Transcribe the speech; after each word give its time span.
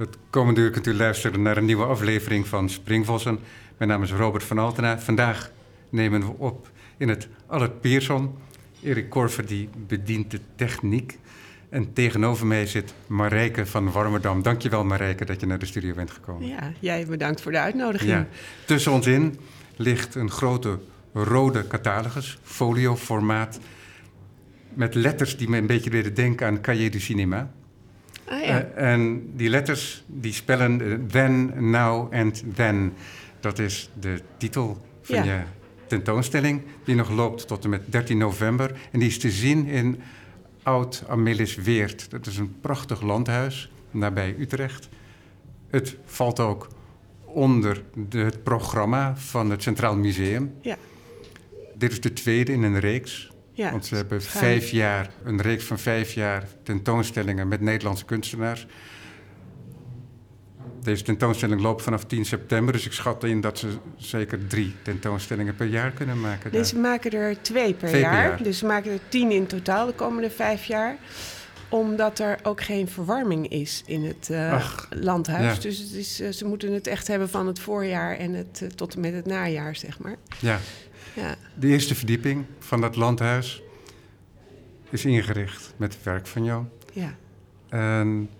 Het 0.00 0.16
komende 0.30 0.60
uur 0.60 0.70
kunt 0.70 0.86
u 0.86 0.94
luisteren 0.94 1.42
naar 1.42 1.56
een 1.56 1.64
nieuwe 1.64 1.84
aflevering 1.84 2.46
van 2.46 2.68
Springvossen. 2.68 3.38
Mijn 3.76 3.90
naam 3.90 4.02
is 4.02 4.12
Robert 4.12 4.44
van 4.44 4.58
Altena. 4.58 4.98
Vandaag 4.98 5.50
nemen 5.88 6.20
we 6.20 6.32
op 6.38 6.70
in 6.96 7.08
het 7.08 7.28
Allert 7.46 7.80
Pierson. 7.80 8.34
Erik 8.82 9.10
Korver 9.10 9.46
die 9.46 9.68
bedient 9.86 10.30
de 10.30 10.40
techniek. 10.56 11.18
En 11.68 11.92
tegenover 11.92 12.46
mij 12.46 12.66
zit 12.66 12.94
Marijke 13.06 13.66
van 13.66 13.92
Warmerdam. 13.92 14.42
Dankjewel 14.42 14.84
Marijke 14.84 15.24
dat 15.24 15.40
je 15.40 15.46
naar 15.46 15.58
de 15.58 15.66
studio 15.66 15.94
bent 15.94 16.10
gekomen. 16.10 16.48
Ja, 16.48 16.72
jij 16.78 17.06
bedankt 17.06 17.40
voor 17.40 17.52
de 17.52 17.60
uitnodiging. 17.60 18.10
Ja. 18.10 18.26
Tussen 18.66 18.92
ons 18.92 19.06
in 19.06 19.38
ligt 19.76 20.14
een 20.14 20.30
grote 20.30 20.78
rode 21.12 21.66
catalogus, 21.66 22.38
folioformaat... 22.42 23.58
met 24.74 24.94
letters 24.94 25.36
die 25.36 25.48
me 25.48 25.56
een 25.56 25.66
beetje 25.66 25.90
deden 25.90 26.14
denken 26.14 26.46
aan 26.46 26.60
Cahiers 26.60 26.92
du 26.92 27.00
Cinema... 27.00 27.50
Ah, 28.30 28.44
ja. 28.44 28.64
Uh, 28.64 28.92
en 28.92 29.30
die 29.36 29.48
letters 29.48 30.04
die 30.06 30.32
spellen 30.32 31.06
then, 31.08 31.52
now 31.70 32.12
and 32.12 32.42
then. 32.54 32.92
Dat 33.40 33.58
is 33.58 33.90
de 34.00 34.20
titel 34.36 34.86
van 35.02 35.16
ja. 35.16 35.24
je 35.24 35.40
tentoonstelling, 35.86 36.62
die 36.84 36.94
nog 36.94 37.10
loopt 37.10 37.46
tot 37.46 37.64
en 37.64 37.70
met 37.70 37.92
13 37.92 38.18
november. 38.18 38.78
En 38.90 38.98
die 38.98 39.08
is 39.08 39.18
te 39.18 39.30
zien 39.30 39.66
in 39.66 40.00
Oud 40.62 41.04
Amelis 41.08 41.54
Weert. 41.54 42.10
Dat 42.10 42.26
is 42.26 42.36
een 42.36 42.60
prachtig 42.60 43.00
landhuis 43.00 43.72
nabij 43.90 44.34
Utrecht. 44.38 44.88
Het 45.70 45.96
valt 46.04 46.40
ook 46.40 46.68
onder 47.24 47.82
de, 48.08 48.18
het 48.18 48.42
programma 48.42 49.16
van 49.16 49.50
het 49.50 49.62
Centraal 49.62 49.96
Museum. 49.96 50.54
Ja. 50.60 50.76
Dit 51.74 51.92
is 51.92 52.00
de 52.00 52.12
tweede 52.12 52.52
in 52.52 52.62
een 52.62 52.80
reeks. 52.80 53.29
Ja, 53.60 53.70
Want 53.70 53.86
ze 53.86 53.94
hebben 53.94 54.22
vijf 54.22 54.70
jaar, 54.70 55.10
een 55.24 55.40
reeks 55.40 55.64
van 55.64 55.78
vijf 55.78 56.12
jaar 56.12 56.44
tentoonstellingen 56.62 57.48
met 57.48 57.60
Nederlandse 57.60 58.04
kunstenaars. 58.04 58.66
Deze 60.82 61.02
tentoonstelling 61.02 61.60
loopt 61.60 61.82
vanaf 61.82 62.04
10 62.04 62.24
september, 62.24 62.72
dus 62.72 62.86
ik 62.86 62.92
schat 62.92 63.24
in 63.24 63.40
dat 63.40 63.58
ze 63.58 63.68
zeker 63.96 64.46
drie 64.46 64.74
tentoonstellingen 64.82 65.54
per 65.54 65.66
jaar 65.66 65.90
kunnen 65.90 66.20
maken. 66.20 66.52
Nee, 66.52 66.64
ze 66.64 66.78
maken 66.78 67.10
er 67.10 67.42
twee 67.42 67.74
per, 67.74 67.88
Twee 67.88 68.02
per 68.02 68.12
jaar. 68.12 68.42
Dus 68.42 68.58
ze 68.58 68.66
maken 68.66 68.92
er 68.92 69.00
tien 69.08 69.30
in 69.30 69.46
totaal 69.46 69.86
de 69.86 69.92
komende 69.92 70.30
vijf 70.30 70.64
jaar 70.64 70.96
omdat 71.70 72.18
er 72.18 72.38
ook 72.42 72.62
geen 72.62 72.88
verwarming 72.88 73.48
is 73.48 73.82
in 73.86 74.04
het 74.04 74.30
eh, 74.30 74.52
Ach, 74.52 74.88
landhuis. 74.90 75.54
ja. 75.56 75.60
Dus 75.60 75.78
het 75.78 75.92
is, 75.92 76.20
eh, 76.20 76.30
ze 76.30 76.44
moeten 76.44 76.72
het 76.72 76.86
echt 76.86 77.08
hebben 77.08 77.28
van 77.28 77.46
het 77.46 77.58
voorjaar 77.58 78.16
en 78.16 78.32
het, 78.32 78.60
eh, 78.62 78.68
tot 78.68 78.94
en 78.94 79.00
met 79.00 79.14
het 79.14 79.26
najaar, 79.26 79.76
zeg 79.76 79.98
maar. 79.98 80.16
Ja, 80.38 80.58
Ja, 81.14 81.36
de 81.54 81.66
eerste 81.66 81.94
verdieping 81.94 82.44
van 82.58 82.80
dat 82.80 82.96
landhuis 82.96 83.62
is 84.90 85.04
ingericht 85.04 85.74
met 85.76 86.02
werk 86.02 86.26
van 86.26 86.44
jou. 86.44 86.64
ja. 86.92 87.14
En 87.68 88.30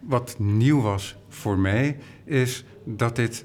wat 0.00 0.38
nieuw 0.38 0.80
was 0.80 1.16
voor 1.28 1.58
mij, 1.58 1.96
is 2.24 2.64
dat 2.84 3.16
dit 3.16 3.44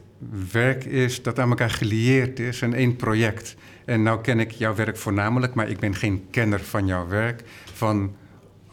werk 0.52 0.84
is 0.84 1.24
dat 1.24 1.40
aan 1.40 1.50
elkaar 1.50 1.70
gelieerd 1.70 2.40
is 2.40 2.62
en 2.62 2.74
één 2.74 2.96
project. 2.96 3.56
En 3.86 4.04
nou 4.04 4.22
ken 4.22 4.40
ik 4.40 4.52
jouw 4.52 4.76
werk 4.76 4.98
voornamelijk, 4.98 5.54
maar 5.54 5.70
ik 5.70 5.80
ben 5.80 5.96
geen 5.96 6.28
kenner 6.32 6.60
van 6.60 6.86
jouw 6.88 7.08
werk, 7.08 7.44
van 7.74 8.16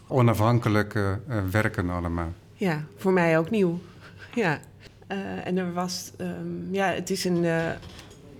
onafhankelijke 0.06 1.20
eh, 1.28 1.38
werken 1.50 1.90
allemaal. 1.90 2.32
Ja, 2.54 2.84
voor 2.96 3.12
mij 3.12 3.38
ook 3.38 3.50
nieuw. 3.50 3.80
Ja. 4.34 4.60
Eh, 5.06 5.46
en 5.46 5.56
er 5.56 5.72
was, 5.72 6.12
ehm, 6.16 6.72
ja, 6.72 6.86
het 6.86 7.10
is 7.10 7.24
een 7.24 7.44
eh, 7.44 7.70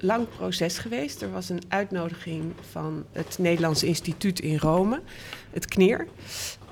lang 0.04 0.26
proces 0.36 0.78
geweest. 0.78 1.22
Er 1.22 1.30
was 1.30 1.48
een 1.48 1.62
uitnodiging 1.68 2.52
van 2.70 3.04
het 3.12 3.38
Nederlands 3.38 3.82
Instituut 3.82 4.40
in 4.40 4.56
Rome, 4.56 5.00
het 5.50 5.66
KNIR. 5.66 6.06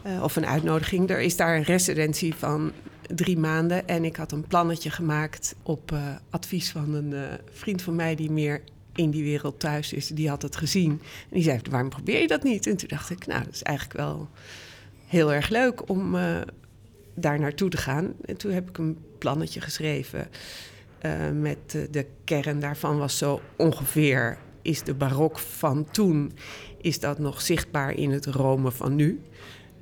Eh, 0.03 0.23
of 0.23 0.37
een 0.37 0.47
uitnodiging. 0.47 1.11
Er 1.11 1.21
is 1.21 1.37
daar 1.37 1.57
een 1.57 1.63
residentie 1.63 2.35
van 2.35 2.73
drie 3.15 3.39
maanden. 3.39 3.89
En 3.89 4.05
ik 4.05 4.17
had 4.17 4.33
een 4.33 4.47
plannetje 4.47 4.91
gemaakt 4.91 5.55
op 5.63 5.93
eh, 5.93 6.07
advies 6.31 6.71
van 6.71 6.95
een 6.95 7.13
eh, 7.13 7.21
vriend 7.53 7.83
van 7.83 7.95
mij 7.95 8.15
die 8.15 8.31
meer 8.31 8.63
in 8.95 9.11
die 9.11 9.23
wereld 9.23 9.61
thuis 9.61 9.93
is. 9.93 10.09
Die 10.09 10.29
had 10.29 10.43
het 10.43 10.57
gezien. 10.57 10.91
En 10.91 10.99
die 11.31 11.43
zei, 11.43 11.61
waarom 11.71 11.89
probeer 11.89 12.21
je 12.21 12.27
dat 12.27 12.43
niet? 12.43 12.67
En 12.67 12.77
toen 12.77 12.89
dacht 12.89 13.11
ik, 13.11 13.27
nou, 13.27 13.45
dat 13.45 13.55
is 13.55 13.63
eigenlijk 13.63 13.99
wel 13.99 14.29
heel 15.07 15.33
erg 15.33 15.49
leuk 15.49 15.89
om 15.89 16.17
daar 17.15 17.41
naartoe 17.41 17.69
te 17.69 17.77
gaan. 17.77 18.15
En 18.25 18.37
toen 18.37 18.53
heb 18.53 18.69
ik 18.69 18.79
een 18.79 18.99
plannetje 19.19 19.61
geschreven. 19.61 20.29
Eh, 21.03 21.31
met 21.41 21.89
de 21.91 22.07
kern 22.25 22.61
daarvan 22.61 22.99
was 22.99 23.19
zo 23.19 23.41
ongeveer... 23.57 24.39
is 24.63 24.83
de 24.83 24.95
barok 24.95 25.39
van 25.39 25.87
toen... 25.91 26.33
is 26.81 27.01
dat 27.01 27.19
nog 27.19 27.41
zichtbaar 27.41 27.95
in 27.95 28.11
het 28.11 28.27
Rome 28.27 28.71
van 28.71 28.95
nu... 28.95 29.21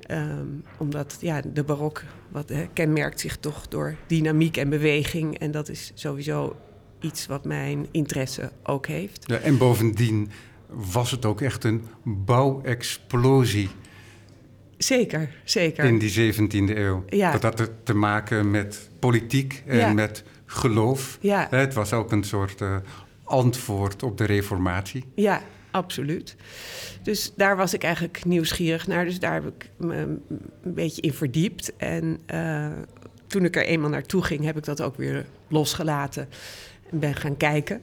Ehm, 0.01 0.47
omdat 0.77 1.17
ja, 1.19 1.41
de 1.53 1.63
barok 1.63 2.03
wat, 2.29 2.51
kenmerkt 2.73 3.19
zich 3.19 3.37
toch 3.37 3.67
door 3.67 3.95
dynamiek 4.07 4.57
en 4.57 4.69
beweging. 4.69 5.37
En 5.39 5.51
dat 5.51 5.69
is 5.69 5.91
sowieso 5.93 6.55
iets 6.99 7.25
wat 7.25 7.45
mijn 7.45 7.87
interesse 7.91 8.51
ook 8.63 8.87
heeft. 8.87 9.23
Ja, 9.27 9.37
en 9.37 9.57
bovendien 9.57 10.29
was 10.67 11.11
het 11.11 11.25
ook 11.25 11.41
echt 11.41 11.63
een 11.63 11.83
bouwexplosie 12.03 13.69
Zeker, 14.77 15.29
zeker. 15.43 15.83
in 15.83 15.97
die 15.97 16.33
17e 16.33 16.77
eeuw. 16.77 17.03
Ja. 17.07 17.31
Dat 17.37 17.43
had 17.43 17.71
te 17.83 17.93
maken 17.93 18.51
met 18.51 18.89
politiek 18.99 19.63
en 19.65 19.77
Ja. 19.77 19.93
met 19.93 20.23
geloof. 20.51 21.17
Ja. 21.21 21.47
Het 21.49 21.73
was 21.73 21.93
ook 21.93 22.11
een 22.11 22.23
soort 22.23 22.61
eh, 22.61 22.75
antwoord 23.23 24.03
op 24.03 24.17
de 24.17 24.25
reformatie. 24.25 25.05
Ja, 25.15 25.41
absoluut. 25.71 26.35
Dus 27.03 27.33
daar 27.35 27.57
was 27.57 27.73
ik 27.73 27.83
eigenlijk 27.83 28.25
nieuwsgierig 28.25 28.87
naar. 28.87 29.05
Dus 29.05 29.19
daar 29.19 29.33
heb 29.33 29.47
ik 29.47 29.69
me 29.77 29.95
een 29.97 30.19
beetje 30.63 31.01
in 31.01 31.13
verdiept. 31.13 31.75
En 31.77 32.19
eh, 32.25 32.67
toen 33.27 33.45
ik 33.45 33.55
er 33.55 33.65
eenmaal 33.65 33.89
naartoe 33.89 34.23
ging, 34.23 34.43
heb 34.43 34.57
ik 34.57 34.63
dat 34.63 34.81
ook 34.81 34.97
weer 34.97 35.25
losgelaten. 35.47 36.29
En 36.89 36.99
ben 36.99 37.15
gaan 37.15 37.37
kijken. 37.37 37.81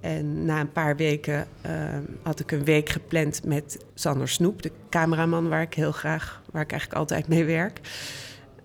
En 0.00 0.44
na 0.44 0.60
een 0.60 0.72
paar 0.72 0.96
weken 0.96 1.46
eh, 1.60 1.72
had 2.22 2.40
ik 2.40 2.52
een 2.52 2.64
week 2.64 2.88
gepland 2.88 3.44
met 3.44 3.84
Sander 3.94 4.28
Snoep, 4.28 4.62
de 4.62 4.70
cameraman 4.90 5.48
waar 5.48 5.62
ik 5.62 5.74
heel 5.74 5.92
graag, 5.92 6.42
waar 6.50 6.62
ik 6.62 6.70
eigenlijk 6.70 7.00
altijd 7.00 7.28
mee 7.28 7.44
werk. 7.44 7.80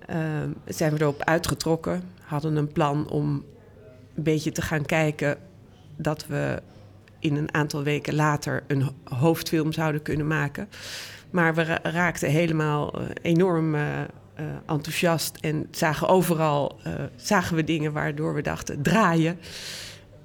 Eh, 0.05 0.17
zijn 0.65 0.93
we 0.93 1.01
erop 1.01 1.23
uitgetrokken, 1.23 2.03
hadden 2.23 2.55
een 2.55 2.71
plan 2.71 3.09
om 3.09 3.43
een 4.15 4.23
beetje 4.23 4.51
te 4.51 4.61
gaan 4.61 4.85
kijken 4.85 5.37
dat 5.97 6.27
we 6.27 6.61
in 7.19 7.35
een 7.35 7.53
aantal 7.53 7.83
weken 7.83 8.15
later 8.15 8.63
een 8.67 8.81
ho- 8.81 8.93
hoofdfilm 9.15 9.71
zouden 9.71 10.01
kunnen 10.01 10.27
maken. 10.27 10.69
Maar 11.29 11.55
we 11.55 11.63
ra- 11.63 11.79
raakten 11.83 12.29
helemaal 12.29 12.93
eh, 12.93 13.05
enorm 13.21 13.75
eh, 13.75 14.01
eh, 14.01 14.05
enthousiast 14.67 15.37
en 15.41 15.67
zagen 15.71 16.07
overal 16.07 16.79
zagen 17.15 17.55
we 17.55 17.63
dingen 17.63 17.91
waardoor 17.91 18.33
we 18.33 18.41
dachten 18.41 18.81
draaien. 18.81 19.37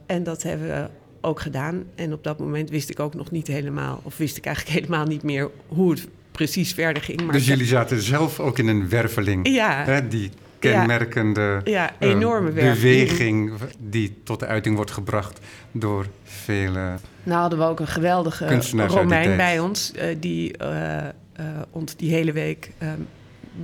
En 0.07 0.23
dat 0.23 0.43
hebben 0.43 0.67
we 0.69 0.89
ook 1.21 1.41
gedaan. 1.41 1.85
En 1.95 2.13
op 2.13 2.25
dat 2.25 2.39
moment 2.39 2.71
wist 2.71 2.91
ik 2.91 3.01
ook 3.01 3.15
nog 3.15 3.31
niet 3.31 3.47
helemaal, 3.47 4.01
of 4.03 4.17
wist 4.17 4.37
ik 4.37 4.47
eigenlijk 4.47 4.77
helemaal 4.79 5.07
niet 5.07 5.23
meer 5.23 5.51
hoe 5.69 5.91
het 5.91 6.09
precies 6.33 6.73
verder 6.75 7.03
ging. 7.03 7.23
Maar 7.23 7.33
dus 7.33 7.47
jullie 7.47 7.67
zaten 7.67 8.03
zelf 8.03 8.41
ook 8.41 8.59
in 8.59 8.67
een 8.69 8.89
werveling. 8.89 9.49
Ja. 9.49 9.85
Hè, 9.85 10.09
die 10.09 10.31
kenmerkende 10.59 11.61
Ja, 11.65 11.93
eh, 11.99 12.11
enorme 12.11 12.51
beweging 12.51 13.53
die 13.79 14.21
tot 14.25 14.41
de 14.41 14.47
uiting 14.47 14.77
wordt 14.77 14.91
gebracht 14.91 15.39
door 15.73 16.07
vele... 16.25 16.95
Nou 17.23 17.41
hadden 17.41 17.59
we 17.59 17.65
ook 17.65 17.81
een 17.81 17.87
geweldige 17.87 18.59
die 18.71 18.87
Romein 18.87 19.37
bij 19.37 19.59
ons, 19.59 19.93
eh, 19.93 20.17
die 20.21 20.57
eh, 20.57 21.09
eh, 21.39 21.45
ons 21.71 21.97
die 21.97 22.11
hele 22.11 22.33
week 22.33 22.71
eh, 22.79 22.89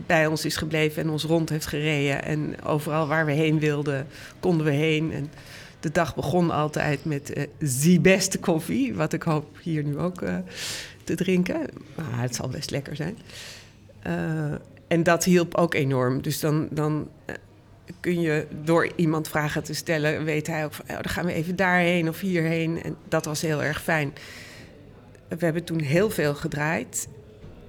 bij 0.07 0.27
ons 0.27 0.45
is 0.45 0.57
gebleven 0.57 1.03
en 1.03 1.11
ons 1.11 1.25
rond 1.25 1.49
heeft 1.49 1.67
gereden. 1.67 2.25
En 2.25 2.55
overal 2.65 3.07
waar 3.07 3.27
we 3.27 3.33
heen 3.33 3.59
wilden, 3.59 4.07
konden 4.41 4.67
we 4.67 4.73
heen. 4.73 5.13
En 5.13 5.31
de 5.81 5.91
dag 5.91 6.15
begon 6.15 6.51
altijd 6.51 7.05
met 7.05 7.33
eh 7.33 7.47
zie 7.59 8.01
beste 8.01 8.39
koffie, 8.39 8.95
wat 8.95 9.13
ik 9.13 9.23
hoop 9.23 9.59
hier 9.63 9.85
nu 9.85 9.99
ook 9.99 10.23
eh, 10.23 10.37
te 11.05 11.15
drinken. 11.15 11.61
Maar 11.95 12.21
het 12.23 12.35
zal 12.35 12.49
best 12.49 12.71
lekker 12.71 12.97
zijn. 12.97 13.19
En 14.95 15.03
dat 15.03 15.25
hielp 15.25 15.55
ook 15.55 15.75
enorm. 15.75 16.23
Dus 16.23 16.41
dan, 16.41 16.69
dan 16.71 17.09
eh, 17.25 17.35
kun 18.01 18.21
je 18.21 18.47
door 18.63 18.89
iemand 18.97 19.29
vragen 19.29 19.65
te 19.65 19.75
stellen, 19.75 20.25
weet 20.25 20.47
hij 20.47 20.65
ook 20.65 20.73
van, 20.73 20.85
oh, 20.89 20.95
dan 20.95 21.09
gaan 21.09 21.27
we 21.27 21.33
even 21.33 21.57
daarheen 21.57 22.09
of 22.09 22.21
hierheen. 22.21 22.83
En 22.83 22.97
dat 23.09 23.25
was 23.25 23.43
heel 23.43 23.63
erg 23.63 23.83
fijn. 23.83 24.13
We 25.29 25.45
hebben 25.45 25.65
toen 25.65 25.81
heel 25.81 26.11
veel 26.11 26.35
gedraaid. 26.35 27.09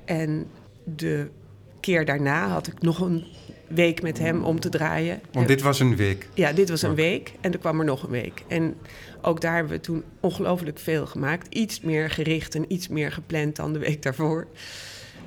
En 0.05 0.47
de 0.83 1.29
keer 1.79 2.05
daarna 2.05 2.47
had 2.47 2.67
ik 2.67 2.81
nog 2.81 2.99
een 2.99 3.23
week 3.67 4.01
met 4.01 4.19
hem 4.19 4.43
om 4.43 4.59
te 4.59 4.69
draaien. 4.69 5.21
Want 5.31 5.47
dit 5.47 5.61
was 5.61 5.79
een 5.79 5.95
week. 5.95 6.27
Ja, 6.33 6.53
dit 6.53 6.69
was 6.69 6.81
een 6.81 6.95
week 6.95 7.33
en 7.41 7.53
er 7.53 7.59
kwam 7.59 7.79
er 7.79 7.85
nog 7.85 8.03
een 8.03 8.09
week. 8.09 8.43
En 8.47 8.75
ook 9.21 9.41
daar 9.41 9.55
hebben 9.55 9.73
we 9.73 9.79
toen 9.79 10.03
ongelooflijk 10.19 10.79
veel 10.79 11.05
gemaakt. 11.05 11.53
Iets 11.55 11.81
meer 11.81 12.09
gericht 12.09 12.55
en 12.55 12.65
iets 12.67 12.87
meer 12.87 13.11
gepland 13.11 13.55
dan 13.55 13.73
de 13.73 13.79
week 13.79 14.01
daarvoor. 14.01 14.47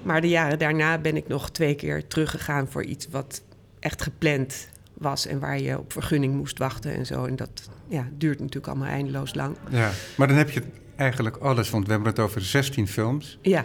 Maar 0.02 0.20
de 0.20 0.28
jaren 0.28 0.58
daarna 0.58 0.98
ben 0.98 1.16
ik 1.16 1.28
nog 1.28 1.50
twee 1.50 1.74
keer 1.74 2.06
teruggegaan 2.06 2.68
voor 2.68 2.84
iets 2.84 3.08
wat 3.10 3.42
echt 3.80 4.02
gepland 4.02 4.68
was 4.94 5.26
en 5.26 5.38
waar 5.38 5.60
je 5.60 5.78
op 5.78 5.92
vergunning 5.92 6.34
moest 6.34 6.58
wachten 6.58 6.94
en 6.94 7.06
zo. 7.06 7.24
En 7.24 7.36
dat 7.36 7.68
ja, 7.88 8.08
duurt 8.12 8.38
natuurlijk 8.38 8.66
allemaal 8.66 8.88
eindeloos 8.88 9.34
lang. 9.34 9.56
Ja. 9.70 9.90
Maar 10.16 10.28
dan 10.28 10.36
heb 10.36 10.50
je 10.50 10.62
eigenlijk 10.96 11.36
alles, 11.36 11.70
want 11.70 11.84
we 11.86 11.90
hebben 11.92 12.08
het 12.10 12.18
over 12.18 12.40
16 12.40 12.88
films. 12.88 13.38
Ja, 13.42 13.64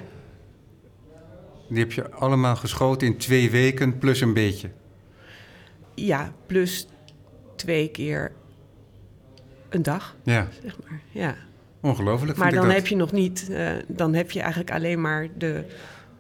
Die 1.69 1.80
heb 1.80 1.91
je 1.91 2.12
allemaal 2.12 2.56
geschoten 2.56 3.07
in 3.07 3.18
twee 3.18 3.50
weken 3.51 3.97
plus 3.97 4.21
een 4.21 4.33
beetje. 4.33 4.69
ja, 5.95 6.33
plus 6.45 6.88
twee 7.56 7.88
keer 7.91 8.31
een 9.69 9.83
dag, 9.83 10.15
Ja, 10.24 10.47
zeg 10.63 10.77
maar. 10.83 11.00
Ja. 11.12 11.35
ongelooflijk. 11.81 12.38
Maar 12.38 12.47
vind 12.50 12.51
ik 12.53 12.59
dan 12.59 12.68
dat. 12.68 12.75
heb 12.77 12.88
je 12.88 12.95
nog 12.95 13.12
niet, 13.12 13.50
eh, 13.50 13.71
dan 13.88 14.13
heb 14.13 14.31
je 14.31 14.39
eigenlijk 14.39 14.71
alleen 14.71 15.01
maar 15.01 15.27
de 15.38 15.65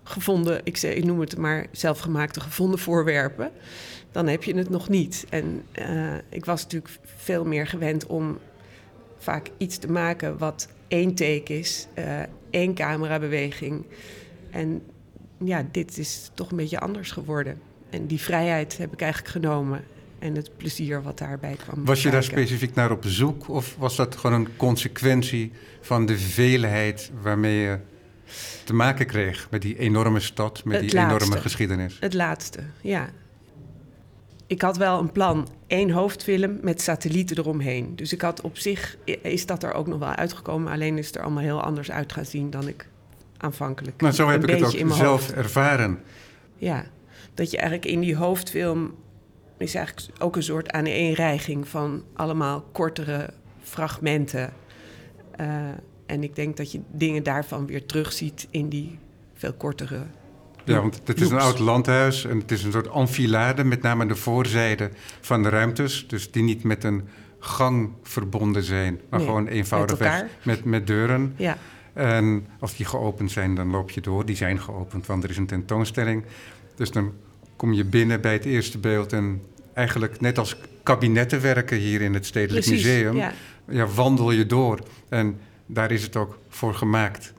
gevonden, 0.03 0.61
ik, 0.63 0.77
zeg, 0.77 0.93
ik 0.93 1.03
noem 1.03 1.19
het 1.19 1.37
maar 1.37 1.65
zelfgemaakte 1.71 2.39
gevonden 2.39 2.79
voorwerpen. 2.79 3.51
Dan 4.11 4.27
heb 4.27 4.43
je 4.43 4.55
het 4.55 4.69
nog 4.69 4.89
niet. 4.89 5.25
En 5.29 5.63
eh, 5.71 6.13
ik 6.29 6.45
was 6.45 6.63
natuurlijk 6.63 6.93
veel 7.03 7.45
meer 7.45 7.67
gewend 7.67 8.05
om 8.05 8.37
vaak 9.17 9.49
iets 9.57 9.77
te 9.77 9.91
maken 9.91 10.37
wat 10.37 10.67
één 10.87 11.15
take 11.15 11.59
is, 11.59 11.87
eh, 11.93 12.19
één 12.49 12.73
camerabeweging. 12.73 13.85
En 14.49 14.81
ja, 15.43 15.65
dit 15.71 15.97
is 15.97 16.31
toch 16.33 16.51
een 16.51 16.57
beetje 16.57 16.79
anders 16.79 17.11
geworden. 17.11 17.61
En 17.89 18.07
die 18.07 18.21
vrijheid 18.21 18.77
heb 18.77 18.93
ik 18.93 19.01
eigenlijk 19.01 19.31
genomen. 19.31 19.83
En 20.19 20.35
het 20.35 20.57
plezier 20.57 21.01
wat 21.01 21.17
daarbij 21.17 21.55
kwam. 21.55 21.85
Was 21.85 22.03
je 22.03 22.09
daar 22.09 22.23
specifiek 22.23 22.75
naar 22.75 22.91
op 22.91 23.03
zoek 23.05 23.49
of 23.49 23.75
was 23.77 23.95
dat 23.95 24.15
gewoon 24.15 24.39
een 24.39 24.55
consequentie 24.55 25.51
van 25.81 26.05
de 26.05 26.17
veelheid 26.17 27.11
waarmee 27.21 27.55
je 27.55 27.79
te 28.63 28.73
maken 28.73 29.05
kreeg 29.05 29.47
met 29.49 29.61
die 29.61 29.77
enorme 29.77 30.19
stad, 30.19 30.63
met 30.63 30.81
Het 30.81 30.89
die 30.89 30.99
enorme 30.99 31.37
geschiedenis? 31.37 31.97
Het 31.99 32.13
laatste, 32.13 32.59
ja. 32.81 33.09
Ik 34.47 34.61
had 34.61 34.77
wel 34.77 34.99
een 34.99 35.11
plan, 35.11 35.47
één 35.67 35.89
hoofdfilm 35.89 36.57
met 36.61 36.81
satellieten 36.81 37.37
eromheen. 37.37 37.95
Dus 37.95 38.13
ik 38.13 38.21
had 38.21 38.41
op 38.41 38.57
zich, 38.57 38.97
is 39.21 39.45
dat 39.45 39.63
er 39.63 39.73
ook 39.73 39.87
nog 39.87 39.99
wel 39.99 40.09
uitgekomen. 40.09 40.71
Alleen 40.71 40.97
is 40.97 41.05
het 41.05 41.15
er 41.15 41.21
allemaal 41.21 41.43
heel 41.43 41.61
anders 41.61 41.91
uit 41.91 42.13
gaan 42.13 42.25
zien 42.25 42.49
dan 42.49 42.67
ik 42.67 42.87
aanvankelijk 43.37 44.01
Maar 44.01 44.13
zo 44.13 44.29
heb 44.29 44.43
een 44.43 44.49
ik 44.49 44.63
het 44.63 44.81
ook 44.81 44.93
zelf 44.93 44.99
hoofd. 44.99 45.33
ervaren. 45.33 45.99
Ja, 46.55 46.85
dat 47.33 47.51
je 47.51 47.57
eigenlijk 47.57 47.87
in 47.87 47.99
die 47.99 48.15
hoofdfilm 48.15 48.95
is 49.57 49.75
eigenlijk 49.75 50.21
ook 50.21 50.35
een 50.35 50.43
soort 50.43 50.71
aaneenreiging 50.71 51.67
van 51.67 52.03
allemaal 52.13 52.65
kortere 52.71 53.29
fragmenten. 53.61 54.53
Eh, 55.35 55.47
en 56.05 56.23
ik 56.23 56.35
denk 56.35 56.57
dat 56.57 56.71
je 56.71 56.79
dingen 56.91 57.23
daarvan 57.23 57.65
weer 57.65 57.85
terugziet 57.85 58.47
in 58.49 58.69
die 58.69 58.97
veel 59.33 59.53
kortere. 59.53 60.03
Ja, 60.65 60.81
want 60.81 61.01
het 61.05 61.21
is 61.21 61.29
een 61.29 61.39
oud 61.39 61.59
landhuis 61.59 62.25
en 62.25 62.37
het 62.37 62.51
is 62.51 62.63
een 62.63 62.71
soort 62.71 62.87
enfilade, 62.87 63.63
met 63.63 63.81
name 63.81 64.05
de 64.05 64.15
voorzijde 64.15 64.89
van 65.21 65.43
de 65.43 65.49
ruimtes. 65.49 66.07
Dus 66.07 66.31
die 66.31 66.43
niet 66.43 66.63
met 66.63 66.83
een 66.83 67.01
gang 67.39 67.89
verbonden 68.03 68.63
zijn, 68.63 68.99
maar 69.09 69.19
Nee, 69.19 69.27
gewoon 69.27 69.47
eenvoudigweg 69.47 70.13
elkaar. 70.13 70.29
met, 70.43 70.63
met 70.65 70.87
deuren. 70.87 71.33
Ja, 71.37 71.57
En 71.93 72.47
als 72.59 72.75
die 72.75 72.85
geopend 72.85 73.31
zijn, 73.31 73.55
dan 73.55 73.69
loop 73.69 73.89
je 73.89 74.01
door. 74.01 74.25
Die 74.25 74.35
zijn 74.35 74.59
geopend, 74.59 75.05
want 75.05 75.23
er 75.23 75.29
is 75.29 75.37
een 75.37 75.45
tentoonstelling. 75.45 76.23
Dus 76.75 76.91
dan 76.91 77.13
kom 77.55 77.73
je 77.73 77.85
binnen 77.85 78.21
bij 78.21 78.33
het 78.33 78.45
eerste 78.45 78.77
beeld 78.77 79.13
en 79.13 79.41
eigenlijk 79.73 80.21
net 80.21 80.37
als 80.37 80.55
kabinetten 80.83 81.41
werken 81.41 81.77
hier 81.77 82.01
in 82.01 82.13
het 82.13 82.25
Stedelijk 82.25 82.65
precies. 82.65 82.85
Museum, 82.85 83.15
Ja, 83.15 83.33
ja, 83.69 83.87
wandel 83.87 84.31
je 84.31 84.45
door. 84.45 84.79
En 85.09 85.39
daar 85.65 85.91
is 85.91 86.03
het 86.03 86.15
ook 86.15 86.37
voor 86.49 86.73
gemaakt. 86.73 87.33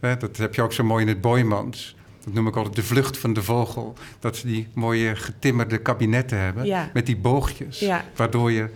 Dat 0.00 0.36
heb 0.36 0.54
je 0.54 0.62
ook 0.62 0.72
zo 0.72 0.84
mooi 0.84 1.02
in 1.02 1.08
het 1.08 1.20
Boymans. 1.20 1.96
Dat 2.24 2.34
noem 2.34 2.46
ik 2.46 2.56
altijd 2.56 2.74
de 2.76 2.82
vlucht 2.82 3.18
van 3.18 3.32
de 3.32 3.42
vogel. 3.42 3.94
Dat 4.18 4.36
ze 4.36 4.46
die 4.46 4.68
mooie 4.74 5.16
getimmerde 5.16 5.78
kabinetten 5.78 6.38
hebben 6.38 6.64
Ja. 6.64 6.90
met 6.92 7.06
die 7.06 7.16
boogjes. 7.16 7.78
Ja. 7.78 8.04
Waardoor 8.16 8.50
je 8.52 8.60
een 8.62 8.70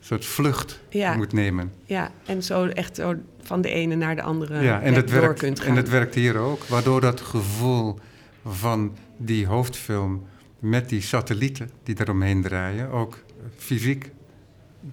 soort 0.00 0.24
vlucht 0.24 0.80
Ja. 0.88 1.14
moet 1.16 1.32
nemen. 1.32 1.72
ja, 1.84 2.10
en 2.26 2.42
zo 2.42 2.66
echt 2.66 2.96
zo 2.96 3.14
van 3.42 3.60
de 3.60 3.68
ene 3.68 3.94
naar 3.94 4.16
de 4.16 4.22
andere 4.22 4.62
ja, 4.62 4.80
en 4.80 4.94
dat, 4.94 5.08
door 5.08 5.20
werkt, 5.20 5.38
kunt 5.38 5.60
gaan. 5.60 5.68
en 5.68 5.74
dat 5.74 5.88
werkt 5.88 6.14
hier 6.14 6.36
ook. 6.38 6.64
Waardoor 6.64 7.00
dat 7.00 7.20
gevoel 7.20 7.98
van 8.46 8.96
die 9.16 9.46
hoofdfilm 9.46 10.26
met 10.58 10.88
die 10.88 11.00
satellieten 11.02 11.70
die 11.82 12.00
eromheen 12.00 12.42
draaien... 12.42 12.90
ook 12.90 13.18
fysiek 13.56 14.10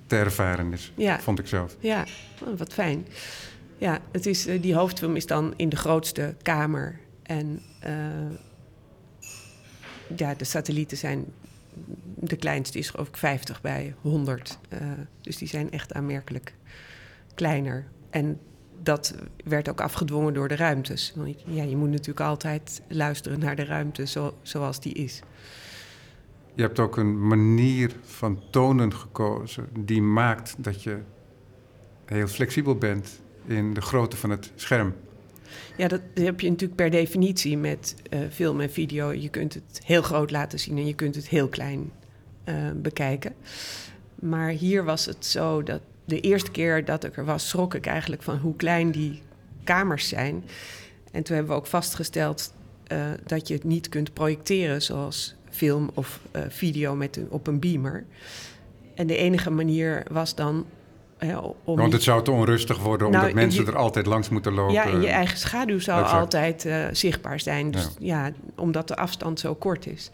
te 0.07 0.15
ervaren 0.17 0.73
is, 0.73 0.91
Ja. 0.95 1.19
vond 1.19 1.39
ik 1.39 1.47
zelf. 1.47 1.75
Ja, 1.79 2.05
oh, 2.43 2.57
wat 2.57 2.73
fijn. 2.73 3.07
Ja, 3.77 3.99
het 4.11 4.25
is, 4.25 4.47
eh, 4.47 4.61
die 4.61 4.75
hoofdfilm 4.75 5.15
is 5.15 5.25
dan 5.25 5.53
in 5.55 5.69
de 5.69 5.75
grootste 5.75 6.35
kamer. 6.41 6.99
En 7.23 7.61
eh, 7.79 7.93
ja, 10.15 10.33
de 10.35 10.43
satellieten 10.45 10.97
zijn... 10.97 11.25
De 12.21 12.35
kleinste 12.35 12.77
is 12.77 12.89
geloof 12.89 13.07
ik 13.07 13.17
50 13.17 13.61
bij 13.61 13.95
100. 14.01 14.57
eh, 14.69 14.79
dus 15.21 15.37
die 15.37 15.47
zijn 15.47 15.71
echt 15.71 15.93
aanmerkelijk 15.93 16.53
kleiner. 17.35 17.85
En 18.09 18.39
dat 18.81 19.15
werd 19.43 19.69
ook 19.69 19.81
afgedwongen 19.81 20.33
door 20.33 20.47
de 20.47 20.55
ruimtes. 20.55 21.13
Want 21.15 21.35
ja, 21.45 21.63
je 21.63 21.75
moet 21.77 21.89
natuurlijk 21.89 22.19
altijd 22.19 22.81
luisteren 22.87 23.39
naar 23.39 23.55
de 23.55 23.65
ruimte 23.65 24.07
zo, 24.07 24.37
zoals 24.41 24.79
die 24.79 24.93
is. 24.93 25.19
Je 26.59 26.65
hebt 26.65 26.79
ook 26.79 26.97
een 26.97 27.27
manier 27.27 27.91
van 28.01 28.41
tonen 28.49 28.93
gekozen 28.93 29.67
die 29.79 30.01
maakt 30.01 30.55
dat 30.57 30.83
je 30.83 30.97
heel 32.05 32.27
flexibel 32.27 32.75
bent 32.75 33.21
in 33.45 33.73
de 33.73 33.81
grootte 33.81 34.17
van 34.17 34.29
het 34.29 34.51
scherm. 34.55 34.93
Ja, 35.77 35.87
dat 35.87 36.01
heb 36.13 36.39
je 36.39 36.49
natuurlijk 36.49 36.75
per 36.75 36.89
definitie 36.89 37.57
met 37.57 37.95
eh, 38.09 38.19
film 38.31 38.61
en 38.61 38.71
video. 38.71 39.11
Je 39.11 39.29
kunt 39.29 39.53
het 39.53 39.81
heel 39.83 40.01
groot 40.01 40.31
laten 40.31 40.59
zien 40.59 40.77
en 40.77 40.85
je 40.85 40.93
kunt 40.93 41.15
het 41.15 41.27
heel 41.27 41.47
klein 41.47 41.91
eh, 42.43 42.55
bekijken. 42.75 43.33
Maar 44.15 44.49
hier 44.49 44.83
was 44.83 45.05
het 45.05 45.25
zo 45.25 45.63
dat 45.63 45.81
de 46.05 46.19
eerste 46.19 46.51
keer 46.51 46.85
dat 46.85 47.03
ik 47.03 47.17
er 47.17 47.25
was, 47.25 47.49
schrok 47.49 47.73
ik 47.73 47.85
eigenlijk 47.85 48.23
van 48.23 48.37
hoe 48.37 48.55
klein 48.55 48.91
die 48.91 49.21
kamers 49.63 50.07
zijn. 50.07 50.43
En 51.11 51.23
toen 51.23 51.35
hebben 51.35 51.53
we 51.53 51.59
ook 51.59 51.67
vastgesteld 51.67 52.53
eh, 52.87 53.07
dat 53.25 53.47
je 53.47 53.53
het 53.53 53.63
niet 53.63 53.89
kunt 53.89 54.13
projecteren 54.13 54.81
zoals 54.81 55.37
film 55.59 55.89
of 55.93 56.19
eh, 56.31 56.41
video 56.49 56.95
met 56.95 57.15
een, 57.17 57.27
op 57.29 57.47
een 57.47 57.59
beamer. 57.59 58.05
En 58.95 59.07
de 59.07 59.15
enige 59.17 59.49
manier 59.49 60.03
was 60.11 60.35
dan 60.35 60.65
om 61.63 61.75
Want 61.77 61.93
het 61.93 62.03
zou 62.03 62.23
te 62.23 62.31
onrustig 62.31 62.77
worden 62.79 63.07
omdat 63.07 63.21
Nou, 63.21 63.33
mensen 63.33 63.63
je- 63.65 63.69
er 63.71 63.77
altijd 63.77 64.05
langs 64.05 64.29
moeten 64.29 64.53
lopen. 64.53 64.73
ja, 64.73 64.85
en 64.85 65.01
je 65.01 65.07
eigen 65.07 65.37
schaduw 65.37 65.79
zou 65.79 66.01
Exact. 66.01 66.19
altijd 66.19 66.65
eh, 66.65 66.85
zichtbaar 66.91 67.39
zijn. 67.39 67.71
Dus 67.71 67.89
ja. 67.99 68.31
omdat 68.55 68.87
de 68.87 68.95
afstand 68.95 69.39
zo 69.39 69.55
kort 69.55 69.87
is. 69.87 70.09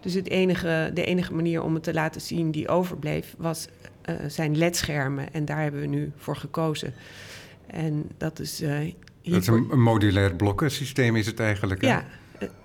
Dus 0.00 0.14
het 0.14 0.28
enige, 0.28 0.90
de 0.94 1.04
enige 1.04 1.34
manier 1.34 1.62
om 1.62 1.74
het 1.74 1.82
te 1.82 1.92
laten 1.94 2.20
zien 2.20 2.50
die 2.50 2.68
overbleef, 2.68 3.34
was, 3.38 3.66
eh, 4.02 4.14
zijn 4.28 4.56
ledschermen. 4.56 5.32
En 5.32 5.44
daar 5.44 5.62
hebben 5.62 5.80
we 5.80 5.86
nu 5.86 6.12
voor 6.16 6.36
gekozen. 6.36 6.94
En 7.66 8.10
dat 8.16 8.38
is 8.40 8.60
eh 8.62 8.78
Dat 9.22 9.40
is 9.40 9.46
een, 9.46 9.66
een 9.70 9.82
modulair 9.82 10.34
blokkensysteem 10.34 11.16
is 11.16 11.26
het 11.26 11.40
eigenlijk. 11.40 11.80
hè? 11.80 11.88
Ja, 11.88 12.04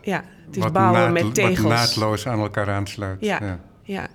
ja, 0.01 0.23
het 0.45 0.55
is 0.55 0.63
Wat 0.63 0.73
bouwen 0.73 0.99
naad- 1.01 1.23
met 1.23 1.33
tegels. 1.35 1.59
Wat 1.59 1.67
naadloos 1.71 2.27
aan 2.27 2.39
elkaar 2.39 2.69
aansluit. 2.69 3.17
Ja. 3.19 3.59
Ja. 3.83 4.07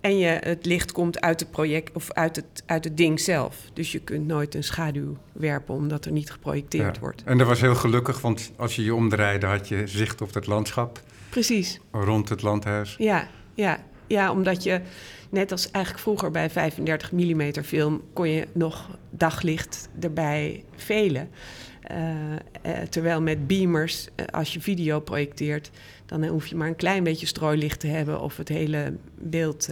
En 0.00 0.18
je, 0.18 0.26
het 0.26 0.66
licht 0.66 0.92
komt 0.92 1.20
uit 1.20 1.40
het 1.40 1.50
project 1.50 1.92
of 1.96 2.12
uit 2.12 2.36
het, 2.36 2.62
uit 2.66 2.84
het 2.84 2.96
ding 2.96 3.20
zelf. 3.20 3.56
Dus 3.72 3.92
je 3.92 3.98
kunt 3.98 4.26
nooit 4.26 4.54
een 4.54 4.64
schaduw 4.64 5.16
werpen 5.32 5.74
omdat 5.74 6.04
er 6.04 6.12
niet 6.12 6.30
geprojecteerd 6.30 6.94
Ja. 6.94 7.00
wordt. 7.00 7.22
En 7.24 7.38
dat 7.38 7.46
was 7.46 7.60
heel 7.60 7.74
gelukkig, 7.74 8.20
want 8.20 8.52
als 8.56 8.76
je 8.76 8.84
je 8.84 8.94
omdraaide 8.94 9.46
had 9.46 9.68
je 9.68 9.86
zicht 9.86 10.20
op 10.20 10.34
het 10.34 10.46
landschap 10.46 11.00
Precies. 11.28 11.80
rond 11.90 12.28
het 12.28 12.42
landhuis. 12.42 12.94
Ja, 12.98 13.28
ja, 13.54 13.78
ja, 14.06 14.30
omdat 14.32 14.62
je 14.62 14.80
net 15.30 15.52
als 15.52 15.70
eigenlijk 15.70 16.04
vroeger 16.04 16.30
bij 16.30 16.50
35 16.50 17.12
mm 17.12 17.52
film 17.64 18.02
kon 18.12 18.28
je 18.28 18.46
nog 18.52 18.88
daglicht 19.10 19.88
erbij 20.00 20.64
velen. 20.76 21.28
Eh, 21.88 22.32
eh, 22.62 22.82
terwijl 22.88 23.22
met 23.22 23.46
beamers, 23.46 24.08
eh, 24.14 24.26
als 24.30 24.52
je 24.52 24.60
video 24.60 25.00
projecteert, 25.00 25.70
dan 26.06 26.26
hoef 26.26 26.46
je 26.46 26.56
maar 26.56 26.68
een 26.68 26.76
klein 26.76 27.04
beetje 27.04 27.26
strooilicht 27.26 27.80
te 27.80 27.86
hebben 27.86 28.20
of 28.20 28.36
het 28.36 28.48
hele 28.48 28.92
beeld 29.14 29.68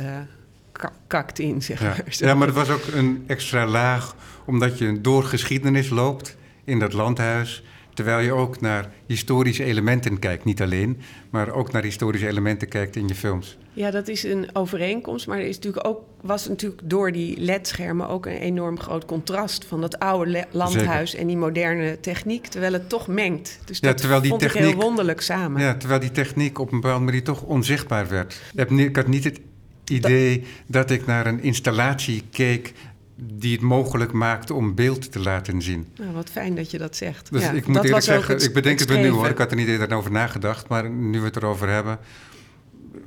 ka- 0.72 0.92
kakt 1.06 1.38
in, 1.38 1.62
zeg 1.62 1.80
Ja. 1.80 1.86
maar. 1.88 2.04
Zo. 2.08 2.26
ja, 2.26 2.34
maar 2.34 2.46
het 2.46 2.56
was 2.56 2.68
ook 2.70 2.86
een 2.92 3.24
extra 3.26 3.66
laag, 3.66 4.16
omdat 4.44 4.78
je 4.78 5.00
door 5.00 5.24
geschiedenis 5.24 5.88
loopt 5.88 6.36
in 6.64 6.78
dat 6.78 6.92
landhuis. 6.92 7.62
Terwijl 7.96 8.18
je 8.24 8.32
ook 8.32 8.60
naar 8.60 8.90
historische 9.06 9.64
elementen 9.64 10.18
kijkt. 10.18 10.44
Niet 10.44 10.62
alleen, 10.62 11.00
maar 11.30 11.50
ook 11.52 11.72
naar 11.72 11.82
historische 11.82 12.28
elementen 12.28 12.68
kijkt 12.68 12.96
in 12.96 13.08
je 13.08 13.14
films. 13.14 13.58
Ja, 13.72 13.90
dat 13.90 14.08
is 14.08 14.22
een 14.24 14.48
overeenkomst. 14.52 15.26
Maar 15.26 15.38
er 15.38 15.46
is 15.46 15.54
natuurlijk 15.56 15.86
ook, 15.86 16.00
was 16.20 16.48
natuurlijk 16.48 16.80
door 16.84 17.12
die 17.12 17.40
ledschermen 17.40 18.08
ook 18.08 18.26
een 18.26 18.32
enorm 18.32 18.80
groot 18.80 19.04
contrast 19.04 19.64
van 19.64 19.80
dat 19.80 19.98
oude 19.98 20.44
landhuis 20.50 21.14
en 21.14 21.26
die 21.26 21.36
moderne 21.36 22.00
techniek, 22.00 22.46
terwijl 22.46 22.72
het 22.72 22.88
toch 22.88 23.06
mengt. 23.06 23.58
Dus 23.64 23.78
Ja, 23.78 23.88
dat 23.88 23.98
terwijl 23.98 24.20
die 24.20 24.30
vond 24.30 24.42
ik 24.42 24.50
techniek- 24.50 24.70
heel 24.72 24.80
wonderlijk 24.80 25.20
samen. 25.20 25.60
Ja, 25.62 25.74
terwijl 25.74 26.00
die 26.00 26.10
techniek 26.10 26.58
op 26.58 26.72
een 26.72 26.80
bepaalde 26.80 27.04
manier 27.04 27.24
toch 27.24 27.42
onzichtbaar 27.42 28.08
werd. 28.08 28.40
Ik 28.76 28.96
had 28.96 29.06
niet 29.06 29.24
het 29.24 29.40
idee 29.84 30.44
dat 30.66 30.90
ik 30.90 31.06
naar 31.06 31.26
een 31.26 31.42
installatie 31.42 32.22
keek 32.30 32.72
die 33.16 33.52
het 33.52 33.60
mogelijk 33.60 34.12
maakte 34.12 34.54
om 34.54 34.74
beeld 34.74 35.12
te 35.12 35.20
laten 35.20 35.62
zien. 35.62 35.86
Nou, 35.96 36.12
wat 36.12 36.30
fijn 36.30 36.54
dat 36.54 36.70
je 36.70 36.78
dat 36.78 36.96
zegt. 36.96 37.32
Dus 37.32 37.42
ja, 37.42 37.50
ik 37.50 37.66
moet 37.66 37.84
eerlijk 37.84 38.02
zeggen, 38.04 38.34
het- 38.34 38.42
ik 38.44 38.54
bedenk 38.54 38.78
het, 38.78 38.88
het 38.88 38.98
me 38.98 39.04
nu 39.04 39.10
hoor. 39.10 39.28
Ik 39.28 39.38
had 39.38 39.50
er 39.50 39.56
niet 39.56 39.68
eerder 39.68 39.92
over 39.94 40.10
nagedacht, 40.10 40.68
maar 40.68 40.90
nu 40.90 41.18
we 41.20 41.26
het 41.26 41.36
erover 41.36 41.68
hebben, 41.68 41.98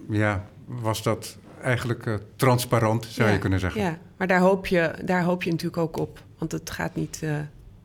ja, 0.10 0.46
was 0.66 1.04
dat 1.04 1.38
eigenlijk 1.62 2.06
eh, 2.06 2.14
transparant, 2.36 3.06
zou 3.06 3.28
Ja, 3.28 3.34
je 3.34 3.40
kunnen 3.40 3.60
zeggen. 3.60 3.82
Ja, 3.82 3.98
maar 4.18 4.28
daar 4.28 4.40
hoop, 4.40 4.68
je, 4.68 4.94
daar 5.06 5.24
hoop 5.24 5.44
je 5.44 5.50
natuurlijk 5.50 5.78
ook 5.78 5.98
op. 5.98 6.24
Want 6.38 6.52
het 6.52 6.70
gaat, 6.70 6.96
niet, 6.96 7.20
eh, 7.24 7.32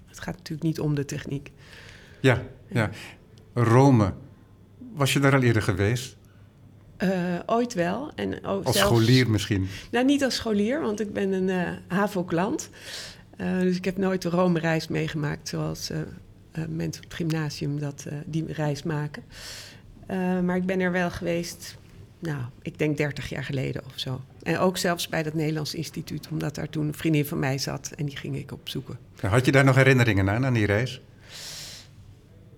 het 0.06 0.20
gaat 0.20 0.36
natuurlijk 0.36 0.62
niet 0.66 0.80
om 0.80 0.94
de 0.94 1.04
techniek. 1.04 1.50
Ja, 2.20 2.42
ja. 2.68 2.90
Rome, 3.54 4.12
was 4.94 5.12
je 5.12 5.20
daar 5.20 5.34
al 5.34 5.42
eerder 5.42 5.62
geweest? 5.62 6.16
Uh, 7.04 7.10
ooit 7.46 7.74
wel. 7.74 8.10
En 8.14 8.44
ook 8.44 8.64
als 8.64 8.76
zelfs, 8.76 8.90
scholier 8.90 9.30
misschien? 9.30 9.68
Nou, 9.90 10.04
niet 10.04 10.24
als 10.24 10.34
scholier, 10.34 10.80
want 10.80 11.00
ik 11.00 11.12
ben 11.12 11.32
een 11.32 11.48
uh, 11.48 11.68
HAVO-klant. 11.86 12.68
Uh, 13.40 13.60
dus 13.60 13.76
ik 13.76 13.84
heb 13.84 13.96
nooit 13.96 14.22
de 14.22 14.28
Rome-reis 14.28 14.88
meegemaakt 14.88 15.48
zoals 15.48 15.90
mensen 16.68 17.04
op 17.04 17.10
het 17.10 17.14
gymnasium 17.14 17.78
dat, 17.78 18.06
die 18.26 18.52
reis 18.52 18.82
maken. 18.82 19.22
maar 20.44 20.56
ik 20.56 20.66
ben 20.66 20.80
er 20.80 20.92
wel 20.92 21.10
geweest, 21.10 21.76
nou, 22.18 22.42
ik 22.62 22.78
denk 22.78 22.96
30 22.96 23.28
jaar 23.28 23.44
geleden 23.44 23.82
of 23.86 23.92
zo. 23.94 24.20
En 24.42 24.58
ook 24.58 24.76
zelfs 24.76 25.08
bij 25.08 25.22
dat 25.22 25.34
Nederlands 25.34 25.74
Instituut, 25.74 26.28
omdat 26.30 26.54
daar 26.54 26.68
toen 26.68 26.86
een 26.86 26.94
vriendin 26.94 27.26
van 27.26 27.38
mij 27.38 27.58
zat 27.58 27.92
en 27.96 28.06
die 28.06 28.16
ging 28.16 28.36
ik 28.36 28.52
opzoeken. 28.52 28.98
Had 29.20 29.44
je 29.44 29.52
daar 29.52 29.64
nog 29.64 29.74
herinneringen 29.74 30.30
aan, 30.30 30.46
aan 30.46 30.54
die 30.54 30.66
reis? 30.66 31.00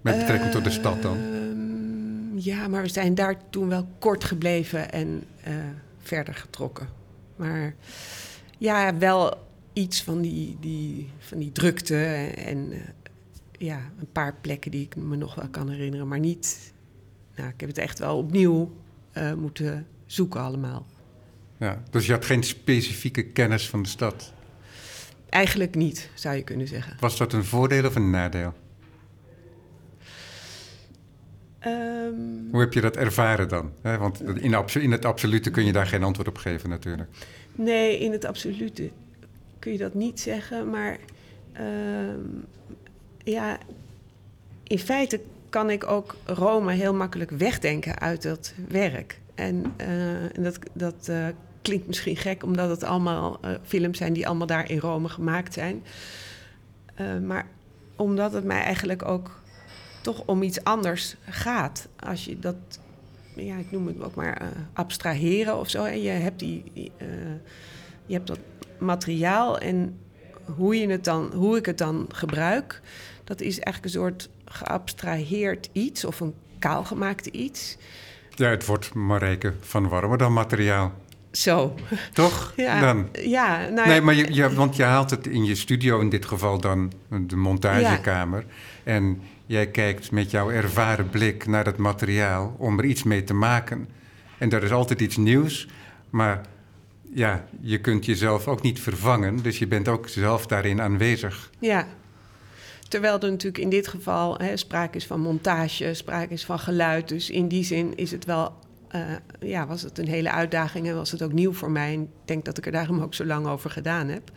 Met 0.01 0.19
betrekking 0.19 0.51
tot 0.51 0.65
de 0.65 0.71
stad 0.71 1.03
dan? 1.03 1.17
Ja, 2.39 2.69
maar 2.69 2.83
we 2.83 2.89
zijn 2.89 3.15
daar 3.15 3.51
toen 3.51 3.69
wel 3.69 3.89
kort 3.99 4.25
gebleven 4.25 4.93
en 4.93 5.25
uh, 5.49 5.55
verder 5.99 6.35
getrokken. 6.35 6.89
Maar 7.37 7.75
ja, 8.59 8.99
wel 8.99 9.47
iets 9.73 10.03
van 10.03 10.21
die, 10.21 10.57
die, 10.61 11.11
van 11.19 11.39
die 11.39 11.53
drukte 11.53 12.05
en 12.37 12.73
uh, 12.73 12.79
ja, 13.59 13.81
een 13.99 14.13
paar 14.13 14.35
plekken 14.41 14.71
die 14.71 14.85
ik 14.85 14.97
me 14.97 15.17
nog 15.17 15.35
wel 15.35 15.49
kan 15.49 15.71
herinneren. 15.71 16.09
Maar 16.09 16.19
niet, 16.19 16.73
nou, 17.37 17.49
ik 17.49 17.61
heb 17.61 17.69
het 17.69 17.79
echt 17.79 17.99
wel 17.99 18.19
opnieuw 18.19 18.73
uh, 19.15 19.35
moeten 19.35 19.87
zoeken 20.07 20.41
allemaal. 20.41 20.87
Ja, 21.59 21.83
dus 21.91 22.07
je 22.07 22.13
had 22.13 22.25
geen 22.25 22.43
specifieke 22.43 23.23
kennis 23.23 23.69
van 23.69 23.83
de 23.83 23.89
stad? 23.89 24.33
Eigenlijk 25.29 25.75
niet, 25.75 26.11
zou 26.15 26.37
je 26.37 26.43
kunnen 26.43 26.69
zeggen. 26.69 26.97
Was 27.01 27.17
dat 27.17 27.33
een 27.33 27.45
voordeel 27.45 27.85
of 27.85 27.95
een 27.95 28.11
nadeel? 28.11 28.55
Um, 31.67 32.49
Hoe 32.51 32.61
heb 32.61 32.73
je 32.73 32.81
dat 32.81 32.97
ervaren 32.97 33.49
dan? 33.49 33.73
Want 33.83 34.23
in, 34.23 34.55
in, 34.81 34.93
het 34.93 35.05
absolute 35.05 35.51
kun 35.51 35.65
je 35.65 35.73
daar 35.73 35.87
geen 35.87 36.03
antwoord 36.03 36.29
op 36.29 36.37
geven 36.37 36.69
natuurlijk. 36.69 37.09
Nee, 37.55 37.99
in 37.99 38.13
het 38.13 38.25
absolute 38.25 38.91
kun 39.59 39.73
je 39.73 39.79
dat 39.79 39.95
niet 39.95 40.21
zeggen. 40.21 40.71
Maar 40.71 40.99
uh, 41.61 41.63
ja, 43.25 43.59
in 44.63 44.79
feite 44.79 45.21
kan 45.49 45.71
ik 45.71 45.87
ook 45.87 46.17
Rome 46.25 46.73
heel 46.73 46.95
makkelijk 46.95 47.31
wegdenken 47.31 47.99
uit 47.99 48.23
dat 48.23 48.55
werk. 48.69 49.21
En, 49.35 49.75
uh, 49.81 50.37
en 50.37 50.43
dat, 50.43 50.59
dat 50.73 51.07
uh, 51.11 51.27
klinkt 51.63 51.87
misschien 51.87 52.17
gek, 52.17 52.43
omdat 52.43 52.71
het 52.71 52.85
allemaal 52.85 53.39
uh, 53.45 53.51
films 53.63 53.99
zijn 53.99 54.13
die 54.13 54.27
allemaal 54.27 54.47
daar 54.47 54.71
in 54.71 54.79
Rome 54.79 55.09
gemaakt 55.09 55.53
zijn. 55.53 55.83
maar 57.27 57.47
omdat 57.97 58.33
het 58.33 58.45
mij 58.45 58.61
eigenlijk 58.63 59.05
ook 59.05 59.41
toch 60.07 60.23
om 60.27 60.43
iets 60.43 60.65
anders 60.65 61.17
gaat. 61.29 61.89
Als 62.01 62.25
je 62.25 62.39
dat, 62.39 62.57
ja, 63.35 63.57
ik 63.57 63.71
noem 63.71 63.87
het 63.87 64.03
ook 64.03 64.15
maar 64.15 64.43
uh, 64.43 64.49
abstraheren 64.73 65.59
of 65.59 65.71
zo. 65.71 65.85
En 65.85 66.03
je 66.03 66.11
hebt, 66.11 66.39
die, 66.39 66.65
uh, 66.75 66.83
je 68.07 68.15
hebt 68.15 68.27
dat 68.27 68.39
materiaal 68.79 69.59
en 69.59 69.99
hoe, 70.57 70.77
je 70.77 70.89
het 70.89 71.05
dan, 71.05 71.33
hoe 71.35 71.57
ik 71.57 71.67
het 71.67 71.79
dan 71.79 72.07
gebruik, 72.13 72.81
dat 73.25 73.41
is 73.41 73.59
eigenlijk 73.59 73.85
een 73.85 74.01
soort 74.01 74.29
geabstraheerd 74.45 75.69
iets 75.73 76.05
of 76.05 76.21
een 76.21 76.35
kaalgemaakte 76.59 77.31
iets. 77.31 77.77
Ja, 78.31 78.49
het 78.49 78.67
wordt 78.67 78.95
Marijke 78.95 79.55
van 79.61 79.89
warmer 79.89 80.19
dan 80.19 80.33
materiaal. 80.33 80.93
Zo. 81.31 81.75
Toch? 82.13 82.53
Ja. 82.57 82.81
Dan. 82.81 83.09
ja 83.13 83.69
nou, 83.69 83.89
nee, 83.89 84.01
maar 84.01 84.15
je, 84.15 84.35
je, 84.35 84.55
want 84.55 84.77
je 84.77 84.83
haalt 84.83 85.11
het 85.11 85.27
in 85.27 85.45
je 85.45 85.55
studio, 85.55 86.01
in 86.01 86.09
dit 86.09 86.27
geval 86.27 86.61
dan 86.61 86.93
de 87.09 87.37
montagekamer. 87.37 88.45
Ja. 88.49 88.93
En 88.93 89.21
jij 89.47 89.67
kijkt 89.67 90.11
met 90.11 90.31
jouw 90.31 90.51
ervaren 90.51 91.11
blik 91.11 91.47
naar 91.47 91.65
het 91.65 91.77
materiaal 91.77 92.55
om 92.59 92.79
er 92.79 92.85
iets 92.85 93.03
mee 93.03 93.25
te 93.25 93.35
maken. 93.35 93.89
En 94.39 94.51
er 94.51 94.63
is 94.63 94.73
altijd 94.73 95.01
iets 95.01 95.17
nieuws, 95.17 95.69
maar 96.11 96.41
ja, 97.13 97.45
je 97.61 97.79
kunt 97.79 98.05
jezelf 98.05 98.49
ook 98.49 98.63
niet 98.63 98.81
vervangen. 98.81 99.43
Dus 99.43 99.59
je 99.59 99.67
bent 99.67 99.89
ook 99.89 100.09
zelf 100.09 100.47
daarin 100.47 100.81
aanwezig. 100.81 101.51
Ja. 101.59 101.87
Terwijl 102.89 103.21
er 103.21 103.31
natuurlijk 103.31 103.63
in 103.63 103.71
dit 103.71 103.89
geval 103.89 104.39
hè, 104.39 104.57
sprake 104.57 104.97
is 104.97 105.07
van 105.07 105.21
montage, 105.21 105.95
sprake 105.95 106.33
is 106.33 106.45
van 106.45 106.59
geluid. 106.59 107.09
Dus 107.09 107.31
in 107.31 107.49
die 107.49 107.65
zin 107.65 107.97
is 107.97 108.11
het 108.11 108.25
wel 108.25 108.53
uh, 108.95 109.03
ja, 109.41 109.67
was 109.67 109.83
het 109.83 109.99
een 109.99 110.09
hele 110.09 110.31
uitdaging 110.31 110.89
en 110.89 110.95
was 110.95 111.11
het 111.11 111.23
ook 111.23 111.33
nieuw 111.33 111.53
voor 111.53 111.71
mij. 111.71 111.95
En 111.95 112.03
ik 112.03 112.09
denk 112.25 112.45
dat 112.45 112.59
ik 112.59 112.67
er 112.67 112.73
daarom 112.73 113.01
ook 113.01 113.15
zo 113.15 113.25
lang 113.25 113.47
over 113.47 113.71
gedaan 113.71 114.09
heb. 114.09 114.31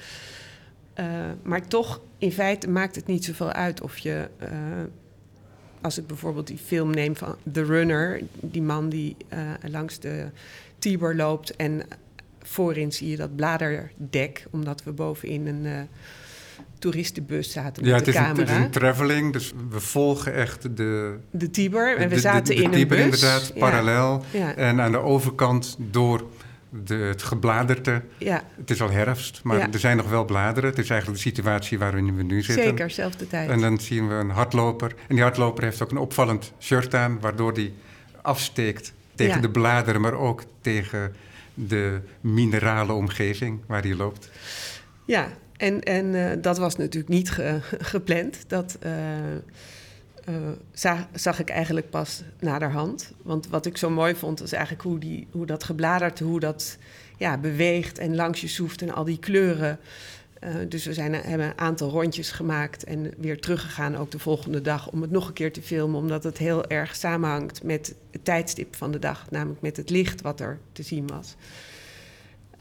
Uh, 1.00 1.06
maar 1.44 1.68
toch, 1.68 2.02
in 2.18 2.32
feite 2.32 2.70
maakt 2.70 2.96
het 2.96 3.06
niet 3.06 3.26
zoveel 3.26 3.52
uit 3.52 3.82
of 3.82 3.98
je. 3.98 4.28
Uh, 4.42 4.50
als 5.82 5.98
ik 5.98 6.08
bijvoorbeeld 6.08 6.48
die 6.48 6.58
film 6.58 6.90
neem 6.90 7.16
van 7.16 7.36
The 7.52 7.64
Runner, 7.64 8.22
die 8.42 8.62
man 8.62 8.90
die 8.90 9.16
langs 9.68 10.00
de 10.00 10.26
Tiber 10.80 11.16
loopt 11.16 11.56
en 11.56 11.82
voorin 12.42 12.92
zie 12.92 13.10
je 13.10 13.18
dat 13.18 13.36
bladerdek, 13.36 14.46
omdat 14.52 14.84
we 14.84 14.92
bovenin 14.92 15.48
een 15.48 15.88
toeristenbus 16.80 17.52
zaten 17.52 17.84
met 17.84 17.92
ja, 17.92 17.98
de 17.98 18.06
het 18.06 18.08
is 18.08 18.14
camera. 18.16 18.42
Een, 18.42 18.48
het 18.48 18.50
is 18.50 18.66
een 18.66 18.72
traveling, 18.72 19.34
dus 19.34 19.54
we 19.70 19.80
volgen 19.80 20.34
echt 20.34 20.78
de... 20.78 21.18
De 21.32 21.50
Tiber. 21.50 21.98
En 21.98 22.10
we 22.10 22.16
de, 22.16 22.22
zaten 22.22 22.56
de, 22.56 22.62
de, 22.62 22.62
in 22.62 22.72
Tiber 22.72 23.00
een 23.00 23.10
bus. 23.10 23.22
inderdaad, 23.22 23.54
parallel. 23.54 24.24
Ja. 24.32 24.56
En 24.56 24.82
aan 24.82 24.92
de 24.92 24.98
overkant 24.98 25.78
door 25.80 26.30
de, 26.70 26.96
het 26.96 27.24
gebladerte. 27.24 28.02
Ja. 28.18 28.44
Het 28.58 28.70
is 28.70 28.82
al 28.82 28.90
herfst, 28.92 29.40
maar 29.44 29.58
Ja. 29.58 29.72
er 29.72 29.80
zijn 29.80 29.98
nog 29.98 30.10
wel 30.10 30.26
bladeren. 30.26 30.70
Het 30.70 30.80
is 30.80 30.90
eigenlijk 30.90 31.24
de 31.24 31.30
situatie 31.30 31.80
waarin 31.80 32.16
we 32.16 32.24
nu 32.24 32.42
zitten. 32.42 32.64
Zeker, 32.64 32.90
zelfde 32.90 33.28
tijd. 33.28 33.50
En 33.50 33.60
dan 33.62 33.80
zien 33.80 34.08
we 34.08 34.14
een 34.14 34.30
hardloper. 34.30 34.94
En 35.08 35.16
die 35.16 35.24
hardloper 35.24 35.64
heeft 35.64 35.82
ook 35.84 35.92
een 35.92 35.98
opvallend 35.98 36.54
shirt 36.60 36.96
aan... 36.96 37.20
waardoor 37.20 37.54
die 37.54 37.74
afsteekt 38.22 38.94
tegen 39.16 39.36
Ja. 39.36 39.42
de 39.42 39.50
bladeren... 39.50 40.02
maar 40.02 40.14
ook 40.14 40.44
tegen 40.62 41.16
de 41.54 42.00
minerale 42.22 42.94
omgeving 42.94 43.60
waar 43.68 43.82
hij 43.82 43.96
loopt. 43.96 44.30
Ja, 45.06 45.28
en, 45.58 45.84
en 45.84 46.16
eh, 46.32 46.38
dat 46.42 46.58
was 46.58 46.76
natuurlijk 46.76 47.10
niet 47.14 47.32
ge- 47.32 47.60
gepland. 47.94 48.44
Dat 48.48 48.78
eh, 48.80 48.92
eh, 50.30 50.36
za- 50.72 51.10
zag 51.14 51.40
ik 51.40 51.50
eigenlijk 51.50 51.90
pas 51.90 52.24
naderhand. 52.40 53.12
Want 53.22 53.48
wat 53.48 53.66
ik 53.66 53.78
zo 53.78 53.90
mooi 53.90 54.16
vond, 54.16 54.40
was 54.40 54.52
eigenlijk 54.52 54.84
hoe, 54.84 55.00
die, 55.00 55.28
hoe 55.32 55.46
dat 55.46 55.64
gebladerte, 55.64 56.24
hoe 56.24 56.40
dat 56.40 56.78
ja, 57.18 57.38
beweegt 57.38 57.98
en 57.98 58.16
langs 58.16 58.42
je 58.42 58.48
soeft 58.48 58.82
en 58.82 58.94
al 58.94 59.04
die 59.04 59.20
kleuren. 59.20 59.80
Eh, 60.40 60.56
dus 60.70 60.86
we 60.86 60.94
zijn, 60.94 61.14
hebben 61.14 61.48
een 61.48 61.58
aantal 61.58 61.90
rondjes 61.90 62.32
gemaakt 62.32 62.84
en 62.84 63.14
weer 63.18 63.40
teruggegaan 63.40 63.98
ook 63.98 64.12
de 64.12 64.20
volgende 64.20 64.62
dag 64.62 64.92
om 64.92 65.02
het 65.02 65.12
nog 65.12 65.28
een 65.28 65.34
keer 65.34 65.54
te 65.54 65.62
filmen, 65.62 66.00
omdat 66.00 66.24
het 66.24 66.38
heel 66.38 66.68
erg 66.68 66.96
samenhangt 66.96 67.64
met 67.64 67.96
het 68.12 68.26
tijdstip 68.26 68.76
van 68.76 68.92
de 68.92 69.00
dag, 69.00 69.26
namelijk 69.30 69.62
met 69.62 69.78
het 69.78 69.90
licht 69.90 70.22
wat 70.22 70.40
er 70.40 70.58
te 70.72 70.84
zien 70.84 71.08
was. 71.08 71.36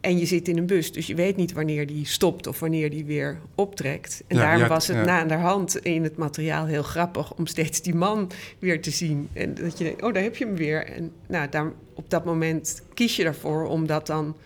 En 0.00 0.18
je 0.18 0.26
zit 0.26 0.48
in 0.48 0.58
een 0.58 0.66
bus, 0.66 0.92
dus 0.92 1.06
je 1.06 1.14
weet 1.14 1.36
niet 1.36 1.52
wanneer 1.52 1.86
die 1.86 2.06
stopt 2.06 2.46
of 2.46 2.60
wanneer 2.60 2.90
die 2.90 3.04
weer 3.04 3.38
optrekt. 3.54 4.22
En 4.26 4.36
Ja, 4.36 4.42
daarom 4.42 4.62
ja, 4.62 4.68
was 4.68 4.86
het 4.86 4.96
ja. 4.96 5.04
na 5.04 5.20
aan 5.20 5.28
de 5.28 5.34
hand 5.34 5.76
in 5.76 6.02
het 6.02 6.16
materiaal 6.16 6.66
heel 6.66 6.82
grappig 6.82 7.34
om 7.34 7.46
steeds 7.46 7.82
die 7.82 7.94
man 7.94 8.30
weer 8.58 8.82
te 8.82 8.90
zien. 8.90 9.28
En 9.32 9.54
dat 9.54 9.78
je 9.78 9.84
denkt, 9.84 10.02
oh, 10.02 10.12
daar 10.12 10.22
heb 10.22 10.36
je 10.36 10.44
hem 10.44 10.56
weer. 10.56 10.86
En 10.86 11.12
nou, 11.26 11.48
daar, 11.48 11.72
op 11.94 12.10
dat 12.10 12.24
moment 12.24 12.82
kies 12.94 13.16
je 13.16 13.24
ervoor 13.24 13.66
om 13.66 13.86
dat 13.86 14.06
dan 14.06 14.36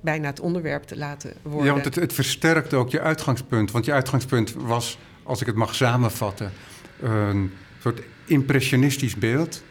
bijna 0.00 0.26
het 0.26 0.40
onderwerp 0.40 0.82
te 0.82 0.96
laten 0.96 1.32
worden. 1.42 1.64
Ja, 1.64 1.72
want 1.72 1.84
het, 1.84 1.94
het 1.94 2.12
versterkt 2.12 2.74
ook 2.74 2.90
je 2.90 3.00
uitgangspunt. 3.00 3.70
Want 3.70 3.84
je 3.84 3.92
uitgangspunt 3.92 4.54
was, 4.56 4.98
als 5.22 5.40
ik 5.40 5.46
het 5.46 5.56
mag 5.56 5.74
samenvatten, 5.74 6.52
een 7.00 7.52
soort 7.80 8.02
impressionistisch 8.24 9.16
beeld. 9.16 9.62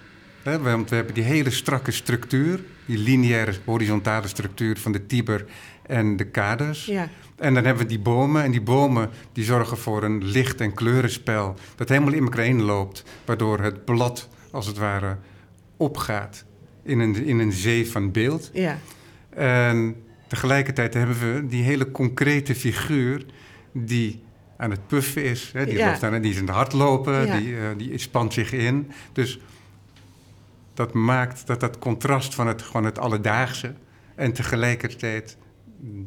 Hè, 0.44 0.60
want 0.60 0.90
we 0.90 0.96
hebben 0.96 1.14
die 1.14 1.24
hele 1.24 1.50
strakke 1.50 1.92
structuur, 1.92 2.60
die 2.96 3.04
lineaire, 3.04 3.54
horizontale 3.66 4.28
structuur 4.28 4.78
van 4.78 4.92
de 4.92 5.06
Tiber 5.06 5.46
en 5.86 6.18
de 6.18 6.24
kaders. 6.26 6.86
Ja, 6.86 7.10
En 7.38 7.54
dan 7.54 7.64
hebben 7.66 7.84
we 7.84 7.90
die 7.90 8.00
bomen. 8.00 8.44
En 8.44 8.52
die 8.52 8.62
bomen 8.62 9.10
die 9.34 9.44
zorgen 9.44 9.78
voor 9.78 10.04
een 10.04 10.24
licht- 10.24 10.62
en 10.62 10.74
kleurenspel 10.74 11.56
dat 11.76 11.90
helemaal 11.90 12.14
in 12.14 12.24
elkaar 12.24 12.44
heen 12.46 12.62
loopt. 12.62 13.04
Waardoor 13.26 13.60
het 13.60 13.86
blad, 13.86 14.30
als 14.52 14.68
het 14.68 14.78
ware, 14.78 15.18
opgaat 15.78 16.46
in 16.84 17.00
een, 17.00 17.26
in 17.26 17.40
een 17.40 17.52
zee 17.52 17.92
van 17.92 18.12
beeld. 18.12 18.50
ja, 18.54 18.78
En 19.30 19.96
tegelijkertijd 20.28 20.94
hebben 20.94 21.20
we 21.20 21.46
die 21.48 21.64
hele 21.64 21.92
concrete 21.92 22.56
figuur 22.56 23.26
die 23.74 24.24
aan 24.58 24.72
het 24.72 24.88
puffen 24.88 25.24
is. 25.24 25.50
Hè, 25.54 25.66
die, 25.66 25.78
Ja. 25.78 25.88
loopt 25.90 26.04
aan, 26.04 26.22
die 26.22 26.32
is 26.32 26.38
aan 26.40 26.46
het 26.46 26.56
hardlopen, 26.56 27.26
Ja. 27.26 27.38
die, 27.40 27.56
eh, 27.58 27.62
die 27.78 27.98
spant 27.98 28.34
zich 28.34 28.52
in. 28.52 28.92
Dus 29.14 29.40
dat 30.74 30.94
maakt 30.94 31.48
dat 31.48 31.60
dat 31.60 31.80
contrast 31.80 32.36
van 32.36 32.48
het, 32.48 32.62
gewoon 32.62 32.86
het 32.86 33.00
alledaagse... 33.00 33.74
en 34.16 34.34
tegelijkertijd 34.34 35.38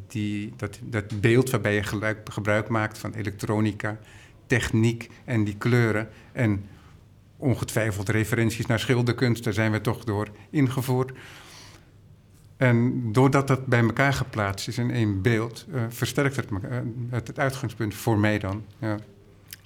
die, 0.09 0.53
dat, 0.57 0.79
dat 0.83 1.21
beeld 1.21 1.51
waarbij 1.51 1.75
je 1.75 1.83
gebruik, 2.25 2.69
maakt 2.69 2.99
van 2.99 3.13
elektronica, 3.13 3.99
techniek 4.47 5.11
en 5.25 5.45
die 5.45 5.57
kleuren... 5.57 6.09
en 6.33 6.65
ongetwijfeld 7.37 8.09
referenties 8.09 8.67
naar 8.67 8.81
schilderkunst, 8.81 9.45
daar 9.45 9.53
zijn 9.53 9.73
we 9.73 9.81
toch 9.81 10.05
door 10.05 10.29
ingevoerd... 10.51 11.13
En 12.57 13.03
doordat 13.13 13.49
dat 13.49 13.67
bij 13.67 13.81
elkaar 13.81 14.13
geplaatst 14.13 14.69
is 14.69 14.79
in 14.79 14.91
één 14.91 15.23
beeld, 15.23 15.67
eh, 15.73 15.83
versterkt 15.89 16.37
eh, 16.37 16.79
het 17.11 17.27
het 17.27 17.39
uitgangspunt 17.39 17.95
voor 17.95 18.19
mij 18.19 18.39
dan. 18.39 18.65
Ja. 18.79 18.97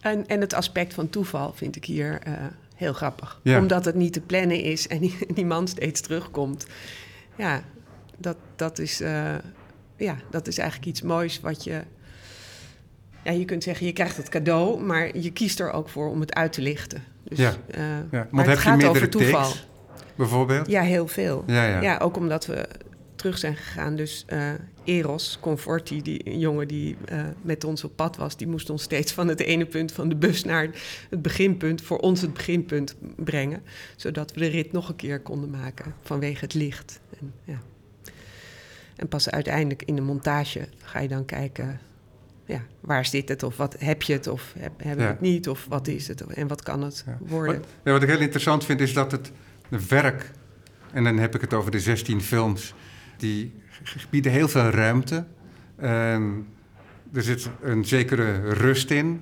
En, 0.01 0.27
en 0.27 0.41
het 0.41 0.55
aspect 0.55 0.95
van 0.95 1.11
toeval 1.11 1.53
vind 1.53 1.77
ik 1.77 1.85
hier 1.85 2.21
eh, 2.23 2.33
heel 2.79 2.93
grappig. 2.93 3.41
Ja. 3.43 3.59
Omdat 3.59 3.85
het 3.85 3.95
niet 3.95 4.13
te 4.13 4.21
plannen 4.21 4.61
is 4.63 4.89
en 4.89 4.99
die, 4.99 5.17
die 5.35 5.47
man 5.47 5.69
steeds 5.69 6.01
terugkomt. 6.01 6.67
ja, 7.37 7.63
dat, 8.17 8.37
dat, 8.57 8.79
is, 8.79 9.01
eh, 9.01 9.35
ja, 9.97 10.17
dat 10.31 10.47
is 10.47 10.59
eigenlijk 10.59 10.89
iets 10.89 11.03
moois 11.03 11.41
wat 11.41 11.65
je... 11.65 11.83
Ja, 13.25 13.33
je 13.33 13.45
kunt 13.45 13.63
zeggen, 13.63 13.87
je 13.87 13.93
krijgt 13.93 14.17
het 14.17 14.29
cadeau, 14.29 14.81
maar 14.81 15.17
je 15.19 15.33
kiest 15.33 15.61
er 15.61 15.71
ook 15.73 15.89
voor 15.89 16.11
om 16.11 16.21
het 16.21 16.35
uit 16.35 16.53
te 16.53 16.63
lichten. 16.63 17.03
Dus, 17.23 17.39
Ja. 17.39 17.55
eh, 17.71 17.81
Ja, 18.11 18.27
maar 18.31 18.47
het 18.47 18.55
je 18.57 18.61
gaat 18.63 18.85
over 18.85 19.09
toeval. 19.09 19.43
takes, 19.43 19.67
bijvoorbeeld? 20.17 20.67
Ja, 20.69 20.83
heel 20.83 21.07
veel. 21.09 21.45
Ja, 21.47 21.67
ja. 21.67 21.81
Ja, 21.81 21.99
ook 21.99 22.17
omdat 22.17 22.47
we 22.47 22.69
terug 23.19 23.39
zijn 23.39 23.57
gegaan. 23.57 23.97
Dus 23.97 24.25
eh, 24.27 24.51
Eros, 24.85 25.39
Conforti, 25.41 26.03
die 26.03 26.39
jongen 26.39 26.69
die 26.69 26.97
eh, 27.05 27.25
met 27.43 27.65
ons 27.65 27.85
op 27.85 27.97
pad 27.97 28.17
was... 28.17 28.37
die 28.37 28.47
moest 28.47 28.71
ons 28.71 28.83
steeds 28.83 29.13
van 29.13 29.29
het 29.29 29.41
ene 29.41 29.67
punt 29.67 29.93
van 29.93 30.09
de 30.09 30.17
bus 30.17 30.45
naar 30.45 30.69
het 31.11 31.23
beginpunt... 31.23 31.83
voor 31.83 31.99
ons 31.99 32.21
het 32.21 32.33
beginpunt 32.33 32.95
brengen. 33.17 33.63
Zodat 33.97 34.33
we 34.33 34.41
de 34.41 34.47
rit 34.47 34.73
nog 34.73 34.89
een 34.89 34.97
keer 34.97 35.21
konden 35.21 35.51
maken 35.51 35.95
vanwege 36.03 36.45
het 36.45 36.55
licht. 36.55 37.01
En, 37.21 37.33
ja. 37.45 37.61
en 38.97 39.09
pas 39.09 39.31
uiteindelijk 39.31 39.83
in 39.83 39.95
de 39.95 40.01
montage 40.03 40.69
ga 40.83 41.01
je 41.01 41.09
dan 41.09 41.25
kijken... 41.25 41.81
Ja, 42.45 42.63
waar 42.81 43.07
zit 43.07 43.29
het? 43.29 43.43
Of 43.43 43.57
wat 43.57 43.77
heb 43.79 44.03
je 44.03 44.13
het? 44.13 44.27
Of 44.27 44.55
heb, 44.59 44.73
hebben 44.77 44.97
we 44.97 45.03
Ja. 45.03 45.09
het 45.09 45.21
niet? 45.21 45.49
Of 45.49 45.67
wat 45.69 45.89
is 45.89 46.09
het? 46.09 46.21
En 46.21 46.47
wat 46.49 46.63
kan 46.63 46.83
het 46.83 47.03
Ja. 47.07 47.19
worden? 47.21 47.55
Wat, 47.61 47.69
ja, 47.85 47.93
wat 47.93 48.03
ik 48.03 48.09
heel 48.09 48.21
interessant 48.21 48.65
vind 48.65 48.81
is 48.81 48.93
dat 48.93 49.13
het 49.13 49.33
werk, 49.89 50.31
en 50.93 51.05
dan 51.05 51.19
heb 51.19 51.35
ik 51.35 51.41
het 51.41 51.55
over 51.55 51.71
de 51.71 51.81
16 51.81 52.21
films, 52.23 52.75
die 53.19 53.53
bieden 54.11 54.33
heel 54.33 54.49
veel 54.49 54.71
ruimte. 54.71 55.27
En 55.77 56.47
er 57.13 57.23
zit 57.23 57.51
een 57.63 57.85
zekere 57.85 58.53
rust 58.53 58.91
in 58.91 59.21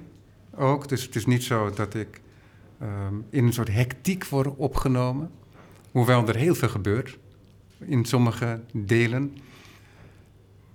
ook. 0.55 0.88
Dus 0.88 1.03
het 1.03 1.17
is 1.17 1.26
niet 1.26 1.45
zo 1.45 1.71
dat 1.71 1.95
ik 1.95 2.21
ehm, 2.81 3.15
in 3.31 3.45
een 3.45 3.53
soort 3.53 3.73
hectiek 3.73 4.25
word 4.25 4.57
opgenomen. 4.57 5.31
Hoewel 5.91 6.29
er 6.29 6.37
heel 6.37 6.55
veel 6.55 6.69
gebeurt 6.69 7.19
in 7.79 8.05
sommige 8.05 8.61
delen. 8.73 9.37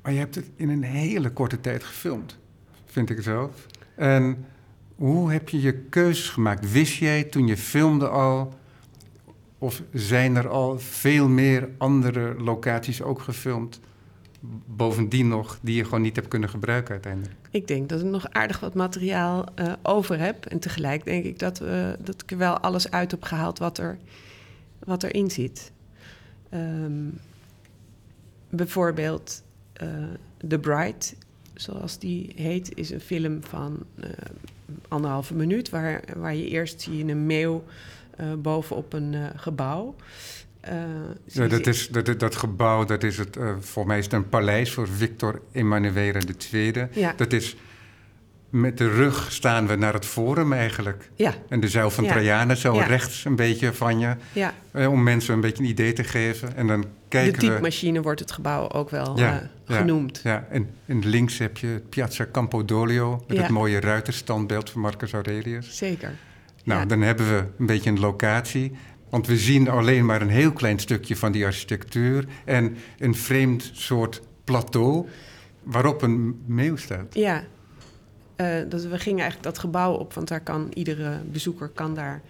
Maar 0.01 0.12
je 0.12 0.20
hebt 0.20 0.36
het 0.36 0.50
in 0.56 0.70
een 0.70 0.84
hele 0.84 1.30
korte 1.30 1.62
tijd 1.62 1.84
gefilmd, 1.84 2.38
vind 2.86 3.10
ik 3.10 3.22
zelf. 3.22 3.66
En 3.96 4.46
hoe 4.96 5.32
heb 5.32 5.50
je 5.50 5.62
je 5.62 5.74
keuzes 5.74 6.30
gemaakt? 6.30 6.72
Wist 6.72 6.94
jij 6.94 7.24
toen 7.24 7.48
je 7.48 7.58
filmde 7.58 8.08
al, 8.08 8.60
of 9.62 9.84
zijn 9.94 10.36
er 10.36 10.48
al 10.48 10.80
veel 10.80 11.27
meer 11.27 11.70
andere 11.77 12.36
locaties 12.38 13.01
ook 13.01 13.22
gefilmd? 13.22 13.80
Bovendien 14.65 15.27
nog, 15.27 15.60
die 15.62 15.75
je 15.75 15.84
gewoon 15.84 16.01
niet 16.01 16.15
hebt 16.15 16.27
kunnen 16.27 16.50
gebruiken 16.50 16.91
uiteindelijk. 16.91 17.36
Ik 17.51 17.68
denk 17.68 17.89
dat 17.89 18.00
ik 18.00 18.06
nog 18.06 18.30
aardig 18.30 18.60
wat 18.60 18.74
materiaal 18.74 19.46
eh, 19.56 19.74
over 19.84 20.20
heb. 20.20 20.46
En 20.46 20.60
tegelijk 20.60 21.06
denk 21.06 21.25
ik 21.25 21.39
dat, 21.39 21.60
we, 21.60 21.98
dat 22.03 22.22
ik 22.22 22.32
er 22.32 22.38
wel 22.38 22.60
alles 22.60 22.91
uit 22.91 23.12
heb 23.12 23.24
gehaald 23.24 23.60
wat, 23.60 23.77
er, 23.77 23.98
wat 24.80 25.03
erin 25.03 25.32
zit. 25.32 25.72
Ehm, 26.50 27.10
bijvoorbeeld 28.50 29.44
eh 29.74 29.88
The 30.48 30.60
Bride, 30.60 31.06
zoals 31.53 32.00
die 32.00 32.32
heet, 32.36 32.75
is 32.75 32.89
een 32.89 33.01
film 33.01 33.44
van 33.44 33.84
eh, 34.00 34.10
anderhalve 34.88 35.34
minuut... 35.34 35.70
Waar, 35.70 36.03
waar 36.15 36.36
je 36.36 36.48
eerst 36.48 36.82
zie 36.82 36.98
je 36.98 37.12
een 37.12 37.25
meeuw 37.25 37.63
bovenop 38.38 38.94
een 38.94 39.13
eh, 39.13 39.22
gebouw... 39.36 39.96
Eh, 40.62 40.74
Ja, 41.25 41.48
dat, 41.48 41.68
is, 41.68 41.88
dat, 41.88 42.20
dat 42.20 42.36
gebouw, 42.36 42.86
dat 42.86 43.03
is 43.03 43.18
het, 43.18 43.38
eh, 43.38 43.50
voor 43.60 43.88
mij 43.88 43.98
is 43.98 44.03
het 44.03 44.13
een 44.13 44.30
paleis 44.30 44.72
voor 44.74 44.88
Victor 44.88 45.41
Emanuele 45.51 46.20
II. 46.51 46.74
Ja. 46.91 47.13
Dat 47.18 47.34
is, 47.34 47.56
met 48.50 48.77
de 48.77 48.89
rug 48.89 49.32
staan 49.32 49.68
we 49.68 49.75
naar 49.75 49.94
het 49.94 50.06
forum 50.06 50.53
eigenlijk. 50.53 51.10
Ja, 51.15 51.34
En 51.50 51.60
de 51.60 51.68
zuil 51.68 51.89
van 51.89 52.03
Ja. 52.03 52.56
Zo 52.56 52.75
Ja. 52.75 52.84
rechts 52.86 53.25
een 53.25 53.36
beetje 53.36 53.74
van 53.74 54.00
je. 54.00 54.15
ja. 54.34 54.53
eh, 54.72 54.91
om 54.91 55.03
mensen 55.03 55.34
een 55.34 55.41
beetje 55.41 55.63
een 55.63 55.70
idee 55.70 55.94
te 55.94 56.03
geven. 56.03 56.56
En 56.56 56.68
dan 56.68 56.82
de 56.82 56.88
kijken 57.08 57.34
we... 57.41 57.48
typemachine 57.48 58.01
wordt 58.01 58.20
het 58.20 58.32
gebouw 58.32 58.70
ook 58.70 58.90
wel 58.90 59.18
eh, 59.18 59.35
genoemd. 59.66 60.20
Ja, 60.24 60.48
en, 60.50 60.70
en 60.85 61.07
links 61.07 61.38
heb 61.38 61.57
je 61.57 61.81
Piazza 61.90 62.27
Campodoglio... 62.31 63.24
met 63.27 63.38
het 63.38 63.50
mooie 63.50 63.79
ruiterstandbeeld 63.79 64.70
van 64.70 64.81
Marcus 64.81 65.14
Aurelius. 65.14 65.77
Zeker. 65.77 66.14
Nou, 66.63 66.79
Ja. 66.79 66.85
dan 66.85 67.01
hebben 67.01 67.29
we 67.29 67.45
een 67.57 67.65
beetje 67.65 67.89
een 67.89 68.00
locatie. 68.00 68.71
Want 69.09 69.27
we 69.27 69.37
zien 69.37 69.69
alleen 69.69 70.05
maar 70.05 70.21
een 70.21 70.29
heel 70.29 70.51
klein 70.51 70.79
stukje 70.79 71.15
van 71.15 71.31
die 71.31 71.45
architectuur... 71.45 72.25
en 72.45 72.77
een 72.97 73.15
vreemd 73.15 73.69
soort 73.74 74.21
plateau 74.43 75.07
waarop 75.63 76.01
een 76.01 76.41
meeuw 76.45 76.75
staat. 76.75 77.13
Ja, 77.13 77.43
dus 78.67 78.85
we 78.85 79.00
gingen 79.00 79.19
eigenlijk 79.19 79.43
dat 79.43 79.59
gebouw 79.59 79.93
op, 79.93 80.13
want 80.13 80.27
daar 80.27 80.41
kan 80.41 80.71
iedere 80.74 81.19
bezoeker 81.31 81.67
kan 81.67 81.95
daar 81.95 82.21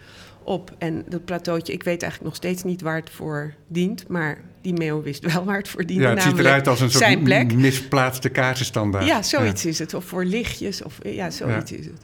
op. 0.43 0.75
En 0.77 1.03
dat 1.09 1.25
plateautje, 1.25 1.73
ik 1.73 1.83
weet 1.83 2.01
eigenlijk 2.01 2.23
nog 2.31 2.35
steeds 2.35 2.63
niet 2.63 2.81
waar 2.81 2.95
het 2.95 3.09
voor 3.09 3.53
dient, 3.67 4.07
maar 4.07 4.41
die 4.61 4.73
meeuw 4.73 5.01
wist 5.01 5.33
wel 5.33 5.45
waar 5.45 5.57
het 5.57 5.67
voor 5.67 5.85
diende. 5.85 6.03
Ja, 6.03 6.09
het 6.09 6.21
ziet 6.21 6.37
eruit 6.37 6.67
als 6.67 6.81
een 6.81 6.91
soort 6.91 7.53
misplaatste 7.55 8.29
kaarsenstandaard. 8.29 9.05
Ja, 9.05 9.21
zoiets 9.21 9.65
is 9.65 9.79
het. 9.79 9.93
Of 9.93 10.05
voor 10.05 10.25
lichtjes, 10.25 10.83
of 10.83 10.99
ja, 11.03 11.29
zoiets 11.29 11.71
is 11.71 11.85
het. 11.85 12.03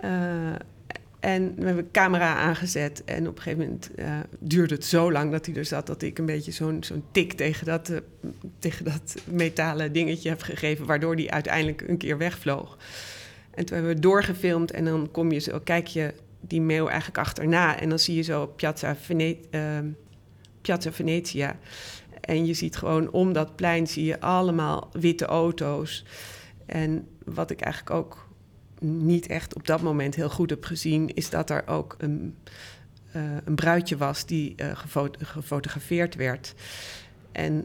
Eh, 0.00 0.10
en 1.20 1.54
we 1.56 1.66
hebben 1.66 1.90
camera 1.90 2.34
aangezet. 2.34 3.04
En 3.04 3.28
op 3.28 3.36
een 3.36 3.42
gegeven 3.42 3.64
moment 3.64 3.94
eh, 3.94 4.18
duurde 4.38 4.74
het 4.74 4.84
zo 4.84 5.12
lang 5.12 5.30
dat 5.30 5.46
hij 5.46 5.54
er 5.54 5.64
zat... 5.64 5.86
dat 5.86 6.02
ik 6.02 6.18
een 6.18 6.26
beetje 6.26 6.52
zo'n 6.52 6.82
tik 7.12 7.32
tegen 7.32 7.66
dat, 7.66 7.88
eh, 7.88 7.98
tegen 8.58 8.84
dat 8.84 9.14
metalen 9.24 9.92
dingetje 9.92 10.28
heb 10.28 10.42
gegeven... 10.42 10.86
waardoor 10.86 11.14
hij 11.14 11.30
uiteindelijk 11.30 11.80
een 11.88 11.96
keer 11.96 12.18
wegvloog. 12.18 12.78
En 13.50 13.64
toen 13.64 13.76
hebben 13.76 13.94
we 13.94 14.00
doorgefilmd 14.00 14.70
en 14.70 14.84
dan 14.84 15.08
kom 15.10 15.32
je 15.32 15.38
zo, 15.38 15.60
kijk 15.64 15.86
je 15.86 16.14
die 16.40 16.60
meeuw 16.60 16.88
eigenlijk 16.88 17.18
achterna... 17.18 17.80
en 17.80 17.88
dan 17.88 17.98
zie 17.98 18.14
je 18.14 18.22
zo 18.22 18.46
Piazza, 18.46 18.96
ehm, 19.50 19.86
Piazza 20.60 20.92
Venezia... 20.92 21.58
En 22.20 22.46
je 22.46 22.54
ziet 22.54 22.76
gewoon 22.76 23.10
om 23.10 23.32
dat 23.32 23.56
plein 23.56 23.86
zie 23.86 24.04
je 24.04 24.20
allemaal 24.20 24.90
witte 24.92 25.24
auto's. 25.24 26.04
En 26.66 27.08
wat 27.24 27.50
ik 27.50 27.60
eigenlijk 27.60 27.94
ook 27.94 28.29
niet 28.80 29.26
echt 29.26 29.54
op 29.54 29.66
dat 29.66 29.82
moment 29.82 30.14
heel 30.14 30.30
goed 30.30 30.50
heb 30.50 30.64
gezien, 30.64 31.14
is 31.14 31.30
dat 31.30 31.50
er 31.50 31.66
ook 31.66 31.94
een, 31.98 32.36
eh, 33.12 33.22
een 33.44 33.54
bruidje 33.54 33.96
was 33.96 34.26
die 34.26 34.52
eh, 34.56 34.76
gefo- 34.76 35.10
gefotografeerd 35.18 36.14
werd. 36.14 36.54
En 37.32 37.64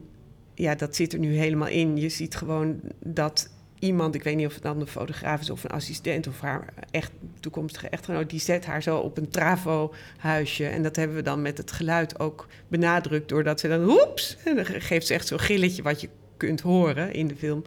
ja, 0.54 0.76
dat 0.76 0.96
zit 0.96 1.14
er 1.14 1.20
nu 1.20 1.36
helemaal 1.38 1.68
in. 1.68 1.98
Je 1.98 2.10
ziet 2.10 2.36
gewoon 2.36 2.80
dat 3.04 3.50
iemand, 3.80 4.16
ik 4.16 4.24
weet 4.24 4.36
niet 4.36 4.48
of 4.48 4.54
het 4.54 4.64
dan 4.64 4.80
een 4.82 4.88
fotograaf 4.88 5.42
is 5.42 5.50
of 5.50 5.64
een 5.64 5.70
assistent 5.70 6.28
of 6.28 6.40
haar 6.40 6.74
echt 6.92 7.12
toekomstige 7.40 7.90
echtgenoot, 7.90 8.30
die 8.30 8.40
zet 8.40 8.66
haar 8.66 8.84
zo 8.84 8.98
op 8.98 9.18
een 9.18 9.30
travo-huisje. 9.30 10.68
En 10.68 10.84
dat 10.84 10.96
hebben 10.96 11.16
we 11.16 11.24
dan 11.24 11.42
met 11.42 11.58
het 11.58 11.72
geluid 11.72 12.20
ook 12.20 12.48
benadrukt, 12.68 13.30
doordat 13.30 13.60
ze 13.60 13.68
dan 13.68 13.84
hoeps, 13.84 14.38
en 14.46 14.56
dan 14.56 14.66
geeft 14.66 15.08
ze 15.08 15.14
echt 15.14 15.28
zo'n 15.28 15.40
gilletje 15.40 15.82
wat 15.84 16.02
je 16.02 16.10
kunt 16.38 16.62
horen 16.62 17.14
in 17.14 17.28
de 17.28 17.36
film. 17.36 17.64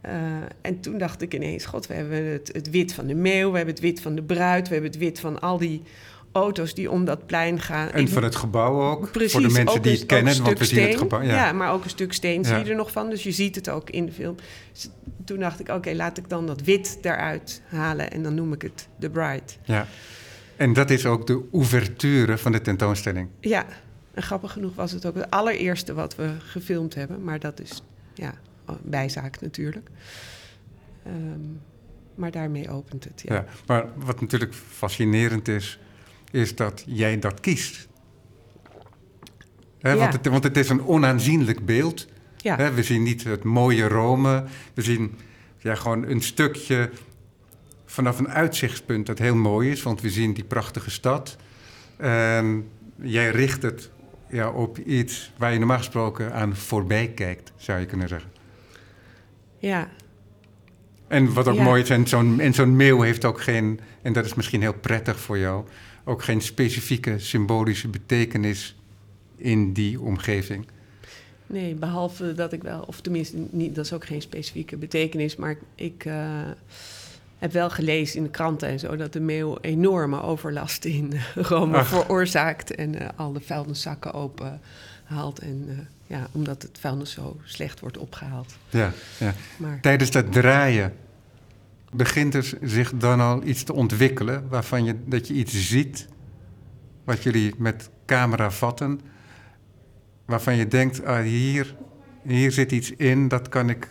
Eh, 0.00 0.12
en 0.60 0.80
toen 0.80 0.98
dacht 0.98 1.22
ik 1.22 1.34
ineens, 1.34 1.66
god, 1.66 1.86
we 1.86 1.94
hebben 1.94 2.24
het, 2.32 2.50
het 2.52 2.70
wit 2.70 2.92
van 2.94 3.06
de 3.06 3.14
meeuw, 3.14 3.50
we 3.50 3.56
hebben 3.56 3.74
het 3.74 3.82
wit 3.84 4.00
van 4.00 4.14
de 4.14 4.22
bruid, 4.22 4.66
we 4.68 4.72
hebben 4.74 4.90
het 4.92 5.00
wit 5.00 5.20
van 5.20 5.40
al 5.40 5.58
die 5.58 5.82
auto's 6.32 6.74
die 6.74 6.90
om 6.90 7.04
dat 7.04 7.26
plein 7.26 7.60
gaan. 7.60 7.90
En 7.90 8.08
van 8.08 8.22
het 8.22 8.36
gebouw 8.36 8.82
ook, 8.90 9.10
Precies, 9.12 9.32
voor 9.32 9.40
de 9.40 9.48
mensen 9.50 9.82
die 9.82 9.92
een- 9.92 9.98
het 9.98 10.06
kennen. 10.06 10.42
Want 10.42 10.58
we 10.58 10.64
zien 10.64 10.88
het 10.88 10.96
gebouw. 10.96 11.20
Ja. 11.22 11.34
Ja. 11.34 11.52
maar 11.52 11.72
ook 11.72 11.84
een 11.84 11.90
stuk 11.90 12.12
steen 12.12 12.42
Ja. 12.42 12.46
zie 12.48 12.64
je 12.64 12.70
er 12.70 12.76
nog 12.76 12.90
van. 12.92 13.10
Dus 13.10 13.22
je 13.22 13.30
ziet 13.32 13.54
het 13.54 13.68
ook 13.68 13.90
in 13.90 14.06
de 14.06 14.12
film. 14.12 14.34
Dus 14.72 14.88
toen 15.24 15.38
dacht 15.38 15.60
ik, 15.60 15.68
oké, 15.68 15.92
laat 15.94 16.18
ik 16.18 16.28
dan 16.28 16.46
dat 16.46 16.60
wit 16.60 16.98
eruit 17.02 17.62
halen. 17.66 18.10
En 18.10 18.22
dan 18.22 18.34
noem 18.34 18.52
ik 18.52 18.62
het 18.62 18.88
The 19.00 19.10
Bride. 19.10 19.42
Ja. 19.64 19.86
En 20.56 20.72
dat 20.72 20.90
is 20.90 21.06
ook 21.06 21.26
de 21.26 21.42
ouverture 21.52 22.38
van 22.38 22.52
de 22.52 22.60
tentoonstelling. 22.60 23.28
Ja, 23.40 23.66
en 24.14 24.22
grappig 24.22 24.52
genoeg 24.52 24.74
was 24.74 24.92
het 24.92 25.06
ook 25.06 25.14
het 25.14 25.30
allereerste 25.30 25.94
wat 25.94 26.16
we 26.16 26.30
gefilmd 26.38 26.94
hebben. 26.94 27.24
Maar 27.24 27.38
dat 27.38 27.60
is, 27.60 27.82
ja, 28.14 28.34
bijzaak 28.82 29.40
natuurlijk. 29.40 29.88
Ehm, 31.04 31.40
maar 32.14 32.30
daarmee 32.30 32.70
opent 32.70 33.04
het, 33.04 33.22
ja. 33.24 33.34
Ja. 33.34 33.44
Maar 33.66 33.86
wat 33.96 34.20
natuurlijk 34.20 34.54
fascinerend 34.54 35.48
is, 35.48 35.80
is 36.30 36.56
dat 36.56 36.82
jij 36.86 37.18
dat 37.18 37.40
kiest. 37.40 37.88
Ja. 39.78 39.96
want, 39.96 40.12
het, 40.12 40.26
want 40.26 40.44
het 40.44 40.56
is 40.56 40.68
een 40.68 40.86
onaanzienlijk 40.86 41.66
beeld. 41.66 42.06
Ja, 42.36 42.72
we 42.72 42.82
zien 42.82 43.02
niet 43.02 43.24
het 43.24 43.44
mooie 43.44 43.88
Rome. 43.88 44.44
We 44.74 44.82
zien 44.82 45.18
ja, 45.58 45.74
gewoon 45.74 46.06
een 46.06 46.22
stukje 46.22 46.90
vanaf 47.84 48.18
een 48.18 48.28
uitzichtspunt 48.28 49.06
dat 49.06 49.18
heel 49.18 49.36
mooi 49.36 49.70
is. 49.70 49.82
Want 49.82 50.00
we 50.00 50.10
zien 50.10 50.34
die 50.34 50.44
prachtige 50.44 50.90
stad. 50.90 51.36
En 51.96 52.68
jij 53.02 53.30
richt 53.30 53.62
het 53.62 53.90
ja, 54.30 54.50
op 54.50 54.78
iets 54.78 55.32
waar 55.36 55.52
je 55.52 55.58
normaal 55.58 55.76
gesproken 55.76 56.32
aan 56.32 56.56
voorbij 56.56 57.08
kijkt, 57.08 57.52
zou 57.56 57.80
je 57.80 57.86
kunnen 57.86 58.08
zeggen. 58.08 58.30
Ja, 59.66 59.88
En 61.08 61.32
wat 61.32 61.48
ook 61.48 61.54
Ja. 61.56 61.62
mooi 61.62 61.82
is, 61.82 61.90
en 61.90 62.06
zo'n, 62.06 62.40
en 62.40 62.54
zo'n 62.54 62.76
meeuw 62.76 63.00
heeft 63.00 63.24
ook 63.24 63.40
geen, 63.40 63.80
en 64.02 64.12
dat 64.12 64.24
is 64.24 64.34
misschien 64.34 64.60
heel 64.60 64.74
prettig 64.74 65.20
voor 65.20 65.38
jou, 65.38 65.64
ook 66.04 66.22
geen 66.22 66.40
specifieke 66.40 67.18
symbolische 67.18 67.88
betekenis 67.88 68.76
in 69.36 69.72
die 69.72 70.00
omgeving. 70.00 70.66
Nee, 71.46 71.74
behalve 71.74 72.34
dat 72.34 72.52
ik 72.52 72.62
wel, 72.62 72.80
of 72.86 73.00
tenminste, 73.00 73.36
niet, 73.50 73.74
dat 73.74 73.84
is 73.84 73.92
ook 73.92 74.04
geen 74.06 74.22
specifieke 74.22 74.76
betekenis, 74.76 75.36
maar 75.36 75.56
ik, 75.74 76.04
eh, 76.04 76.40
heb 77.38 77.52
wel 77.52 77.70
gelezen 77.70 78.16
in 78.16 78.22
de 78.22 78.30
kranten 78.30 78.68
en 78.68 78.78
zo 78.78 78.96
dat 78.96 79.12
de 79.12 79.20
meeuw 79.20 79.58
enorme 79.60 80.22
overlast 80.22 80.84
in 80.84 81.12
Rome 81.34 81.76
Ach. 81.76 81.86
veroorzaakt 81.88 82.74
en 82.74 83.00
eh, 83.00 83.08
al 83.16 83.32
de 83.32 83.40
vuilniszakken 83.40 84.12
open 84.14 84.60
haalt. 85.04 85.38
En 85.38 85.64
eh, 85.68 85.76
ja, 86.06 86.28
omdat 86.32 86.62
het 86.62 86.78
vuilnis 86.80 87.10
zo 87.10 87.40
slecht 87.44 87.80
wordt 87.80 87.98
opgehaald. 87.98 88.56
Ja, 88.70 88.92
ja. 89.18 89.34
Maar 89.56 89.80
Tijdens 89.80 90.10
dat 90.10 90.32
draaien 90.32 90.92
begint 91.92 92.34
er 92.34 92.52
zich 92.62 92.92
dan 92.94 93.20
al 93.20 93.42
iets 93.44 93.62
te 93.64 93.72
ontwikkelen 93.72 94.48
waarvan 94.48 94.84
je 94.84 94.96
dat 95.04 95.26
je 95.28 95.34
iets 95.34 95.68
ziet 95.68 96.08
wat 97.04 97.22
jullie 97.22 97.54
met 97.58 97.90
camera 98.06 98.50
vatten, 98.50 99.00
waarvan 100.24 100.56
je 100.56 100.68
denkt, 100.68 101.04
ah, 101.04 101.22
hier, 101.22 101.76
hier 102.22 102.52
zit 102.52 102.72
iets 102.72 102.90
in, 102.90 103.28
dat 103.28 103.48
kan 103.48 103.70
ik 103.70 103.88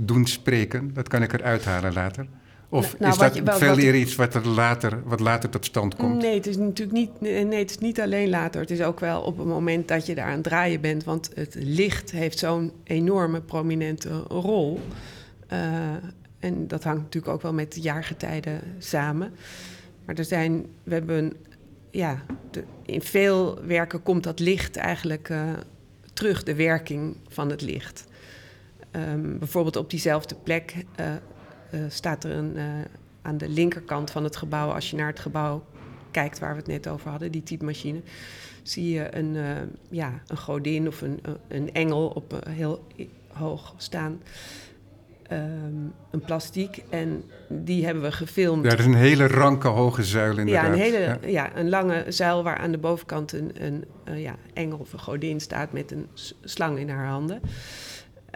doen 0.00 0.26
spreken, 0.26 0.94
dat 0.94 1.08
kan 1.08 1.22
ik 1.22 1.32
eruit 1.32 1.64
halen 1.64 1.92
later. 1.92 2.26
Of 2.74 2.98
Nou, 2.98 3.12
is 3.12 3.18
dat 3.18 3.34
je- 3.34 3.42
wel- 3.42 3.56
veel 3.58 3.68
wat 3.68 3.76
ik- 3.78 3.84
eer 3.84 3.94
iets 3.94 4.14
wat, 4.16 4.34
er 4.34 4.48
later, 4.48 5.02
wat 5.04 5.20
later 5.20 5.48
tot 5.50 5.64
stand 5.64 5.96
komt? 5.96 6.22
Nee, 6.22 6.34
het 6.34 6.46
is 6.46 6.56
natuurlijk 6.56 6.98
niet, 6.98 7.20
nee, 7.20 7.58
het 7.58 7.70
is 7.70 7.78
niet 7.78 8.00
alleen 8.00 8.28
later. 8.28 8.60
Het 8.60 8.70
is 8.70 8.82
ook 8.82 9.00
wel 9.00 9.20
op 9.20 9.38
het 9.38 9.46
moment 9.46 9.88
dat 9.88 10.06
je 10.06 10.14
daar 10.14 10.26
aan 10.26 10.32
het 10.32 10.42
draaien 10.42 10.80
bent. 10.80 11.04
Want 11.04 11.30
het 11.34 11.54
licht 11.58 12.10
heeft 12.10 12.38
zo'n 12.38 12.72
enorme 12.84 13.40
prominente 13.40 14.08
rol. 14.28 14.80
Eh, 15.46 15.58
en 16.38 16.68
dat 16.68 16.84
hangt 16.84 17.02
natuurlijk 17.02 17.32
ook 17.32 17.42
wel 17.42 17.52
met 17.52 17.72
de 17.74 17.80
jaargetijden 17.80 18.60
samen. 18.78 19.32
Maar 20.04 20.14
er 20.14 20.24
zijn, 20.24 20.66
we 20.82 20.94
hebben, 20.94 21.32
ja, 21.90 22.22
de- 22.50 22.64
in 22.86 23.02
veel 23.02 23.58
werken 23.66 24.02
komt 24.02 24.22
dat 24.24 24.38
licht 24.40 24.76
eigenlijk 24.76 25.28
eh, 25.28 25.42
terug, 26.12 26.42
de 26.42 26.54
werking 26.54 27.16
van 27.28 27.50
het 27.50 27.60
licht. 27.62 28.04
Ehm, 28.90 29.38
bijvoorbeeld 29.38 29.76
op 29.76 29.90
diezelfde 29.90 30.34
plek 30.42 30.74
eh, 30.96 31.06
staat 31.88 32.24
er 32.24 32.30
een, 32.30 32.56
eh, 32.56 32.64
aan 33.22 33.38
de 33.38 33.48
linkerkant 33.48 34.10
van 34.10 34.24
het 34.24 34.36
gebouw, 34.36 34.70
als 34.70 34.90
je 34.90 34.96
naar 34.96 35.06
het 35.06 35.20
gebouw 35.20 35.64
kijkt 36.10 36.38
waar 36.38 36.50
we 36.50 36.56
het 36.56 36.66
net 36.66 36.88
over 36.88 37.10
hadden, 37.10 37.32
die 37.32 37.42
typemachine, 37.42 38.00
zie 38.62 38.90
je 38.90 39.16
een, 39.16 39.36
eh, 39.36 39.56
ja, 39.90 40.22
een 40.26 40.38
godin 40.38 40.86
of 40.86 41.00
een, 41.00 41.20
een 41.48 41.72
engel 41.72 42.08
op 42.08 42.32
een 42.32 42.52
heel 42.52 42.86
hoog 43.32 43.74
staan. 43.76 44.20
Ehm, 45.32 45.40
een 46.10 46.20
plastiek. 46.20 46.82
En 46.88 47.24
die 47.48 47.84
hebben 47.84 48.02
we 48.02 48.12
gefilmd. 48.12 48.64
Ja, 48.64 48.70
dat 48.70 48.78
is 48.78 48.84
een 48.84 48.94
hele 48.94 49.26
ranke 49.26 49.68
hoge 49.68 50.02
zuil 50.02 50.38
inderdaad. 50.38 50.64
Ja, 50.64 50.72
een 50.72 50.78
hele 50.78 50.98
Ja. 50.98 51.18
ja. 51.26 51.56
een 51.56 51.68
lange 51.68 52.04
zuil 52.08 52.42
waar 52.42 52.56
aan 52.56 52.70
de 52.70 52.78
bovenkant 52.78 53.32
een, 53.32 53.52
een 53.64 53.84
eh, 54.04 54.22
ja, 54.22 54.34
engel 54.54 54.78
of 54.78 54.92
een 54.92 54.98
godin 54.98 55.40
staat 55.40 55.72
met 55.72 55.90
een 55.90 56.06
slang 56.44 56.78
in 56.78 56.88
haar 56.88 57.06
handen. 57.06 57.40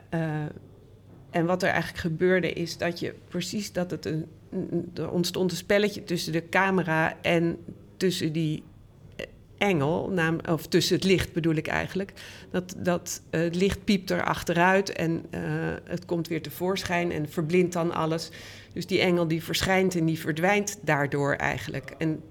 Eh, 0.09 0.21
en 1.31 1.47
wat 1.47 1.63
er 1.63 1.69
eigenlijk 1.69 1.99
gebeurde 1.99 2.53
is 2.53 2.79
dat 2.79 3.01
je 3.01 3.15
precies 3.29 3.73
dat 3.73 3.91
het 3.91 4.07
een, 4.07 4.27
er 4.95 5.11
ontstond 5.11 5.51
een 5.51 5.57
spelletje 5.57 6.05
tussen 6.05 6.33
de 6.33 6.49
camera 6.49 7.17
en 7.23 7.59
tussen 7.97 8.33
die 8.33 8.63
eh, 9.17 9.27
engel, 9.59 10.11
naam, 10.11 10.39
of 10.49 10.67
tussen 10.67 10.97
het 10.97 11.05
licht 11.05 11.33
bedoel 11.33 11.55
ik 11.55 11.67
eigenlijk. 11.67 12.13
Dat, 12.51 12.75
dat 12.79 13.23
eh, 13.31 13.41
het 13.41 13.55
licht 13.55 13.85
piept 13.85 14.11
er 14.11 14.25
achteruit 14.25 14.93
en 14.93 15.25
eh, 15.31 15.41
het 15.85 16.05
komt 16.05 16.29
weer 16.29 16.43
tevoorschijn 16.43 17.13
en 17.13 17.29
verblindt 17.29 17.73
dan 17.73 17.93
alles. 17.93 18.31
Dus 18.73 18.87
die 18.87 19.01
engel 19.01 19.29
die 19.29 19.45
verschijnt 19.45 19.95
en 19.95 20.05
die 20.05 20.19
verdwijnt 20.19 20.79
daardoor 20.83 21.35
eigenlijk. 21.35 21.95
En 21.99 22.23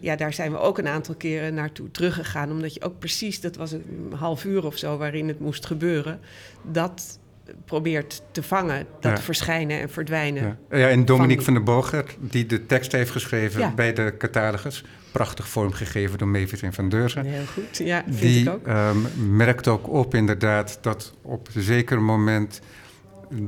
ja, 0.00 0.16
daar 0.16 0.32
zijn 0.32 0.52
we 0.52 0.58
ook 0.58 0.78
een 0.78 0.88
aantal 0.88 1.14
keren 1.14 1.54
naartoe 1.54 1.90
teruggegaan. 1.90 2.50
Omdat 2.50 2.74
je 2.74 2.82
ook 2.82 2.98
precies, 2.98 3.40
dat 3.40 3.56
was 3.56 3.72
een 3.72 4.12
half 4.14 4.44
uur 4.44 4.66
of 4.66 4.76
zo 4.76 4.96
waarin 4.96 5.28
het 5.28 5.40
moest 5.40 5.66
gebeuren, 5.66 6.20
dat 6.62 7.18
probeert 7.64 8.22
te 8.32 8.42
vangen. 8.42 8.86
Dat 9.00 9.16
Ja. 9.16 9.22
verschijnen 9.24 9.80
en 9.80 9.90
verdwijnen. 9.90 10.58
Ja. 10.70 10.78
ja, 10.78 10.88
en 10.88 11.04
Dominique 11.04 11.44
Van- 11.44 11.54
van 11.54 11.64
der 11.64 11.74
Boger, 11.74 12.04
die 12.18 12.46
de 12.46 12.66
tekst 12.66 12.92
heeft 12.92 13.10
geschreven 13.10 13.60
Ja. 13.60 13.70
bij 13.74 13.92
de 13.92 14.14
catalogus, 14.18 14.84
prachtig 15.12 15.48
vormgegeven 15.48 16.18
door 16.18 16.28
Mavis 16.28 16.62
en 16.62 16.72
Van 16.72 16.88
Deurzen. 16.88 17.24
Heel 17.24 17.46
goed, 17.46 17.76
ja, 17.78 18.02
vind 18.06 18.20
Die 18.20 18.42
ik 18.42 18.48
ook. 18.48 18.66
ehm, 18.66 18.96
merkt 19.36 19.68
ook 19.68 19.88
op 19.88 20.14
inderdaad 20.14 20.78
dat 20.80 21.14
op 21.22 21.48
een 21.54 21.62
zeker 21.62 22.02
moment 22.02 22.60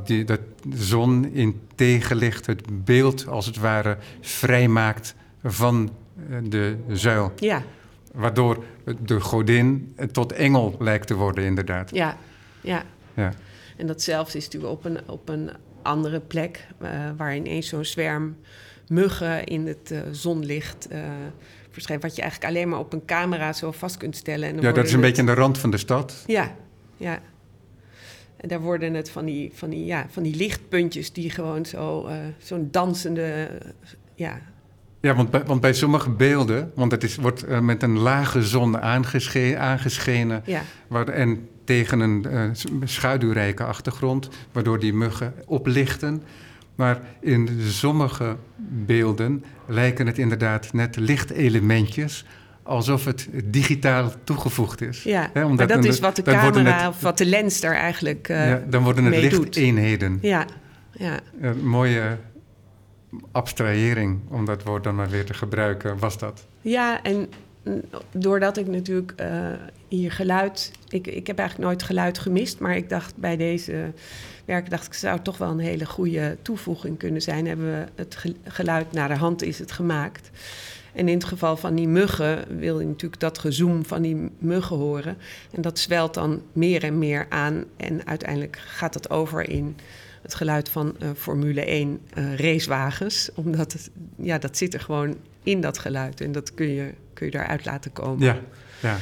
die, 0.05 0.25
dat 0.25 0.41
de 0.69 0.83
zon 0.83 1.27
in 1.33 1.61
tegenlicht 1.75 2.47
het 2.47 2.85
beeld 2.85 3.27
als 3.29 3.47
het 3.47 3.57
ware 3.57 3.97
vrijmaakt 4.21 5.15
van 5.45 5.91
eh, 6.31 6.37
de 6.43 6.77
zuil. 6.89 7.33
Ja, 7.37 7.63
Waardoor 8.15 8.65
de 9.05 9.21
godin 9.21 9.95
tot 10.13 10.33
engel 10.33 10.77
lijkt 10.79 11.07
te 11.07 11.15
worden 11.15 11.45
inderdaad. 11.45 11.91
ja, 11.95 12.17
ja. 12.61 12.83
Ja. 13.15 13.33
En 13.79 13.87
datzelfde 13.87 14.39
is 14.39 14.45
natuurlijk 14.45 14.73
op 14.73 14.85
een, 14.85 14.99
op 15.07 15.29
een 15.29 15.51
andere 15.83 16.21
plek, 16.21 16.67
eh, 16.81 16.91
waar 17.17 17.37
ineens 17.37 17.69
zo'n 17.69 17.85
zwerm 17.85 18.37
muggen 18.89 19.45
in 19.45 19.67
het 19.67 19.91
eh, 19.91 20.01
zonlicht 20.11 20.89
eh, 20.89 21.01
verschijnt. 21.71 22.03
Wat 22.03 22.17
je 22.17 22.23
eigenlijk 22.23 22.53
alleen 22.53 22.69
maar 22.69 22.79
op 22.79 22.93
een 22.93 23.05
camera 23.05 23.53
zo 23.53 23.73
vast 23.73 23.97
kunt 23.97 24.17
stellen. 24.17 24.49
En 24.49 24.61
ja, 24.61 24.73
dat 24.73 24.85
is 24.85 24.93
een 24.93 25.01
beetje 25.01 25.21
aan 25.21 25.27
de 25.27 25.35
rand 25.35 25.59
van 25.59 25.71
de 25.71 25.77
stad. 25.77 26.25
Ja, 26.27 26.55
ja. 26.97 27.21
En 28.37 28.49
daar 28.49 28.61
worden 28.61 28.95
het 28.95 29.11
van 29.11 29.25
die, 29.25 29.51
van 29.55 29.71
die, 29.71 29.85
ja, 29.85 30.07
van 30.09 30.23
die 30.23 30.37
lichtpuntjes 30.37 31.13
die 31.13 31.31
gewoon 31.31 31.67
zo, 31.67 32.09
zo'n 32.39 32.69
dansende, 32.71 33.49
ja, 34.15 34.41
Ja, 35.01 35.15
want 35.15 35.31
bij, 35.31 35.45
want 35.45 35.61
bij 35.61 35.73
sommige 35.73 36.11
beelden, 36.11 36.73
want 36.75 36.93
het 36.93 37.05
is, 37.05 37.17
wordt 37.17 37.61
met 37.61 37.83
een 37.83 37.99
lage 37.99 38.43
zon 38.43 38.81
aangesche- 38.81 39.57
aangeschenen 39.59 40.43
ja, 40.47 40.63
waar, 40.89 41.09
en 41.09 41.49
tegen 41.69 42.01
een 42.01 42.57
s- 42.57 42.65
schaduwrijke 42.85 43.65
achtergrond, 43.65 44.29
waardoor 44.53 44.79
die 44.79 44.93
muggen 44.93 45.35
oplichten. 45.47 46.23
Maar 46.75 47.01
in 47.21 47.49
sommige 47.67 48.37
beelden 48.87 49.45
lijken 49.67 50.07
het 50.07 50.19
inderdaad 50.19 50.73
net 50.73 50.97
lichtelementjes, 50.97 52.25
alsof 52.63 53.05
het 53.05 53.29
digitaal 53.45 54.13
toegevoegd 54.25 54.81
is. 54.81 55.03
ja. 55.03 55.21
Hè, 55.33 55.41
maar 55.41 55.45
omdat 55.51 55.69
dat 55.69 55.85
is 55.85 55.99
wat 56.01 56.17
de 56.17 56.23
camera 56.23 56.79
het- 56.79 56.89
of 56.89 57.01
wat 57.01 57.19
de 57.19 57.27
lens 57.27 57.61
daar 57.61 57.75
eigenlijk 57.75 58.29
eh 58.29 58.49
ja, 58.49 58.63
dan 58.69 58.83
worden 58.83 59.05
het 59.05 59.15
lichteenheden. 59.21 60.19
Ja, 60.23 60.47
ja, 60.93 61.19
Een 61.41 61.67
mooie 61.69 62.19
abstrahering, 63.33 64.21
om 64.29 64.45
dat 64.45 64.63
woord 64.63 64.85
dan 64.85 64.95
maar 64.95 65.09
weer 65.11 65.25
te 65.25 65.35
gebruiken, 65.35 65.99
was 65.99 66.19
dat. 66.19 66.47
ja, 66.61 67.03
en 67.03 67.29
doordat 68.13 68.57
ik 68.57 68.67
natuurlijk 68.67 69.13
eh, 69.17 69.53
hier 69.89 70.13
geluid... 70.13 70.71
Ik, 70.89 71.07
ik 71.07 71.27
heb 71.27 71.39
eigenlijk 71.39 71.69
nooit 71.69 71.83
geluid 71.83 72.19
gemist, 72.19 72.59
maar 72.59 72.77
ik 72.77 72.89
dacht 72.89 73.17
bij 73.17 73.37
deze 73.37 73.93
werk... 74.45 74.71
dacht 74.71 74.87
ik, 74.87 74.95
zou 74.95 75.21
toch 75.23 75.39
wel 75.39 75.51
een 75.51 75.59
hele 75.59 75.87
goede 75.87 76.37
toevoeging 76.43 76.99
kunnen 76.99 77.23
zijn. 77.23 77.47
Hebben 77.47 77.67
we 77.67 77.87
het 77.95 78.17
ge- 78.17 78.37
geluid 78.45 78.93
naar 78.93 79.09
de 79.09 79.17
hand 79.17 79.43
is 79.43 79.59
het 79.59 79.73
gemaakt... 79.73 80.31
En 80.93 81.09
in 81.09 81.15
het 81.15 81.25
geval 81.25 81.57
van 81.57 81.75
die 81.75 81.89
muggen 81.89 82.59
wil 82.59 82.81
je 82.81 82.87
natuurlijk 82.87 83.21
dat 83.21 83.39
gezoem 83.39 83.85
van 83.85 84.03
die 84.03 84.31
muggen 84.39 84.77
horen. 84.77 85.17
En 85.51 85.63
dat 85.63 85.79
zwelt 85.79 86.15
dan 86.15 86.43
meer 86.53 86.85
en 86.85 86.99
meer 86.99 87.27
aan. 87.29 87.65
En 87.77 88.07
uiteindelijk 88.07 88.59
gaat 88.67 88.95
het 88.95 89.11
over 89.11 89.49
in 89.49 89.77
het 90.23 90.35
geluid 90.35 90.69
van 90.69 90.95
eh, 90.99 91.09
Formule 91.17 91.65
1 91.65 92.01
eh, 92.15 92.35
racewagens. 92.35 93.31
Omdat 93.35 93.73
het, 93.73 93.91
ja, 94.17 94.39
dat 94.39 94.57
zit 94.57 94.75
er 94.75 94.81
gewoon 94.81 95.17
in 95.43 95.61
dat 95.61 95.79
geluid. 95.79 96.21
En 96.21 96.33
dat 96.33 96.55
kun 96.55 96.69
je, 96.69 96.95
kun 97.13 97.27
je 97.27 97.33
daaruit 97.33 97.65
laten 97.65 97.93
komen. 97.93 98.25
Ja, 98.25 98.41
ja. 98.81 98.97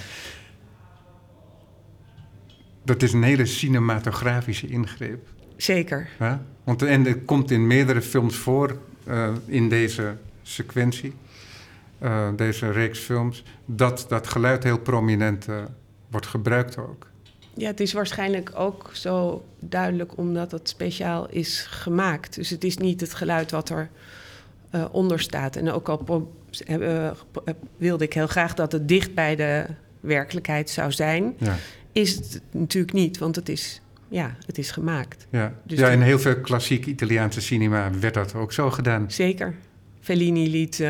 Dat 2.82 3.02
is 3.02 3.12
een 3.12 3.22
hele 3.22 3.46
cinematografische 3.46 4.66
ingreep. 4.66 5.28
Zeker. 5.56 6.08
Hè? 6.18 6.36
Want, 6.64 6.82
en 6.82 7.04
het 7.04 7.24
komt 7.24 7.50
in 7.50 7.66
meerdere 7.66 8.02
films 8.02 8.36
voor 8.36 8.78
eh, 9.04 9.32
in 9.46 9.68
deze 9.68 10.16
sequentie, 10.42 11.14
eh, 11.98 12.28
deze 12.36 12.70
reeks 12.70 12.98
films, 12.98 13.44
dat 13.64 14.06
dat 14.08 14.26
geluid 14.26 14.62
heel 14.62 14.78
prominent 14.78 15.48
eh, 15.48 15.56
wordt 16.10 16.26
gebruikt 16.26 16.78
ook. 16.78 17.06
Ja, 17.54 17.66
het 17.66 17.80
is 17.80 17.92
waarschijnlijk 17.92 18.50
ook 18.54 18.90
zo 18.92 19.44
duidelijk 19.60 20.16
omdat 20.16 20.50
het 20.50 20.68
speciaal 20.68 21.28
is 21.30 21.66
gemaakt. 21.70 22.34
Dus 22.34 22.50
het 22.50 22.64
is 22.64 22.76
niet 22.76 23.00
het 23.00 23.14
geluid 23.14 23.50
wat 23.50 23.68
er 23.68 23.90
eh, 24.70 24.84
onder 24.92 25.20
staat. 25.20 25.56
En 25.56 25.70
ook 25.70 25.88
al 25.88 26.32
eh, 26.66 27.06
eh, 27.06 27.12
wilde 27.76 28.04
ik 28.04 28.12
heel 28.12 28.26
graag 28.26 28.54
dat 28.54 28.72
het 28.72 28.88
dicht 28.88 29.14
bij 29.14 29.36
de 29.36 29.64
werkelijkheid 30.00 30.70
zou 30.70 30.92
zijn, 30.92 31.34
Ja, 31.38 31.56
is 31.92 32.14
het 32.14 32.40
natuurlijk 32.50 32.92
niet, 32.92 33.18
want 33.18 33.36
het 33.36 33.48
is, 33.48 33.80
ja, 34.08 34.36
het 34.46 34.58
is 34.58 34.70
gemaakt. 34.70 35.26
ja. 35.30 35.52
Dus 35.62 35.78
ja 35.78 35.88
in 35.88 36.00
heel 36.00 36.18
veel 36.18 36.40
klassiek 36.40 36.86
Italiaanse 36.86 37.40
cinema 37.40 37.90
werd 38.00 38.14
dat 38.14 38.34
ook 38.34 38.52
zo 38.52 38.70
gedaan. 38.70 39.04
Zeker. 39.10 39.54
Fellini 40.00 40.50
liet, 40.50 40.82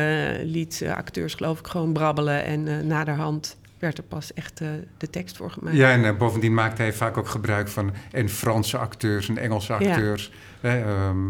liet 0.43 0.85
acteurs 0.95 1.33
geloof 1.33 1.59
ik 1.59 1.67
gewoon 1.67 1.93
brabbelen 1.93 2.43
en 2.43 2.87
naderhand 2.87 3.57
werd 3.79 3.97
er 3.97 4.03
pas 4.03 4.33
echt 4.33 4.57
de 4.97 5.09
tekst 5.09 5.37
voor 5.37 5.51
gemaakt. 5.51 5.77
Ja, 5.77 5.91
en 5.91 6.17
bovendien 6.17 6.53
maakte 6.53 6.81
hij 6.81 6.93
vaak 6.93 7.17
ook 7.17 7.27
gebruik 7.27 7.67
van 7.67 7.91
en 8.11 8.29
Franse 8.29 8.77
acteurs 8.77 9.29
en 9.29 9.37
Engelse 9.37 9.73
Ja. 9.73 9.77
acteurs. 9.89 10.31
Hè, 10.61 10.83
ehm, 10.83 11.29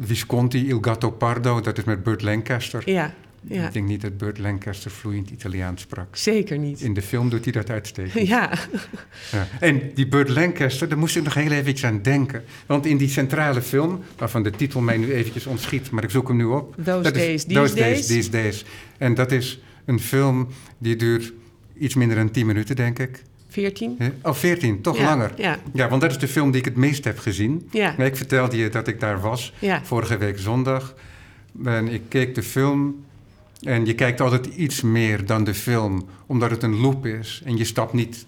Visconti, 0.00 0.66
Il 0.68 0.78
Gatto 0.80 1.10
Pardo, 1.10 1.60
dat 1.60 1.78
is 1.78 1.84
met 1.84 2.02
Burt 2.02 2.22
Lancaster. 2.22 2.82
Ja, 2.90 3.14
Ja. 3.48 3.66
Ik 3.66 3.72
denk 3.72 3.86
niet 3.86 4.00
dat 4.00 4.16
Burt 4.16 4.38
Lancaster 4.38 4.90
vloeiend 4.90 5.30
Italiaans 5.30 5.82
sprak. 5.82 6.16
Zeker 6.16 6.58
niet. 6.58 6.80
In 6.80 6.94
de 6.94 7.02
film 7.02 7.28
doet 7.28 7.44
hij 7.44 7.52
dat 7.52 7.70
uitstekend. 7.70 8.28
Ja, 8.28 8.52
Ja. 9.32 9.48
En 9.60 9.90
die 9.94 10.08
Burt 10.08 10.28
Lancaster, 10.28 10.88
daar 10.88 10.98
moest 10.98 11.16
ik 11.16 11.22
nog 11.22 11.34
heel 11.34 11.50
even 11.50 11.88
aan 11.88 12.02
denken. 12.02 12.44
Want 12.66 12.86
in 12.86 12.96
die 12.96 13.08
centrale 13.08 13.62
film, 13.62 14.00
waarvan 14.16 14.42
de 14.42 14.50
titel 14.50 14.80
mij 14.80 14.96
nu 14.96 15.12
eventjes 15.12 15.46
ontschiet, 15.46 15.90
maar 15.90 16.04
ik 16.04 16.10
zoek 16.10 16.28
hem 16.28 16.36
nu 16.36 16.44
op. 16.44 16.74
Those 16.84 17.02
dat 17.02 17.16
is 17.16 17.22
Days, 17.22 17.44
These 17.44 17.58
Those 17.60 17.74
Days. 17.74 18.06
These 18.06 18.30
Days. 18.30 18.64
En 18.98 19.14
dat 19.14 19.32
is 19.32 19.60
een 19.84 20.00
film 20.00 20.48
die 20.78 20.96
duurt 20.96 21.32
iets 21.78 21.94
minder 21.94 22.16
dan 22.16 22.30
10 22.30 22.46
minuten, 22.46 22.76
denk 22.76 22.98
ik. 22.98 23.22
14. 23.52 23.94
Hè? 23.98 24.10
Oh, 24.22 24.34
14, 24.34 24.80
toch 24.80 24.96
Ja, 24.96 25.04
langer. 25.04 25.32
Ja, 25.36 25.58
Ja, 25.72 25.88
want 25.88 26.00
dat 26.00 26.10
is 26.10 26.18
de 26.18 26.28
film 26.28 26.50
die 26.50 26.60
ik 26.60 26.64
het 26.64 26.76
meest 26.76 27.04
heb 27.04 27.18
gezien. 27.18 27.68
ja, 27.70 27.98
Ik 27.98 28.16
vertelde 28.16 28.56
je 28.56 28.68
dat 28.68 28.88
ik 28.88 29.00
daar 29.00 29.20
was 29.20 29.52
vorige 29.82 30.16
week 30.18 30.38
zondag. 30.38 30.94
En 31.64 31.88
ik 31.88 32.02
keek 32.08 32.34
de 32.34 32.42
film. 32.42 33.04
En 33.60 33.86
je 33.86 33.94
kijkt 33.94 34.20
altijd 34.20 34.46
iets 34.46 34.80
meer 34.80 35.26
dan 35.26 35.44
de 35.44 35.54
film, 35.54 36.08
omdat 36.26 36.50
het 36.50 36.62
een 36.62 36.76
loop 36.80 37.06
is. 37.06 37.42
En 37.44 37.56
je 37.56 37.64
stapt 37.64 37.92
niet 37.92 38.26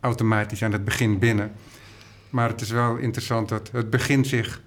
automatisch 0.00 0.62
aan 0.62 0.72
het 0.72 0.84
begin 0.84 1.18
binnen. 1.18 1.52
Maar 2.30 2.48
het 2.48 2.60
is 2.60 2.70
wel 2.70 2.96
interessant 2.96 3.48
dat 3.48 3.70
het 3.72 3.90
begin 3.90 4.24
zich 4.24 4.62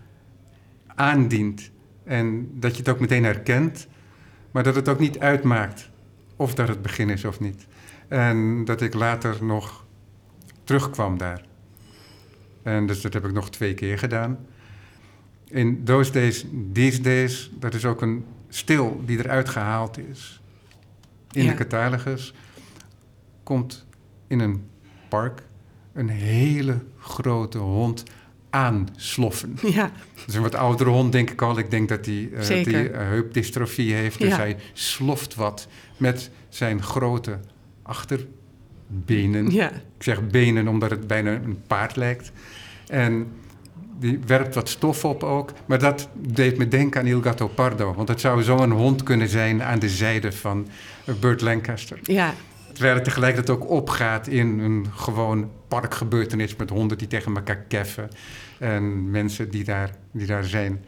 aandient. 0.96 1.70
En 2.04 2.50
dat 2.54 2.72
je 2.72 2.78
het 2.78 2.90
ook 2.90 3.00
meteen 3.00 3.24
herkent. 3.24 3.88
Maar 4.52 4.64
dat 4.64 4.76
het 4.76 4.90
ook 4.90 5.00
niet 5.00 5.20
uitmaakt 5.20 5.90
of 6.36 6.54
dat 6.54 6.68
het 6.68 6.82
begin 6.82 7.10
is 7.10 7.26
of 7.26 7.40
niet. 7.40 7.66
En 8.12 8.66
dat 8.66 8.82
ik 8.82 8.94
later 8.94 9.44
nog 9.44 9.86
terugkwam 10.64 11.18
daar. 11.18 11.46
En 12.64 12.88
dus 12.88 13.02
dat 13.02 13.14
heb 13.14 13.26
ik 13.26 13.32
nog 13.34 13.50
twee 13.50 13.74
keer 13.74 13.98
gedaan. 14.00 14.40
In 15.48 15.84
Those 15.84 16.12
Days, 16.12 16.46
These 16.74 17.02
Days, 17.02 17.52
dat 17.60 17.74
is 17.74 17.86
ook 17.86 18.02
een 18.02 18.26
stil 18.50 19.02
die 19.06 19.18
eruit 19.18 19.50
gehaald 19.50 19.98
is. 19.98 20.42
In 21.32 21.44
Ja. 21.44 21.50
de 21.52 21.56
catalogus 21.58 22.34
komt 23.44 23.86
in 24.28 24.40
een 24.40 24.64
park 25.10 25.42
een 25.94 26.10
hele 26.10 26.78
grote 27.00 27.58
hond 27.58 28.04
aansloffen. 28.50 29.58
Ja, 29.74 29.92
Dat 30.16 30.28
is 30.28 30.36
een 30.36 30.42
wat 30.42 30.56
oudere 30.56 30.90
hond, 30.90 31.12
denk 31.12 31.30
ik 31.30 31.42
al. 31.42 31.58
Ik 31.58 31.72
denk 31.72 31.90
dat 31.90 32.06
hij 32.06 32.30
eh, 32.34 32.64
die, 32.64 32.90
eh, 32.90 33.08
heupdystrofie 33.08 33.94
heeft. 33.94 34.20
Dus 34.20 34.30
Ja. 34.30 34.36
hij 34.38 34.58
sloft 34.74 35.36
wat 35.36 35.68
met 35.98 36.30
zijn 36.50 36.84
grote 36.84 37.40
achterbenen. 37.92 39.52
ja, 39.52 39.72
Ik 39.72 40.04
zeg 40.04 40.28
benen 40.28 40.68
omdat 40.68 40.90
het 40.90 41.08
bijna 41.08 41.32
een 41.32 41.62
paard 41.68 41.96
lijkt. 41.96 42.32
En 42.88 43.28
die 44.00 44.20
werpt 44.26 44.56
wat 44.56 44.70
stof 44.70 45.06
op 45.06 45.24
ook. 45.24 45.52
Maar 45.66 45.80
dat 45.80 46.10
deed 46.14 46.58
me 46.58 46.68
denken 46.68 47.00
aan 47.02 47.08
Il 47.08 47.22
Gatto 47.22 47.48
Pardo. 47.48 47.94
Want 47.94 48.08
het 48.08 48.20
zou 48.20 48.44
zo'n 48.44 48.72
hond 48.72 49.04
kunnen 49.04 49.30
zijn 49.30 49.64
aan 49.64 49.80
de 49.80 49.90
zijde 49.90 50.32
van 50.32 50.68
Burt 51.20 51.42
Lancaster. 51.42 52.00
ja, 52.04 52.34
Terwijl 52.74 52.96
het 52.96 53.04
tegelijkertijd 53.04 53.58
ook 53.58 53.70
opgaat 53.70 54.28
in 54.28 54.60
een 54.60 54.86
gewoon 54.96 55.50
parkgebeurtenis 55.68 56.56
met 56.56 56.70
honden 56.70 56.98
die 56.98 57.08
tegen 57.08 57.36
elkaar 57.36 57.58
keffen. 57.68 58.10
En 58.60 59.12
mensen 59.12 59.50
die 59.50 59.64
daar, 59.64 59.90
die 60.12 60.28
daar 60.28 60.44
zijn. 60.46 60.84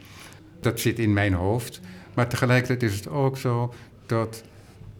Dat 0.60 0.80
zit 0.80 0.98
in 0.98 1.12
mijn 1.12 1.32
hoofd. 1.34 1.80
Maar 2.14 2.28
tegelijkertijd 2.28 2.82
is 2.82 2.96
het 2.96 3.08
ook 3.08 3.38
zo 3.38 3.74
dat 4.06 4.42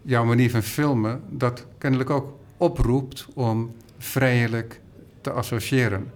jouw 0.05 0.25
manier 0.25 0.51
van 0.51 0.63
filmen 0.63 1.21
dat 1.31 1.67
kennelijk 1.79 2.11
ook 2.11 2.39
oproept 2.57 3.27
om 3.35 3.75
vrijelijk 3.99 4.81
te 5.21 5.31
associëren. 5.31 6.11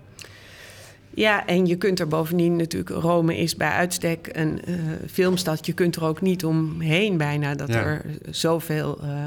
Ja, 1.18 1.46
en 1.46 1.66
je 1.66 1.76
kunt 1.76 2.00
er 2.00 2.08
bovendien 2.08 2.56
natuurlijk... 2.56 3.02
Rome 3.02 3.36
is 3.36 3.56
bij 3.56 3.70
uitstek 3.70 4.28
een 4.32 4.64
eh, 4.64 4.74
filmstad. 5.10 5.66
Je 5.66 5.72
kunt 5.72 5.96
er 5.96 6.04
ook 6.04 6.20
niet 6.20 6.44
omheen 6.44 7.16
bijna 7.16 7.54
dat 7.54 7.68
Ja. 7.68 7.74
er 7.74 8.04
zoveel... 8.30 8.98
eh, 9.02 9.26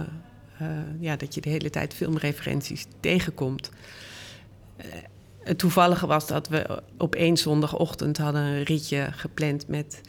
eh, 0.60 0.68
ja, 1.00 1.16
dat 1.16 1.36
je 1.36 1.42
de 1.42 1.50
hele 1.50 1.70
tijd 1.70 1.94
filmreferenties 1.94 2.86
tegenkomt. 3.00 3.70
Het 5.44 5.58
toevallige 5.58 6.08
was 6.08 6.28
dat 6.28 6.48
we 6.48 6.84
op 6.98 7.16
één 7.16 7.38
zondagochtend 7.38 8.18
hadden 8.18 8.42
een 8.42 8.64
ritje 8.64 9.08
gepland 9.12 9.68
met... 9.68 10.02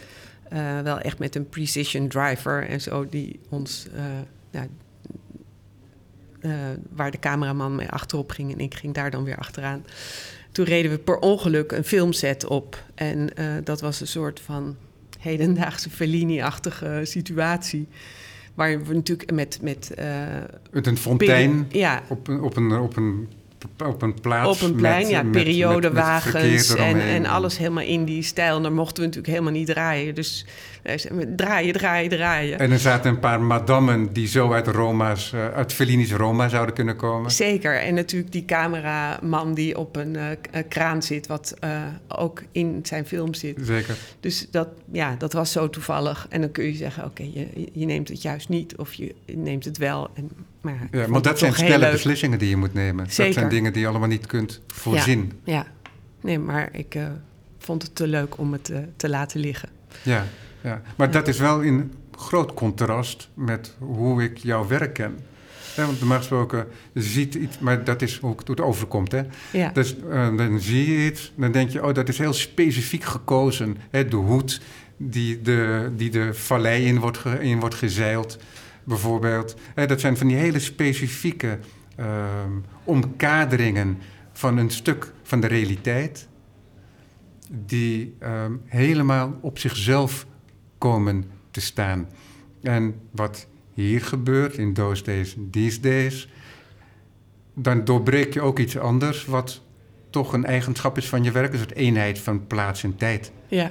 wel 0.83 0.99
echt 0.99 1.19
met 1.19 1.35
een 1.35 1.49
precision 1.49 2.09
driver 2.09 2.69
en 2.69 2.81
zo, 2.81 3.09
die 3.09 3.41
ons... 3.49 3.87
ja, 4.53 4.67
eh, 6.41 6.51
waar 6.95 7.11
de 7.11 7.19
cameraman 7.19 7.75
mee 7.75 7.89
achterop 7.89 8.31
ging 8.31 8.53
en 8.53 8.59
ik 8.61 8.75
ging 8.75 8.95
daar 8.95 9.11
dan 9.11 9.25
weer 9.25 9.37
achteraan. 9.37 9.85
Toen 10.53 10.65
reden 10.65 10.91
we 10.91 10.99
per 10.99 11.19
ongeluk 11.19 11.73
een 11.73 11.85
filmset 11.85 12.47
op. 12.47 12.85
En 12.95 13.37
eh, 13.37 13.47
dat 13.65 13.81
was 13.81 14.01
een 14.01 14.07
soort 14.07 14.41
van 14.41 14.77
hedendaagse 15.19 15.91
Fellini-achtige 15.91 17.01
situatie. 17.03 17.89
Waar 18.55 18.85
we 18.85 18.95
natuurlijk 18.95 19.31
met... 19.33 19.59
met 19.63 19.95
eh, 19.95 20.07
Met 20.71 20.87
een 20.87 20.97
fontein 20.97 21.67
Ja, 21.71 22.03
op, 22.09 22.29
een- 22.29 22.41
op, 22.41 22.57
een, 22.57 22.73
op, 22.73 22.97
een, 22.97 23.29
op 23.87 24.03
een 24.03 24.21
plaats. 24.21 24.63
op 24.63 24.69
een 24.71 24.77
plein, 24.77 25.01
met- 25.01 25.11
ja, 25.11 25.17
met- 25.23 25.25
met- 25.25 25.35
met 25.35 25.45
periodewagens 25.45 26.75
en, 26.75 27.01
en 27.01 27.27
alles 27.27 27.59
helemaal 27.59 27.85
in 27.85 28.05
die 28.05 28.23
stijl. 28.23 28.57
En 28.57 28.63
daar 28.63 28.73
mochten 28.73 28.97
we 28.97 29.03
natuurlijk 29.03 29.33
helemaal 29.35 29.53
niet 29.53 29.67
draaien. 29.67 30.15
Dus 30.15 30.47
draaien, 31.37 31.73
draaien, 31.73 32.11
draaien. 32.11 32.59
En 32.59 32.71
er 32.71 32.79
zaten 32.79 33.11
een 33.11 33.19
paar 33.19 33.41
madammen 33.41 34.13
die 34.13 34.27
zo 34.27 34.53
uit 34.53 34.67
Roma's, 34.67 35.33
eh, 35.33 35.49
uit 35.49 35.73
Fellini's 35.73 36.13
Roma 36.13 36.49
zouden 36.49 36.75
kunnen 36.75 36.97
komen. 36.97 37.31
Zeker. 37.31 37.81
En 37.81 37.95
natuurlijk 37.95 38.33
die 38.33 38.45
cameraman 38.45 39.55
die 39.55 39.79
op 39.79 39.97
een 39.97 40.17
eh, 40.17 40.31
eh, 40.31 40.65
kraan 40.69 41.03
zit, 41.03 41.27
wat 41.27 41.57
ook 42.09 42.43
in 42.53 42.81
zijn 42.83 43.07
film 43.07 43.35
zit. 43.35 43.59
Zeker. 43.63 43.97
Dus 44.21 44.47
dat, 44.51 44.69
ja, 44.93 45.15
dat 45.19 45.33
was 45.33 45.53
zo 45.53 45.71
toevallig. 45.71 46.27
En 46.29 46.41
dan 46.41 46.51
kun 46.51 46.65
je 46.65 46.75
zeggen, 46.75 47.05
oké, 47.05 47.23
je, 47.23 47.69
je 47.73 47.87
neemt 47.87 48.09
het 48.09 48.23
juist 48.23 48.49
niet 48.49 48.77
of 48.77 48.93
je 48.93 49.15
neemt 49.27 49.65
het 49.65 49.79
wel. 49.79 50.11
En, 50.15 50.31
maar 50.61 50.89
Ja, 50.91 51.07
want 51.09 51.25
dat 51.25 51.39
zijn 51.39 51.55
snelle 51.55 51.91
beslissingen 51.91 52.39
die 52.39 52.49
je 52.49 52.57
moet 52.57 52.75
nemen. 52.75 53.05
Dat 53.05 53.33
zijn 53.35 53.49
dingen 53.49 53.73
die 53.73 53.83
je 53.83 53.89
allemaal 53.89 54.09
niet 54.09 54.27
kunt 54.27 54.61
voorzien. 54.67 55.33
Ja, 55.45 55.67
nee, 56.21 56.39
maar 56.39 56.69
ik 56.73 56.97
vond 57.59 57.83
het 57.83 57.95
te 57.95 58.07
leuk 58.07 58.39
om 58.39 58.53
het 58.53 58.73
te 58.97 59.09
laten 59.09 59.41
liggen. 59.41 59.69
Ja, 60.03 60.27
ja. 60.63 60.83
Maar 60.97 61.11
dat 61.11 61.29
is 61.29 61.39
wel 61.39 61.61
in 61.61 61.93
groot 62.19 62.55
contrast 62.55 63.29
met 63.35 63.77
hoe 63.79 64.23
ik 64.23 64.37
jouw 64.39 64.67
werk 64.67 64.95
ken. 64.95 65.19
Want 65.77 65.99
normaal 65.99 66.19
gesproken 66.19 66.67
ziet 66.95 67.35
iets, 67.35 67.59
maar 67.59 67.85
dat 67.85 68.03
is 68.03 68.19
hoe 68.19 68.35
het 68.45 68.61
overkomt. 68.61 69.13
Hè? 69.13 69.23
Ja, 69.53 69.71
Dus 69.71 69.97
eh, 70.11 70.37
dan 70.37 70.61
zie 70.61 70.91
je 70.99 71.07
iets, 71.11 71.33
dan 71.37 71.53
denk 71.53 71.71
je, 71.71 71.85
oh, 71.87 71.95
dat 71.95 72.09
is 72.09 72.19
heel 72.19 72.33
specifiek 72.33 73.05
gekozen. 73.05 73.77
Hè? 73.91 74.09
De 74.09 74.17
hoed 74.17 74.61
die 74.97 75.41
de, 75.43 75.91
die 75.97 76.11
de 76.11 76.35
vallei 76.35 76.85
in 76.87 76.99
wordt, 76.99 77.19
ge- 77.19 77.39
in 77.43 77.61
wordt 77.61 77.75
gezeild, 77.75 78.39
bijvoorbeeld. 78.85 79.55
Hè, 79.75 79.87
dat 79.87 80.01
zijn 80.01 80.17
van 80.17 80.27
die 80.27 80.37
hele 80.37 80.59
specifieke 80.59 81.59
ehm, 81.97 82.51
omkaderingen 82.85 83.99
van 84.33 84.57
een 84.57 84.71
stuk 84.71 85.13
van 85.23 85.41
de 85.41 85.47
realiteit, 85.47 86.29
die 87.67 88.15
ehm, 88.19 88.53
helemaal 88.67 89.39
op 89.41 89.59
zichzelf 89.59 90.27
komen 90.83 91.25
te 91.51 91.61
staan. 91.61 92.09
En 92.63 92.95
wat 93.11 93.47
hier 93.75 94.01
gebeurt 94.01 94.57
in 94.57 94.73
those 94.73 95.03
days, 95.03 95.37
these 95.51 95.81
days, 95.81 96.29
dan 97.55 97.85
doorbreek 97.85 98.35
je 98.35 98.41
ook 98.41 98.59
iets 98.59 98.79
anders, 98.79 99.25
wat 99.25 99.63
toch 100.11 100.33
een 100.33 100.45
eigenschap 100.45 100.97
is 100.97 101.09
van 101.09 101.25
je 101.25 101.31
werk, 101.31 101.53
is 101.53 101.61
het 101.61 101.75
eenheid 101.75 102.19
van 102.19 102.47
plaats 102.47 102.83
en 102.83 102.97
tijd. 102.97 103.33
ja, 103.49 103.71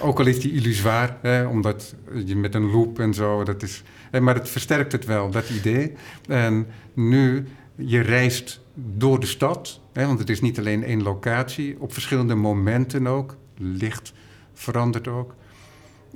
Ook 0.00 0.18
al 0.18 0.26
is 0.26 0.40
die 0.40 0.52
illusoir, 0.52 1.16
hè, 1.22 1.46
omdat 1.46 1.94
je 2.24 2.36
met 2.36 2.54
een 2.54 2.70
loop 2.70 2.98
en 2.98 3.14
zo, 3.14 3.44
dat 3.44 3.62
is, 3.62 3.82
hè, 4.10 4.20
maar 4.20 4.34
het 4.34 4.48
versterkt 4.48 4.92
het 4.92 5.04
wel, 5.04 5.30
dat 5.30 5.50
idee. 5.50 5.92
En 6.28 6.66
nu, 6.94 7.46
je 7.76 8.00
reist 8.00 8.60
door 8.74 9.20
de 9.20 9.26
stad, 9.26 9.80
hè, 9.92 10.06
want 10.06 10.18
het 10.18 10.30
is 10.30 10.40
niet 10.40 10.58
alleen 10.58 10.84
één 10.84 11.02
locatie, 11.02 11.80
op 11.80 11.92
verschillende 11.92 12.34
momenten 12.34 13.06
ook, 13.06 13.36
licht 13.56 14.12
verandert 14.52 15.08
ook. 15.08 15.34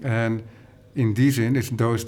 En 0.00 0.40
in 0.92 1.12
die 1.12 1.32
zin 1.32 1.56
is 1.56 1.70
Those 1.76 2.04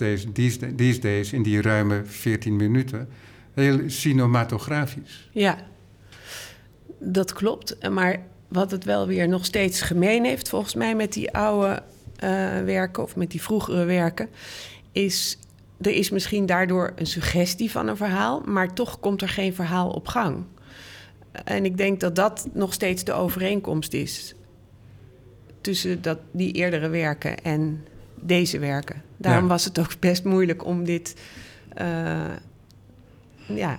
these 0.77 1.01
Days, 1.01 1.33
in 1.33 1.43
die 1.43 1.63
ruime 1.63 2.03
14 2.05 2.57
minuten, 2.57 3.09
heel 3.55 3.79
cinematografisch. 3.87 5.29
ja. 5.33 5.57
Dat 7.03 7.33
klopt. 7.33 7.91
Maar 7.91 8.23
wat 8.49 8.71
het 8.71 8.85
wel 8.85 9.07
weer 9.07 9.29
nog 9.29 9.45
steeds 9.45 9.81
gemeen 9.81 10.25
heeft, 10.25 10.49
volgens 10.49 10.75
mij, 10.75 10.95
met 10.95 11.13
die 11.13 11.33
oude 11.33 11.83
eh, 12.17 12.31
werken 12.65 13.03
of 13.03 13.17
met 13.17 13.31
die 13.31 13.43
vroegere 13.43 13.85
werken, 13.85 14.29
is 14.93 15.39
er 15.81 15.91
is 15.91 16.11
misschien 16.11 16.47
daardoor 16.47 16.93
een 16.97 17.07
suggestie 17.07 17.71
van 17.71 17.89
een 17.89 17.97
verhaal, 17.97 18.43
maar 18.47 18.75
toch 18.75 19.01
komt 19.01 19.23
er 19.23 19.29
geen 19.29 19.55
verhaal 19.55 19.91
op 19.91 20.09
gang. 20.09 20.45
En 21.45 21.65
ik 21.65 21.77
denk 21.77 22.01
dat 22.01 22.17
dat 22.17 22.49
nog 22.53 22.73
steeds 22.73 23.05
de 23.05 23.13
overeenkomst 23.13 23.93
is 23.93 24.35
tussen 25.61 26.03
dat, 26.03 26.19
die 26.33 26.53
eerdere 26.53 26.89
werken 26.89 27.43
en 27.43 27.85
deze 28.21 28.59
werken. 28.59 29.03
Daarom 29.17 29.43
Ja. 29.43 29.49
was 29.49 29.65
het 29.65 29.79
ook 29.79 29.99
best 29.99 30.25
moeilijk 30.25 30.65
om 30.65 30.85
dit 30.85 31.17
eh, 31.75 32.21
ja, 33.47 33.77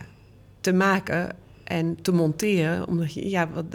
te 0.62 0.74
maken 0.74 1.36
en 1.64 1.98
te 2.02 2.12
monteren. 2.12 2.88
Omdat 2.88 3.14
je, 3.14 3.30
ja, 3.30 3.50
wat, 3.54 3.66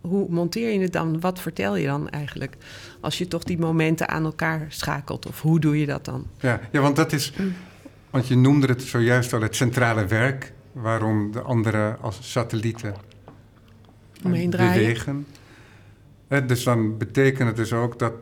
hoe 0.00 0.26
monteer 0.28 0.72
je 0.72 0.80
het 0.80 0.92
dan? 0.92 1.20
Wat 1.20 1.40
vertel 1.40 1.76
je 1.76 1.86
dan 1.86 2.08
eigenlijk? 2.08 2.56
Als 3.00 3.18
je 3.18 3.28
toch 3.28 3.42
die 3.44 3.58
momenten 3.58 4.08
aan 4.08 4.24
elkaar 4.24 4.66
schakelt. 4.68 5.26
Of 5.26 5.40
hoe 5.40 5.60
doe 5.60 5.78
je 5.80 5.86
dat 5.86 6.04
dan? 6.04 6.26
Ja, 6.40 6.60
ja 6.72 6.80
want 6.80 6.96
dat 6.96 7.12
is. 7.12 7.32
Want 8.10 8.28
je 8.28 8.36
noemde 8.36 8.66
het 8.66 8.82
zojuist 8.82 9.32
al 9.32 9.40
het 9.40 9.56
centrale 9.56 10.06
werk. 10.06 10.52
Waarom 10.72 11.32
de 11.32 11.40
andere 11.40 11.96
als 12.00 12.18
satellieten 12.32 12.94
Omheen 14.24 14.50
draaien. 14.50 14.80
bewegen. 14.82 15.26
Dus 16.28 16.64
dan 16.64 16.98
betekent 16.98 17.48
het 17.48 17.56
dus 17.56 17.72
ook 17.72 17.98
dat 17.98 18.14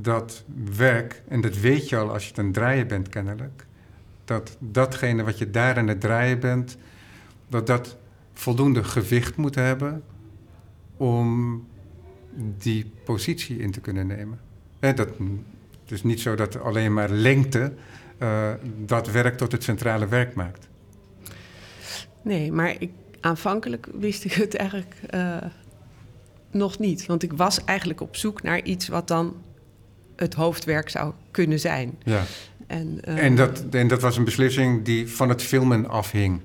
dat 0.00 0.44
werk, 0.76 1.22
en 1.28 1.40
dat 1.40 1.58
weet 1.58 1.88
je 1.88 1.96
al 1.96 2.12
als 2.12 2.22
je 2.22 2.28
het 2.28 2.38
aan 2.38 2.44
het 2.44 2.54
draaien 2.54 2.88
bent 2.88 3.08
kennelijk, 3.08 3.66
dat 4.24 4.56
datgene 4.58 5.22
wat 5.22 5.38
je 5.38 5.50
daar 5.50 5.76
aan 5.76 5.88
het 5.88 6.00
draaien 6.00 6.40
bent, 6.40 6.76
dat 7.48 7.66
dat 7.66 7.96
voldoende 8.32 8.84
gewicht 8.84 9.36
moet 9.36 9.54
hebben 9.54 10.02
om 10.96 11.66
die 12.58 12.92
positie 13.04 13.58
in 13.58 13.70
te 13.70 13.80
kunnen 13.80 14.06
nemen. 14.06 14.40
dat, 14.78 14.98
het 14.98 15.90
is 15.90 16.02
niet 16.02 16.20
zo 16.20 16.34
dat 16.34 16.60
alleen 16.60 16.92
maar 16.92 17.10
lengte 17.10 17.72
uh, 18.18 18.50
dat 18.84 19.10
werk 19.10 19.36
tot 19.36 19.52
het 19.52 19.62
centrale 19.62 20.08
werk 20.08 20.34
maakt. 20.34 20.68
Nee, 22.22 22.52
maar 22.52 22.74
ik, 22.78 22.90
aanvankelijk 23.20 23.86
wist 23.92 24.24
ik 24.24 24.32
het 24.32 24.54
eigenlijk 24.54 24.94
uh, 25.14 25.36
nog 26.52 26.78
niet. 26.78 27.06
Want 27.06 27.22
ik 27.22 27.32
was 27.32 27.64
eigenlijk 27.64 28.00
op 28.00 28.16
zoek 28.16 28.42
naar 28.42 28.62
iets 28.62 28.88
wat 28.88 29.08
dan 29.08 29.36
het 30.16 30.34
hoofdwerk 30.34 30.88
zou 30.88 31.12
kunnen 31.30 31.60
zijn. 31.60 31.98
Ja. 32.04 32.22
En, 32.66 33.00
uh, 33.08 33.24
en, 33.24 33.36
dat, 33.36 33.64
en 33.70 33.88
dat 33.88 34.00
was 34.00 34.16
een 34.16 34.24
beslissing 34.24 34.84
die 34.84 35.08
van 35.08 35.28
het 35.28 35.42
filmen 35.42 35.88
afhing. 35.88 36.40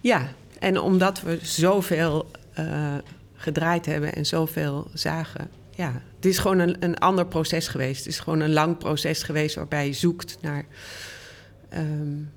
Ja, 0.00 0.28
en 0.58 0.80
omdat 0.80 1.22
we 1.22 1.38
zoveel 1.42 2.30
uh, 2.58 2.94
gedraaid 3.34 3.86
hebben 3.86 4.14
en 4.14 4.26
zoveel 4.26 4.90
zagen. 4.92 5.48
Ja, 5.70 6.02
het 6.16 6.24
is 6.24 6.38
gewoon 6.38 6.58
een, 6.58 6.76
een 6.80 6.98
ander 6.98 7.26
proces 7.26 7.68
geweest. 7.68 7.98
Het 7.98 8.06
is 8.06 8.18
gewoon 8.18 8.40
een 8.40 8.52
lang 8.52 8.78
proces 8.78 9.22
geweest 9.22 9.54
waarbij 9.54 9.86
je 9.86 9.92
zoekt 9.92 10.38
naar. 10.40 10.64
Um, 11.74 12.30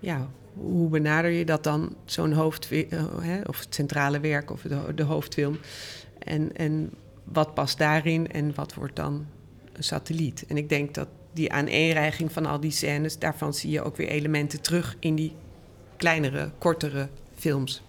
ja, 0.00 0.28
hoe 0.54 0.88
benader 0.88 1.30
je 1.30 1.44
dat 1.44 1.64
dan, 1.64 1.96
zo'n 2.04 2.32
hoofd, 2.32 2.68
uh, 2.70 2.82
of 3.46 3.60
het 3.60 3.74
centrale 3.74 4.20
werk 4.20 4.50
of 4.50 4.60
de, 4.60 4.94
de 4.94 5.02
hoofdfilm? 5.02 5.58
En, 6.24 6.56
en 6.56 6.90
wat 7.24 7.54
past 7.54 7.78
daarin 7.78 8.32
en 8.32 8.54
wat 8.54 8.74
wordt 8.74 8.96
dan 8.96 9.26
een 9.72 9.84
satelliet? 9.84 10.44
En 10.48 10.56
ik 10.56 10.68
denk 10.68 10.94
dat 10.94 11.08
die 11.32 11.52
aaneenreiging 11.52 12.32
van 12.32 12.46
al 12.46 12.60
die 12.60 12.70
scènes, 12.70 13.18
daarvan 13.18 13.54
zie 13.54 13.70
je 13.70 13.82
ook 13.82 13.96
weer 13.96 14.08
elementen 14.08 14.60
terug 14.60 14.96
in 14.98 15.14
die 15.14 15.32
kleinere, 15.96 16.50
kortere 16.58 17.08
films. 17.34 17.82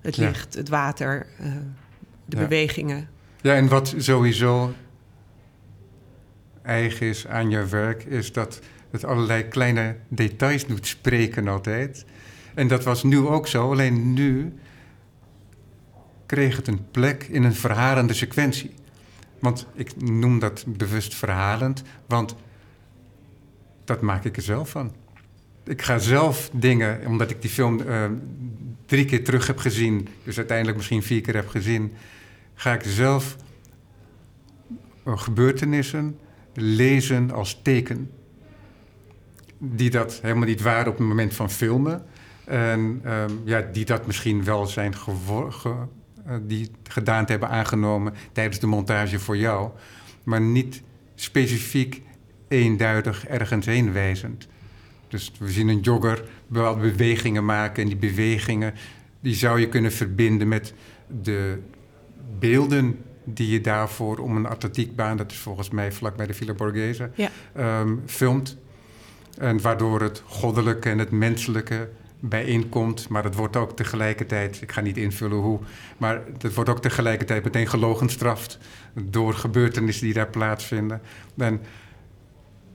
Het 0.00 0.16
licht, 0.16 0.54
het 0.54 0.68
water, 0.68 1.26
uh, 1.40 1.46
de 2.24 2.36
ja. 2.36 2.42
bewegingen. 2.42 3.08
Ja, 3.40 3.54
en 3.54 3.68
wat 3.68 3.94
sowieso 3.96 4.72
eigen 6.62 7.06
is 7.06 7.26
aan 7.26 7.50
je 7.50 7.66
werk, 7.66 8.04
is 8.04 8.32
dat 8.32 8.60
het 8.90 9.04
allerlei 9.04 9.42
kleine 9.42 9.96
details 10.08 10.66
doet 10.66 10.86
spreken 10.86 11.48
altijd. 11.48 12.04
En 12.54 12.68
dat 12.68 12.84
was 12.84 13.02
nu 13.02 13.18
ook 13.18 13.48
zo, 13.48 13.70
alleen 13.70 14.12
nu 14.12 14.52
kreeg 16.32 16.56
het 16.56 16.68
een 16.68 16.90
plek 16.90 17.22
in 17.22 17.42
een 17.42 17.54
verhalende 17.54 18.14
sequentie. 18.14 18.70
Want 19.38 19.66
ik 19.74 20.02
noem 20.02 20.38
dat 20.38 20.64
bewust 20.66 21.14
verhalend, 21.14 21.82
want 22.06 22.36
dat 23.84 24.00
maak 24.00 24.24
ik 24.24 24.36
er 24.36 24.42
zelf 24.42 24.70
van. 24.70 24.94
Ik 25.64 25.82
ga 25.82 25.98
zelf 25.98 26.50
dingen, 26.52 27.06
omdat 27.06 27.30
ik 27.30 27.42
die 27.42 27.50
film 27.50 27.80
uh, 27.80 28.04
drie 28.86 29.04
keer 29.04 29.24
terug 29.24 29.46
heb 29.46 29.58
gezien, 29.58 30.08
dus 30.24 30.36
uiteindelijk 30.36 30.76
misschien 30.76 31.02
vier 31.02 31.20
keer 31.20 31.34
heb 31.34 31.48
gezien, 31.48 31.92
ga 32.54 32.72
ik 32.72 32.82
zelf 32.84 33.36
gebeurtenissen 35.04 36.18
lezen 36.54 37.30
als 37.30 37.60
teken. 37.62 38.10
Die 39.58 39.90
dat 39.90 40.18
helemaal 40.22 40.48
niet 40.48 40.62
waren 40.62 40.92
op 40.92 40.98
het 40.98 41.06
moment 41.06 41.34
van 41.34 41.50
filmen. 41.50 42.04
En 42.44 43.02
um, 43.06 43.40
ja, 43.44 43.60
die 43.72 43.84
dat 43.84 44.06
misschien 44.06 44.44
wel 44.44 44.66
zijn 44.66 44.96
geworden 44.96 46.00
die 46.42 46.70
gedaan 46.88 47.24
te 47.24 47.30
hebben 47.30 47.50
aangenomen 47.50 48.14
tijdens 48.32 48.58
de 48.58 48.66
montage 48.66 49.18
voor 49.18 49.36
jou, 49.36 49.70
maar 50.22 50.40
niet 50.40 50.82
specifiek 51.14 52.02
eenduidig 52.48 53.26
ergens 53.26 53.66
heen 53.66 53.92
wijzend. 53.92 54.48
Dus 55.08 55.32
we 55.38 55.50
zien 55.50 55.68
een 55.68 55.80
jogger 55.80 56.24
bepaalde 56.46 56.80
bewegingen 56.80 57.44
maken 57.44 57.82
en 57.82 57.88
die 57.88 57.98
bewegingen 57.98 58.74
die 59.20 59.34
zou 59.34 59.60
je 59.60 59.68
kunnen 59.68 59.92
verbinden 59.92 60.48
met 60.48 60.74
de 61.22 61.58
beelden 62.38 62.98
die 63.24 63.50
je 63.50 63.60
daarvoor 63.60 64.18
om 64.18 64.36
een 64.36 64.46
atletiekbaan, 64.46 65.16
dat 65.16 65.30
is 65.30 65.38
volgens 65.38 65.70
mij 65.70 65.92
vlak 65.92 66.16
bij 66.16 66.26
de 66.26 66.34
Villa 66.34 66.54
Borghese, 66.54 67.10
ja. 67.14 67.30
um, 67.80 68.02
filmt. 68.06 68.56
En 69.38 69.60
waardoor 69.60 70.00
het 70.00 70.22
goddelijke 70.26 70.90
en 70.90 70.98
het 70.98 71.10
menselijke 71.10 71.88
bijeenkomt. 72.22 73.08
Maar 73.08 73.24
het 73.24 73.34
wordt 73.34 73.56
ook 73.56 73.76
tegelijkertijd, 73.76 74.62
ik 74.62 74.72
ga 74.72 74.80
niet 74.80 74.96
invullen 74.96 75.38
hoe, 75.38 75.58
maar 75.96 76.22
het 76.38 76.54
wordt 76.54 76.70
ook 76.70 76.82
tegelijkertijd 76.82 77.44
meteen 77.44 77.68
gelogenstraft 77.68 78.58
door 78.94 79.34
gebeurtenissen 79.34 80.04
die 80.04 80.14
daar 80.14 80.28
plaatsvinden. 80.28 81.00
En 81.36 81.60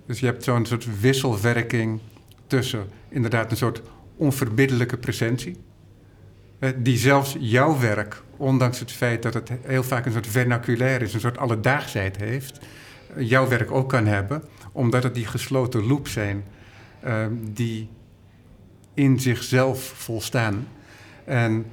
dus 0.05 0.19
je 0.19 0.25
hebt 0.25 0.43
zo'n 0.43 0.65
soort 0.65 0.99
wisselwerking 0.99 1.99
tussen 2.47 2.89
inderdaad 3.09 3.51
een 3.51 3.57
soort 3.57 3.81
onverbiddelijke 4.15 4.97
presentie. 4.97 5.57
Die 6.75 6.97
zelfs 6.97 7.35
jouw 7.39 7.79
werk, 7.79 8.21
ondanks 8.37 8.79
het 8.79 8.91
feit 8.91 9.23
dat 9.23 9.33
het 9.33 9.51
heel 9.61 9.83
vaak 9.83 10.05
een 10.05 10.11
soort 10.11 10.27
vernaculair 10.27 11.01
is, 11.01 11.13
een 11.13 11.19
soort 11.19 11.37
alledaagsheid 11.37 12.17
heeft, 12.17 12.59
jouw 13.17 13.47
werk 13.47 13.71
ook 13.71 13.89
kan 13.89 14.05
hebben, 14.05 14.43
omdat 14.71 15.03
het 15.03 15.13
die 15.13 15.25
gesloten 15.25 15.87
loop 15.87 16.07
zijn 16.07 16.43
uh, 17.05 17.25
die 17.53 17.89
in 18.97 19.19
zichzelf 19.19 19.81
volstaan. 19.81 20.67
En 21.25 21.65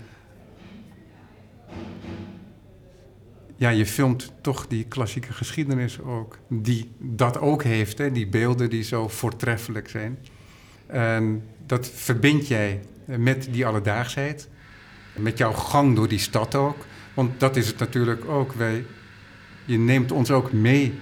ja, 3.57 3.69
je 3.69 3.87
filmt 3.87 4.33
toch 4.41 4.67
die 4.67 4.85
klassieke 4.85 5.33
geschiedenis 5.33 6.01
ook, 6.01 6.39
die 6.49 6.91
dat 6.99 7.39
ook 7.39 7.63
heeft, 7.63 7.99
hè, 7.99 8.13
die 8.13 8.27
beelden 8.27 8.71
die 8.71 8.83
zo 8.83 9.09
voortreffelijk 9.09 9.89
zijn. 9.89 10.19
En 10.87 11.43
dat 11.67 11.89
verbind 11.89 12.49
jij 12.49 12.81
met 13.05 13.49
die 13.51 13.67
alledaagsheid, 13.67 14.49
met 15.17 15.39
jouw 15.39 15.53
gang 15.53 15.97
door 15.97 16.09
die 16.09 16.19
stad 16.19 16.55
ook. 16.55 16.77
Want 17.15 17.41
dat 17.41 17.57
is 17.57 17.67
het 17.67 17.79
natuurlijk 17.79 18.25
ook. 18.29 18.53
Wij, 18.53 18.85
je 19.65 19.79
neemt 19.79 20.13
ons 20.13 20.31
ook 20.31 20.53
mee 20.53 21.01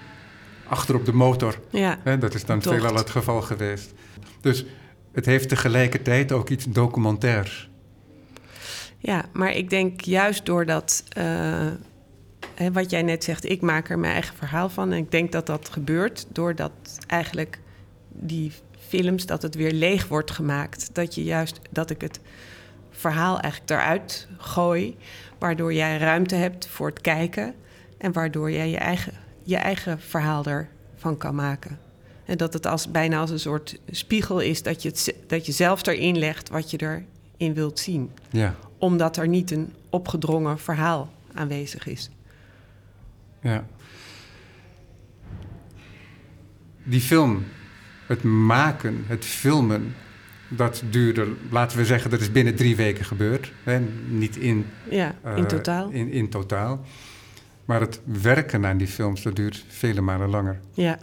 achter 0.69 0.95
op 0.95 1.05
de 1.05 1.13
motor. 1.13 1.59
Ja, 1.71 1.99
hè, 2.03 2.19
dat 2.19 2.35
is 2.35 2.45
dan 2.45 2.63
veelal 2.63 2.95
het 2.95 3.11
geval 3.11 3.43
geweest. 3.43 3.93
Dus 4.41 4.65
het 5.13 5.27
heeft 5.27 5.49
tegelijkertijd 5.49 6.33
ook 6.33 6.49
iets 6.49 6.65
documentairs. 6.65 7.71
Ja, 8.99 9.25
maar 9.33 9.53
ik 9.53 9.71
denk 9.71 10.01
juist 10.01 10.47
doordat, 10.47 11.05
uh, 11.19 11.25
hè, 12.55 12.73
wat 12.73 12.91
jij 12.91 13.03
net 13.03 13.25
zegt, 13.25 13.51
ik 13.51 13.61
maak 13.61 13.91
er 13.91 13.99
mijn 13.99 14.13
eigen 14.13 14.37
verhaal 14.37 14.69
van. 14.69 14.93
En 14.93 14.99
ik 14.99 15.11
denk 15.11 15.33
dat 15.33 15.47
dat 15.47 15.69
gebeurt 15.69 16.27
doordat 16.29 16.73
eigenlijk 17.07 17.61
die 18.09 18.53
films, 18.79 19.27
dat 19.27 19.43
het 19.43 19.55
weer 19.55 19.73
leeg 19.73 20.09
wordt 20.09 20.31
gemaakt. 20.31 20.95
Dat 20.95 21.15
je 21.15 21.25
juist, 21.25 21.61
dat 21.71 21.91
ik 21.91 22.01
het 22.01 22.21
verhaal 22.91 23.41
eigenlijk 23.41 23.71
eruit 23.71 24.29
gooi. 24.39 24.97
Waardoor 25.39 25.73
jij 25.73 25.99
ruimte 25.99 26.35
hebt 26.35 26.67
voor 26.67 26.89
het 26.89 27.01
kijken. 27.01 27.55
En 27.99 28.13
waardoor 28.13 28.51
jij 28.51 28.71
je 28.71 28.77
eigen, 28.77 29.13
je 29.43 29.57
eigen 29.57 30.01
verhaal 30.01 30.45
ervan 30.45 31.17
kan 31.17 31.35
maken. 31.35 31.79
En 32.33 32.39
dat 32.39 32.53
het 32.53 32.67
als, 32.67 32.91
bijna 32.91 33.19
als 33.19 33.31
een 33.31 33.39
soort 33.39 33.79
spiegel 33.91 34.41
is 34.41 34.63
dat 34.63 34.83
je, 34.83 34.89
het, 34.89 35.15
dat 35.27 35.47
je 35.47 35.53
zelf 35.53 35.87
erin 35.87 36.19
legt 36.19 36.49
wat 36.49 36.71
je 36.71 37.03
erin 37.39 37.55
wilt 37.55 37.79
zien. 37.79 38.11
Ja. 38.31 38.55
Omdat 38.79 39.17
er 39.17 39.29
niet 39.29 39.51
een 39.51 39.73
opgedrongen 39.91 40.59
verhaal 40.59 41.13
aanwezig 41.35 41.87
is. 41.87 42.11
Ja. 43.41 43.67
Die 46.83 47.01
film, 47.01 47.45
het 48.07 48.23
maken, 48.23 49.05
het 49.07 49.25
filmen, 49.25 49.95
dat 50.49 50.83
duurde, 50.91 51.29
laten 51.51 51.79
we 51.79 51.85
zeggen, 51.85 52.11
dat 52.11 52.21
is 52.21 52.33
binnen 52.33 52.55
drie 52.55 52.77
weken 52.77 53.05
gebeurd. 53.05 53.53
Hè? 53.63 53.81
Niet 54.09 54.37
in, 54.37 54.67
ja, 54.91 55.15
in 55.25 55.43
uh, 55.43 55.45
totaal. 55.45 55.91
In, 55.91 56.11
in 56.11 56.29
totaal. 56.29 56.85
Maar 57.65 57.81
het 57.81 58.01
werken 58.05 58.67
aan 58.67 58.77
die 58.77 58.89
films, 58.89 59.23
dat 59.23 59.37
duurt 59.37 59.65
vele 59.69 60.01
malen 60.01 60.29
langer. 60.29 60.61
Ja. 60.73 60.99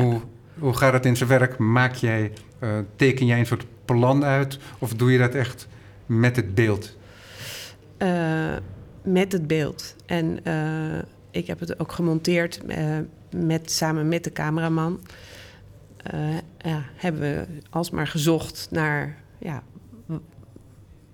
Hoe, 0.00 0.20
hoe 0.58 0.76
gaat 0.76 0.92
het 0.92 1.06
in 1.06 1.16
zijn 1.16 1.28
werk? 1.28 1.58
Maak 1.58 1.94
jij, 1.94 2.32
uh, 2.60 2.70
teken 2.96 3.26
jij 3.26 3.38
een 3.38 3.46
soort 3.46 3.66
plan 3.84 4.24
uit? 4.24 4.58
Of 4.78 4.94
doe 4.94 5.12
je 5.12 5.18
dat 5.18 5.34
echt 5.34 5.68
met 6.06 6.36
het 6.36 6.54
beeld? 6.54 6.96
Uh, 7.98 8.56
met 9.02 9.32
het 9.32 9.46
beeld. 9.46 9.96
En 10.06 10.38
uh, 10.44 11.02
ik 11.30 11.46
heb 11.46 11.60
het 11.60 11.78
ook 11.80 11.92
gemonteerd 11.92 12.60
met, 13.30 13.70
samen 13.70 14.08
met 14.08 14.24
de 14.24 14.32
cameraman. 14.32 15.00
ja, 16.58 16.82
hebben 16.96 17.20
we 17.20 17.46
alsmaar 17.70 18.06
gezocht 18.06 18.68
naar 18.70 19.16
ja, 19.38 19.62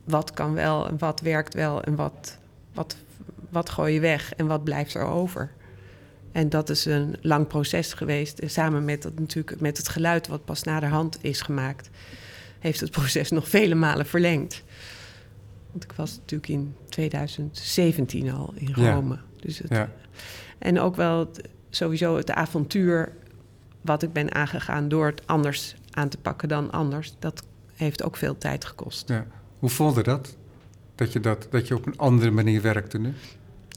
wat 0.05 0.31
kan 0.31 0.55
wel 0.55 0.89
en 0.89 0.99
wat 0.99 1.21
werkt 1.21 1.55
wel 1.55 1.83
en 1.83 1.97
wat, 1.97 2.39
wat, 2.75 2.97
wat 3.49 3.71
gooi 3.71 3.95
je 3.95 4.01
weg 4.01 4.35
en 4.35 4.47
wat 4.47 4.65
blijft 4.65 4.95
er 4.95 5.05
over. 5.05 5.51
En 6.33 6.49
dat 6.49 6.69
is 6.69 6.85
een 6.85 7.17
lang 7.21 7.47
proces 7.47 7.93
geweest. 7.93 8.41
Samen 8.47 8.85
met, 8.85 9.03
dat, 9.03 9.19
natuurlijk, 9.19 9.61
met 9.61 9.77
het 9.77 9.89
geluid 9.89 10.29
wat 10.29 10.45
pas 10.45 10.63
naderhand 10.63 11.19
is 11.21 11.41
gemaakt, 11.41 11.91
heeft 12.59 12.81
het 12.81 12.91
proces 13.01 13.31
nog 13.31 13.49
vele 13.49 13.75
malen 13.75 14.07
verlengd. 14.07 14.63
Want 15.71 15.85
ik 15.85 15.93
was 15.93 16.17
natuurlijk 16.17 16.51
in 16.51 16.75
2017 16.89 18.33
al 18.33 18.53
in 18.55 18.73
Rome. 18.75 19.15
Ja. 19.15 19.23
Dus 19.37 19.59
het, 19.59 19.71
ja. 19.71 19.91
En 20.59 20.81
ook 20.81 20.97
wel 20.97 21.19
het, 21.19 21.49
sowieso 21.71 22.17
het 22.17 22.31
avontuur 22.31 23.13
wat 23.81 24.03
ik 24.03 24.13
ben 24.13 24.35
aangegaan 24.35 24.89
door 24.89 25.07
het 25.07 25.27
anders 25.27 25.75
aan 25.91 26.09
te 26.09 26.19
pakken 26.19 26.49
dan 26.49 26.71
anders. 26.71 27.15
Dat 27.19 27.43
heeft 27.75 28.03
ook 28.03 28.17
veel 28.17 28.39
tijd 28.39 28.65
gekost. 28.65 29.09
Ja. 29.09 29.27
Hoe 29.59 29.69
voelde 29.69 30.03
dat? 30.03 30.37
Dat 30.95 31.13
je, 31.13 31.21
dat, 31.21 31.47
dat 31.51 31.69
je 31.69 31.75
op 31.75 31.87
een 31.87 31.99
andere 31.99 32.31
manier 32.31 32.63
werkte 32.63 32.99
nu? 32.99 33.15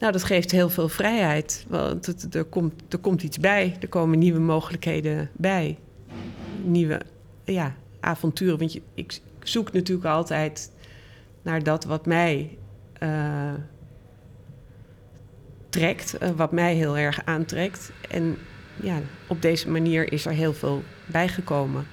Nou, 0.04 0.16
dat 0.16 0.24
geeft 0.24 0.52
heel 0.52 0.70
veel 0.70 0.90
vrijheid. 0.90 1.66
Want 1.68 2.36
er, 2.36 2.44
komt, 2.44 2.74
er 2.90 2.98
komt 2.98 3.24
iets 3.24 3.40
bij. 3.40 3.78
Er 3.80 3.88
komen 3.88 4.20
nieuwe 4.20 4.40
mogelijkheden 4.40 5.30
bij. 5.34 5.78
Nieuwe 6.64 7.02
ja, 7.44 7.76
avonturen. 8.00 8.58
Want 8.58 8.74
je, 8.74 8.82
ik 8.94 9.20
zoek 9.44 9.72
natuurlijk 9.72 10.08
altijd 10.08 10.72
naar 11.42 11.64
dat 11.64 11.84
wat 11.84 12.06
mij 12.06 12.58
uh, 13.04 13.54
trekt. 15.70 16.16
Uh, 16.24 16.30
wat 16.30 16.52
mij 16.52 16.76
heel 16.76 16.98
erg 16.98 17.26
aantrekt. 17.26 17.92
En 18.10 18.38
ja, 18.76 19.00
op 19.28 19.42
deze 19.42 19.70
manier 19.70 20.12
is 20.12 20.26
er 20.26 20.34
heel 20.34 20.54
veel 20.54 20.84
bijgekomen. 21.06 21.88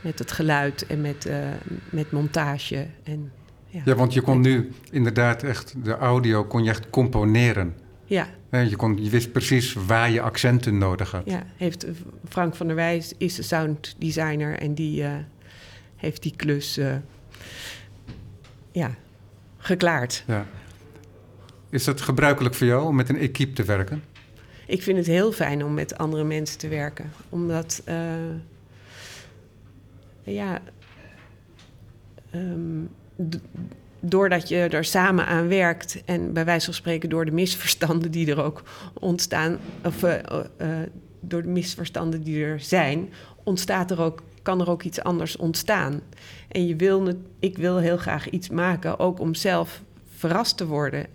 Met 0.00 0.18
het 0.18 0.32
geluid 0.32 0.86
en 0.86 1.00
met, 1.00 1.26
uh, 1.26 1.48
met 1.90 2.10
montage. 2.10 2.86
En, 3.02 3.32
ja. 3.74 3.82
ja, 3.84 3.94
want 3.94 4.12
je 4.12 4.20
kon 4.20 4.40
nu 4.40 4.70
inderdaad 4.90 5.42
echt 5.42 5.74
de 5.84 5.96
audio 5.96 6.44
kon 6.44 6.64
je 6.64 6.70
echt 6.70 6.90
componeren. 6.90 7.74
Ja. 8.04 8.28
Je, 8.50 8.76
kon, 8.76 9.04
je 9.04 9.10
wist 9.10 9.32
precies 9.32 9.72
waar 9.72 10.10
je 10.10 10.20
accenten 10.20 10.78
nodig 10.78 11.10
had. 11.10 11.22
Ja, 11.24 11.42
heeft 11.56 11.86
Frank 12.28 12.54
van 12.54 12.66
der 12.66 12.76
Wijs 12.76 13.14
is 13.18 13.34
de 13.34 13.42
sound 13.42 13.94
designer 13.98 14.58
en 14.58 14.74
die 14.74 15.02
uh, 15.02 15.12
heeft 15.96 16.22
die 16.22 16.36
klus 16.36 16.78
uh, 16.78 16.94
ja, 18.72 18.94
geklaard. 19.58 20.24
Ja. 20.26 20.46
Is 21.70 21.84
dat 21.84 22.00
gebruikelijk 22.00 22.54
voor 22.54 22.66
jou 22.66 22.86
om 22.86 22.94
met 22.94 23.08
een 23.08 23.18
equipe 23.18 23.52
te 23.52 23.64
werken? 23.64 24.02
Ik 24.66 24.82
vind 24.82 24.98
het 24.98 25.06
heel 25.06 25.32
fijn 25.32 25.64
om 25.64 25.74
met 25.74 25.98
andere 25.98 26.24
mensen 26.24 26.58
te 26.58 26.68
werken. 26.68 27.12
Omdat, 27.28 27.82
uh, 27.88 27.94
ja, 30.22 30.60
um, 32.34 32.88
doordat 34.00 34.48
je 34.48 34.56
er 34.56 34.84
samen 34.84 35.26
aan 35.26 35.48
werkt 35.48 36.02
en 36.04 36.32
bij 36.32 36.44
wijze 36.44 36.64
van 36.64 36.74
spreken 36.74 37.08
door 37.08 37.24
de 37.24 37.30
misverstanden 37.30 38.10
die 38.10 38.30
er 38.30 38.42
ook 38.42 38.62
ontstaan, 38.92 39.58
of 39.84 40.02
uh, 40.02 40.12
uh, 40.60 40.68
door 41.20 41.42
de 41.42 41.48
misverstanden 41.48 42.22
die 42.22 42.44
er 42.44 42.60
zijn, 42.60 43.12
ontstaat 43.42 43.90
er 43.90 44.00
ook, 44.00 44.22
kan 44.42 44.60
er 44.60 44.70
ook 44.70 44.82
iets 44.82 45.02
anders 45.02 45.36
ontstaan. 45.36 46.00
En 46.48 46.66
je 46.66 46.76
wil, 46.76 47.12
ik 47.38 47.56
wil 47.56 47.78
heel 47.78 47.96
graag 47.96 48.30
iets 48.30 48.48
maken, 48.48 48.98
ook 48.98 49.20
om 49.20 49.34
zelf 49.34 49.82
verrast 50.16 50.56
te 50.56 50.66
worden. 50.66 51.06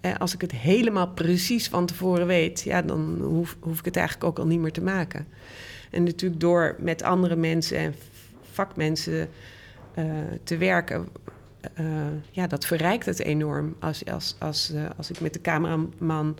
En 0.00 0.18
als 0.18 0.34
ik 0.34 0.40
het 0.40 0.52
helemaal 0.52 1.08
precies 1.08 1.68
van 1.68 1.86
tevoren 1.86 2.26
weet, 2.26 2.62
ja, 2.62 2.82
dan 2.82 3.18
hoef, 3.20 3.56
hoef 3.60 3.78
ik 3.78 3.84
het 3.84 3.96
eigenlijk 3.96 4.26
ook 4.26 4.38
al 4.38 4.46
niet 4.46 4.60
meer 4.60 4.72
te 4.72 4.82
maken. 4.82 5.26
En 5.90 6.02
natuurlijk 6.02 6.40
door 6.40 6.76
met 6.78 7.02
andere 7.02 7.36
mensen 7.36 7.78
en 7.78 7.94
vakmensen 8.52 9.28
te 10.44 10.56
werken, 10.56 11.08
uh, 11.80 11.86
ja, 12.30 12.46
dat 12.46 12.66
verrijkt 12.66 13.06
het 13.06 13.18
enorm. 13.18 13.76
Als, 13.78 14.04
als, 14.04 14.36
als, 14.38 14.70
uh, 14.74 14.86
als 14.96 15.10
ik 15.10 15.20
met 15.20 15.32
de 15.32 15.40
cameraman, 15.40 16.36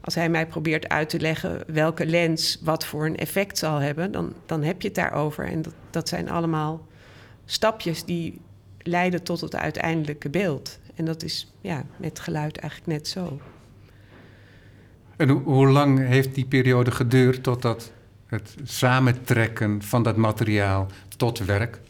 als 0.00 0.14
hij 0.14 0.28
mij 0.28 0.46
probeert 0.46 0.88
uit 0.88 1.08
te 1.08 1.20
leggen 1.20 1.62
welke 1.66 2.06
lens 2.06 2.58
wat 2.62 2.84
voor 2.84 3.06
een 3.06 3.16
effect 3.16 3.58
zal 3.58 3.78
hebben, 3.78 4.12
dan, 4.12 4.32
dan 4.46 4.62
heb 4.62 4.82
je 4.82 4.88
het 4.88 4.96
daarover. 4.96 5.46
En 5.46 5.62
dat, 5.62 5.74
dat 5.90 6.08
zijn 6.08 6.30
allemaal 6.30 6.86
stapjes 7.44 8.04
die 8.04 8.40
leiden 8.78 9.22
tot 9.22 9.40
het 9.40 9.56
uiteindelijke 9.56 10.30
beeld. 10.30 10.78
En 10.94 11.04
dat 11.04 11.22
is 11.22 11.52
ja, 11.60 11.84
met 11.96 12.20
geluid 12.20 12.56
eigenlijk 12.56 12.92
net 12.92 13.08
zo. 13.08 13.40
En 15.16 15.28
hoe 15.28 15.68
lang 15.68 15.98
heeft 15.98 16.34
die 16.34 16.46
periode 16.46 16.90
geduurd 16.90 17.42
totdat 17.42 17.92
het 18.26 18.54
samentrekken 18.62 19.82
van 19.82 20.02
dat 20.02 20.16
materiaal 20.16 20.86
tot 21.16 21.38
werk? 21.38 21.80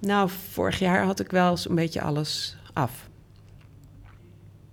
Nou, 0.00 0.30
vorig 0.50 0.78
jaar 0.78 1.04
had 1.04 1.20
ik 1.20 1.30
wel 1.30 1.56
zo'n 1.56 1.74
beetje 1.74 2.00
alles 2.00 2.56
af. 2.72 3.08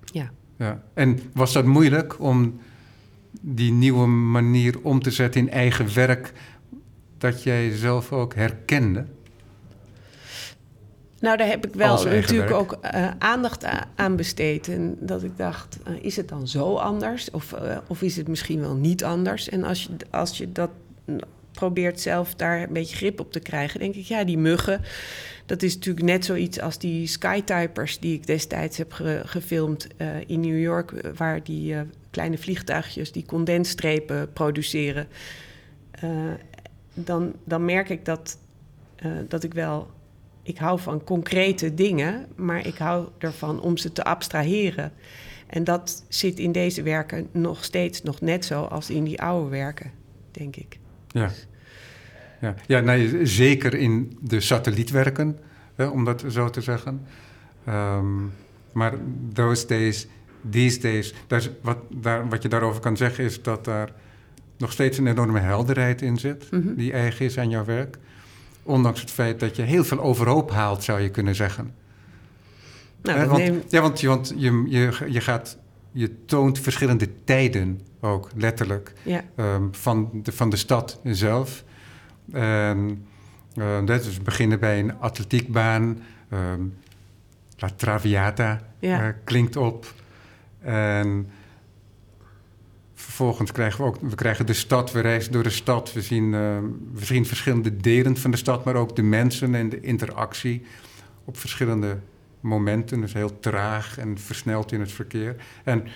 Ja. 0.06 0.30
ja. 0.58 0.82
En 0.94 1.20
was 1.34 1.54
dat 1.54 1.66
moeilijk 1.66 2.20
om 2.20 2.60
die 3.42 3.72
nieuwe 3.72 4.08
manier 4.08 4.76
om 4.82 5.02
te 5.02 5.12
zetten 5.12 5.42
in 5.42 5.50
eigen 5.50 5.94
werk, 5.94 6.34
dat 7.18 7.44
jij 7.44 7.76
zelf 7.76 8.12
ook 8.12 8.36
herkende? 8.36 9.06
Nou, 11.20 11.38
daar 11.38 11.48
heb 11.48 11.66
ik 11.66 11.74
wel 11.74 12.04
natuurlijk 12.04 12.52
ook 12.52 12.78
uh, 12.94 13.10
aandacht 13.20 13.66
aan 13.96 14.16
besteed. 14.16 14.68
En 14.68 14.98
dat 15.00 15.24
ik 15.24 15.38
dacht, 15.38 15.78
uh, 15.88 16.04
is 16.04 16.16
het 16.16 16.28
dan 16.28 16.48
zo 16.48 16.76
anders? 16.76 17.32
Of, 17.32 17.54
uh, 17.54 17.78
of 17.88 18.02
is 18.02 18.18
het 18.18 18.28
misschien 18.28 18.60
wel 18.60 18.76
niet 18.76 19.04
anders? 19.04 19.50
En 19.50 19.64
als 19.64 19.84
je, 19.84 19.90
als 20.10 20.38
je 20.38 20.52
dat 20.52 20.70
probeert 21.58 22.00
zelf 22.00 22.36
daar 22.36 22.62
een 22.62 22.74
beetje 22.74 22.96
grip 22.96 23.20
op 23.20 23.32
te 23.32 23.40
krijgen, 23.40 23.80
denk 23.80 23.96
ik, 23.96 24.06
ja, 24.06 24.24
die 24.24 24.38
muggen, 24.38 24.82
dat 25.46 25.64
is 25.64 25.76
natuurlijk 25.76 26.06
net 26.06 26.26
zoiets 26.26 26.60
als 26.60 26.78
die 26.78 27.08
skytypers 27.08 28.00
die 28.00 28.14
ik 28.14 28.28
destijds 28.28 28.78
heb 28.78 28.94
ge 28.94 29.22
gefilmd 29.26 29.88
in 30.26 30.40
New 30.40 30.60
York, 30.60 30.94
waar 31.16 31.44
die 31.44 31.76
kleine 32.10 32.38
vliegtuigjes 32.38 33.12
die 33.12 33.26
condensstrepen 33.26 34.34
produceren. 34.34 35.08
dan, 36.94 37.34
dan 37.44 37.66
merk 37.66 37.90
ik 37.90 38.06
dat, 38.06 38.38
dat 39.28 39.44
ik 39.44 39.54
wel 39.54 39.88
ik 40.48 40.58
hou 40.58 40.80
van 40.80 41.04
concrete 41.04 41.74
dingen, 41.74 42.28
maar 42.36 42.68
ik 42.68 42.78
hou 42.78 43.08
ervan 43.18 43.62
om 43.62 43.78
ze 43.78 43.92
te 43.92 44.04
abstraheren. 44.04 44.92
En 45.48 45.64
dat 45.64 46.06
zit 46.08 46.40
in 46.40 46.52
deze 46.52 46.84
werken 46.84 47.28
nog 47.32 47.64
steeds 47.64 48.04
nog 48.04 48.22
net 48.22 48.46
zo 48.46 48.64
als 48.64 48.90
in 48.90 49.04
die 49.04 49.22
oude 49.22 49.50
werken, 49.50 49.92
denk 50.32 50.56
ik. 50.56 50.80
Ja, 51.08 51.32
ja. 52.42 52.56
ja 52.68 52.80
nee, 52.80 53.26
zeker 53.26 53.74
in 53.74 54.18
de 54.22 54.40
satellietwerken, 54.40 55.38
hè, 55.76 55.86
om 55.86 56.04
dat 56.04 56.24
zo 56.28 56.50
te 56.50 56.62
zeggen. 56.62 57.02
Um, 57.70 58.32
maar 58.72 58.94
those 59.34 59.68
days, 59.68 60.08
these 60.50 60.80
days, 60.80 61.14
daar 61.28 61.48
wat, 61.62 61.78
daar, 61.90 62.30
wat 62.30 62.42
je 62.42 62.50
daarover 62.50 62.82
kan 62.82 62.98
zeggen 62.98 63.24
is 63.24 63.42
dat 63.42 63.66
daar 63.66 63.90
nog 64.58 64.72
steeds 64.72 64.98
een 64.98 65.08
enorme 65.08 65.40
helderheid 65.40 66.02
in 66.02 66.18
zit, 66.18 66.52
mm 66.52 66.62
-hmm. 66.62 66.76
die 66.76 66.92
eigen 66.92 67.26
is 67.26 67.38
aan 67.38 67.50
jouw 67.50 67.66
werk. 67.66 67.98
Ondanks 68.64 69.02
het 69.02 69.12
feit 69.12 69.40
dat 69.40 69.56
je 69.56 69.62
heel 69.62 69.84
veel 69.84 70.00
overhoop 70.00 70.52
haalt, 70.52 70.84
zou 70.84 71.02
je 71.02 71.10
kunnen 71.10 71.36
zeggen. 71.36 71.74
Nou, 73.02 73.28
want, 73.28 73.44
neem... 73.44 73.62
Ja, 73.68 73.82
want, 73.82 74.02
want 74.02 74.34
je, 74.38 74.64
je, 74.68 75.06
je, 75.10 75.22
gaat, 75.22 75.58
je 75.92 76.26
toont 76.26 76.60
verschillende 76.60 77.10
tijden 77.24 77.82
ook, 78.00 78.30
letterlijk. 78.36 78.94
Ja. 79.04 79.24
Um, 79.36 79.70
van, 79.72 80.10
de, 80.14 80.32
van 80.32 80.50
de 80.50 80.56
stad 80.56 81.00
zelf. 81.04 81.64
En, 82.32 83.06
uh, 83.56 83.86
dus 83.86 84.22
beginnen 84.22 84.60
bij 84.60 84.80
een 84.80 85.00
atletiekbaan. 85.00 86.02
Um, 86.34 86.78
La 87.58 87.70
Traviata 87.76 88.62
ja. 88.80 89.08
uh, 89.08 89.14
klinkt 89.24 89.56
op. 89.56 89.94
En 90.60 91.30
Vervolgens 92.98 93.52
krijgen 93.52 93.80
we 93.80 93.86
ook 93.86 93.98
we 94.02 94.16
krijgen 94.16 94.46
de 94.46 94.54
stad, 94.54 94.92
we 94.92 95.00
reizen 95.00 95.32
door 95.32 95.44
de 95.44 95.50
stad. 95.50 95.94
We 95.94 96.02
zien, 96.02 96.34
uh, 96.34 96.58
we 96.94 97.06
zien 97.06 97.26
verschillende 97.26 97.78
delen 97.78 98.18
van 98.18 98.32
de 98.32 98.38
stad, 98.38 98.66
maar 98.66 98.76
ook 98.76 98.96
de 98.96 99.02
mensen 99.02 99.56
en 99.56 99.70
de 99.70 99.80
interactie 99.82 100.66
op 101.26 101.38
verschillende 101.38 102.00
momenten. 102.40 103.02
Dus 103.02 103.14
heel 103.14 103.40
traag 103.40 103.98
en 103.98 104.18
versneld 104.18 104.72
in 104.72 104.80
het 104.80 104.92
verkeer. 104.92 105.36
En 105.64 105.88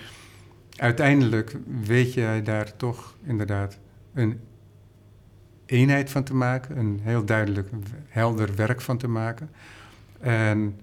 uiteindelijk 0.76 1.56
weet 1.84 2.14
jij 2.14 2.42
daar 2.42 2.76
toch 2.76 3.16
inderdaad 3.24 3.78
een 4.14 4.40
eenheid 5.66 6.10
van 6.10 6.22
te 6.22 6.34
maken, 6.34 6.78
een 6.78 7.00
heel 7.02 7.24
duidelijk, 7.24 7.68
helder 8.08 8.54
werk 8.54 8.80
van 8.80 8.98
te 8.98 9.08
maken. 9.08 9.50
En 10.20 10.76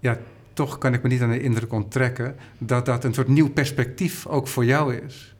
ja, 0.00 0.18
toch 0.52 0.78
kan 0.78 0.94
ik 0.94 1.02
me 1.02 1.08
niet 1.08 1.22
aan 1.22 1.30
de 1.30 1.40
indruk 1.40 1.72
onttrekken 1.72 2.36
dat 2.58 2.86
dat 2.86 3.04
een 3.04 3.14
soort 3.14 3.28
nieuw 3.28 3.50
perspectief 3.50 4.26
ook 4.26 4.48
voor 4.48 4.64
jou 4.64 4.94
is. 4.94 5.34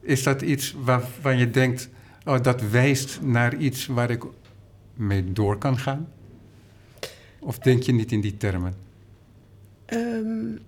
Is 0.00 0.22
dat 0.22 0.42
iets 0.42 0.76
waarvan 0.84 1.38
je 1.38 1.50
denkt, 1.50 1.88
oh, 2.24 2.40
dat 2.42 2.70
wijst 2.70 3.20
naar 3.22 3.56
iets 3.56 3.86
waar 3.86 4.10
ik 4.10 4.24
mee 4.94 5.32
door 5.32 5.58
kan 5.58 5.78
gaan? 5.78 6.08
Of 7.38 7.58
denk 7.58 7.82
je 7.82 7.92
niet 7.92 8.12
in 8.12 8.20
die 8.20 8.36
termen? 8.36 8.74
Um, 9.86 10.58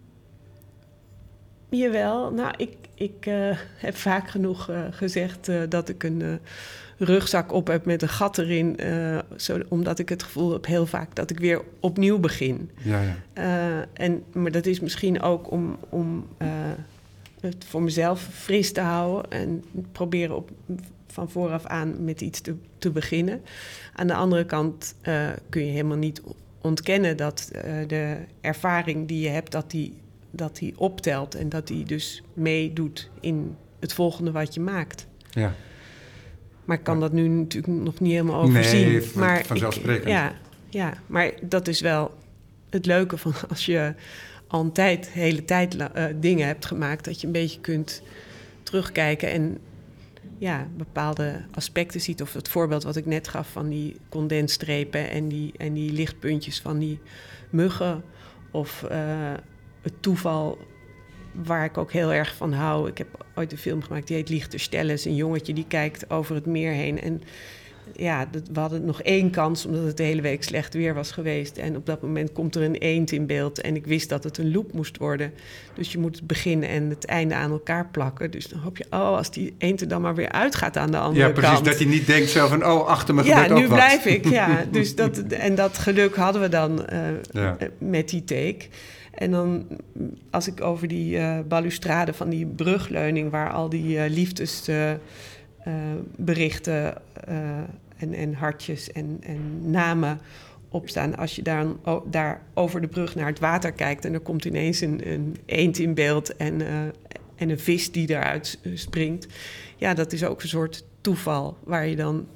Jawel, 1.76 2.32
nou, 2.32 2.54
ik, 2.56 2.76
ik 2.94 3.26
uh, 3.26 3.56
heb 3.76 3.96
vaak 3.96 4.30
genoeg 4.30 4.70
uh, 4.70 4.84
gezegd 4.90 5.48
uh, 5.48 5.62
dat 5.68 5.88
ik 5.88 6.02
een 6.02 6.38
rugzak 6.98 7.52
op 7.52 7.66
heb 7.66 7.84
met 7.84 8.02
een 8.02 8.08
gat 8.08 8.38
erin. 8.38 8.78
Zo, 9.36 9.60
omdat 9.68 9.98
ik 9.98 10.08
het 10.08 10.22
gevoel 10.22 10.52
heb 10.52 10.66
heel 10.66 10.86
vaak 10.86 11.14
dat 11.14 11.30
ik 11.30 11.38
weer 11.38 11.62
opnieuw 11.80 12.18
begin. 12.18 12.70
Ja, 12.82 13.02
ja. 13.34 13.86
en, 13.92 14.22
maar 14.32 14.50
dat 14.50 14.66
is 14.66 14.80
misschien 14.80 15.22
ook 15.22 15.50
om, 15.50 15.78
om 15.88 16.26
het 17.40 17.64
voor 17.68 17.82
mezelf 17.82 18.28
fris 18.32 18.72
te 18.72 18.80
houden 18.80 19.30
en 19.30 19.64
proberen 19.92 20.36
op, 20.36 20.50
van 21.06 21.30
vooraf 21.30 21.66
aan 21.66 22.04
met 22.04 22.20
iets 22.20 22.40
te, 22.40 22.54
te 22.78 22.90
beginnen. 22.90 23.42
Aan 23.94 24.06
de 24.06 24.14
andere 24.14 24.44
kant 24.44 24.94
kun 25.48 25.64
je 25.64 25.70
helemaal 25.70 25.96
niet 25.96 26.22
ontkennen 26.60 27.16
dat 27.16 27.48
de 27.86 28.16
ervaring 28.40 29.08
die 29.08 29.20
je 29.20 29.28
hebt, 29.28 29.52
dat 29.52 29.70
die 29.70 29.94
dat 30.36 30.58
hij 30.58 30.72
optelt 30.76 31.34
en 31.34 31.48
dat 31.48 31.68
hij 31.68 31.82
dus 31.86 32.22
meedoet 32.32 33.10
in 33.20 33.56
het 33.80 33.92
volgende 33.92 34.30
wat 34.30 34.54
je 34.54 34.60
maakt. 34.60 35.06
Ja. 35.30 35.54
Maar 36.64 36.78
ik 36.78 36.84
kan 36.84 37.00
dat 37.00 37.12
nu 37.12 37.28
natuurlijk 37.28 37.82
nog 37.82 38.00
niet 38.00 38.12
helemaal 38.12 38.42
overzien. 38.42 38.88
Nee, 38.88 39.10
maar 39.14 39.44
vanzelfsprekend. 39.44 40.08
ja, 40.08 40.34
ja, 40.68 40.94
maar 41.06 41.32
dat 41.42 41.68
is 41.68 41.80
wel 41.80 42.14
het 42.70 42.86
leuke 42.86 43.18
van 43.18 43.32
als 43.48 43.66
je 43.66 43.94
al 44.46 44.60
een 44.60 44.72
tijd, 44.72 45.08
hele 45.08 45.44
tijd 45.44 45.74
uh, 45.74 46.04
dingen 46.20 46.46
hebt 46.46 46.66
gemaakt, 46.66 47.04
dat 47.04 47.20
je 47.20 47.26
een 47.26 47.32
beetje 47.32 47.60
kunt 47.60 48.02
terugkijken 48.62 49.30
en 49.30 49.58
ja, 50.38 50.68
bepaalde 50.76 51.44
aspecten 51.50 52.00
ziet. 52.00 52.22
Of 52.22 52.32
het 52.32 52.48
voorbeeld 52.48 52.82
wat 52.82 52.96
ik 52.96 53.06
net 53.06 53.28
gaf 53.28 53.48
van 53.48 53.68
die 53.68 53.96
condensstrepen 54.08 55.10
en 55.10 55.28
die, 55.28 55.52
en 55.56 55.72
die 55.72 55.92
lichtpuntjes 55.92 56.60
van 56.60 56.78
die 56.78 57.00
muggen. 57.50 58.02
Of 58.50 58.86
uh, 58.90 59.32
het 59.84 60.02
toeval 60.02 60.58
waar 61.32 61.64
ik 61.64 61.78
ook 61.78 61.92
heel 61.92 62.12
erg 62.12 62.34
van 62.34 62.52
hou. 62.52 62.88
Ik 62.88 62.98
heb 62.98 63.24
ooit 63.34 63.52
een 63.52 63.58
film 63.58 63.82
gemaakt 63.82 64.06
die 64.06 64.16
heet 64.16 64.28
Lichterstelles. 64.28 65.04
Een 65.04 65.14
jongetje 65.14 65.52
die 65.52 65.66
kijkt 65.68 66.10
over 66.10 66.34
het 66.34 66.46
meer 66.46 66.72
heen. 66.72 67.00
En 67.00 67.22
ja, 67.92 68.28
we 68.52 68.60
hadden 68.60 68.84
nog 68.84 69.02
één 69.02 69.30
kans 69.30 69.66
omdat 69.66 69.84
het 69.84 69.96
de 69.96 70.02
hele 70.02 70.22
week 70.22 70.42
slecht 70.42 70.74
weer 70.74 70.94
was 70.94 71.10
geweest. 71.10 71.56
En 71.56 71.76
op 71.76 71.86
dat 71.86 72.02
moment 72.02 72.32
komt 72.32 72.54
er 72.54 72.62
een 72.62 72.74
eend 72.74 73.12
in 73.12 73.26
beeld. 73.26 73.60
En 73.60 73.76
ik 73.76 73.86
wist 73.86 74.08
dat 74.08 74.24
het 74.24 74.38
een 74.38 74.52
loop 74.52 74.72
moest 74.72 74.96
worden. 74.96 75.32
Dus 75.74 75.92
je 75.92 75.98
moet 75.98 76.16
het 76.16 76.26
begin 76.26 76.64
en 76.64 76.88
het 76.88 77.04
einde 77.04 77.34
aan 77.34 77.50
elkaar 77.50 77.88
plakken. 77.88 78.30
Dus 78.30 78.48
dan 78.48 78.58
hoop 78.58 78.76
je, 78.76 78.84
oh, 78.90 79.16
als 79.16 79.30
die 79.30 79.54
eend 79.58 79.80
er 79.80 79.88
dan 79.88 80.00
maar 80.00 80.14
weer 80.14 80.32
uitgaat 80.32 80.76
aan 80.76 80.90
de 80.90 80.98
andere 80.98 81.24
kant. 81.24 81.36
Ja, 81.36 81.42
precies. 81.42 81.66
Dat 81.66 81.78
hij 81.78 81.86
niet 81.86 82.06
denkt 82.06 82.30
zelf 82.30 82.50
van, 82.50 82.66
oh, 82.66 82.86
achter 82.86 83.14
me 83.14 83.24
ja, 83.24 83.42
gebeurt 83.42 83.62
ook 83.62 83.68
wat. 83.68 83.78
Ja, 83.78 83.84
nu 83.88 83.98
blijf 84.00 84.16
ik. 84.16 84.28
Ja, 84.28 84.64
dus 84.70 84.94
dat, 84.94 85.18
en 85.18 85.54
dat 85.54 85.78
geluk 85.78 86.16
hadden 86.16 86.42
we 86.42 86.48
dan 86.48 86.86
uh, 86.92 86.98
ja. 87.32 87.56
met 87.78 88.08
die 88.08 88.24
take. 88.24 88.66
En 89.14 89.30
dan, 89.30 89.66
als 90.30 90.46
ik 90.46 90.60
over 90.60 90.88
die 90.88 91.16
uh, 91.16 91.38
balustrade 91.48 92.12
van 92.12 92.28
die 92.28 92.46
brugleuning, 92.46 93.30
waar 93.30 93.52
al 93.52 93.68
die 93.68 93.96
uh, 93.96 94.02
liefdesberichten 94.08 96.94
uh, 97.28 97.58
en, 97.96 98.12
en 98.12 98.34
hartjes 98.34 98.92
en, 98.92 99.18
en 99.20 99.70
namen 99.70 100.18
op 100.68 100.88
staan. 100.88 101.16
Als 101.16 101.36
je 101.36 101.42
daar, 101.42 101.66
daar 102.10 102.42
over 102.54 102.80
de 102.80 102.88
brug 102.88 103.14
naar 103.14 103.26
het 103.26 103.38
water 103.38 103.72
kijkt 103.72 104.04
en 104.04 104.14
er 104.14 104.20
komt 104.20 104.44
ineens 104.44 104.80
een, 104.80 105.12
een 105.12 105.36
eend 105.46 105.78
in 105.78 105.94
beeld 105.94 106.36
en, 106.36 106.60
en 107.36 107.50
een 107.50 107.58
vis 107.58 107.92
die 107.92 108.10
eruit 108.10 108.58
springt. 108.74 109.26
Ja, 109.76 109.94
dat 109.94 110.12
is 110.12 110.24
ook 110.24 110.42
een 110.42 110.48
soort 110.48 110.84
toeval 111.00 111.58
waar 111.64 111.86
je 111.86 111.96
dan 111.96 112.26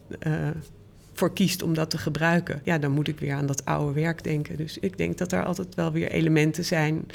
voor 1.19 1.33
kiest 1.33 1.63
om 1.63 1.75
dat 1.75 1.91
te 1.91 1.99
gebruiken, 1.99 2.61
ja, 2.65 2.79
dan 2.79 2.91
moet 2.91 3.09
ik 3.09 3.21
weer 3.21 3.35
aan 3.35 3.47
dat 3.47 3.65
oude 3.65 4.01
werk 4.01 4.25
denken. 4.25 4.57
Dus 4.57 4.79
ik 4.79 4.99
denk 4.99 5.19
dat 5.19 5.33
er 5.33 5.45
altijd 5.45 5.75
wel 5.75 5.93
weer 5.93 6.11
elementen 6.11 6.65
zijn. 6.65 7.07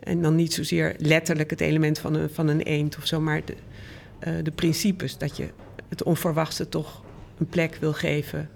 En 0.00 0.22
dan 0.22 0.34
niet 0.34 0.52
zozeer 0.52 0.94
letterlijk 0.98 1.50
het 1.50 1.60
element 1.60 1.98
van 1.98 2.14
een, 2.14 2.30
van 2.30 2.48
een 2.48 2.60
eend 2.60 2.96
of 2.96 3.06
zo, 3.06 3.20
maar 3.20 3.42
de, 3.44 3.54
uh, 4.28 4.44
de 4.44 4.50
principes. 4.50 5.18
Dat 5.18 5.36
je 5.36 5.48
het 5.88 6.02
onverwachte 6.02 6.68
toch 6.68 7.04
een 7.38 7.48
plek 7.48 7.76
wil 7.80 7.92
geven. 7.92 8.48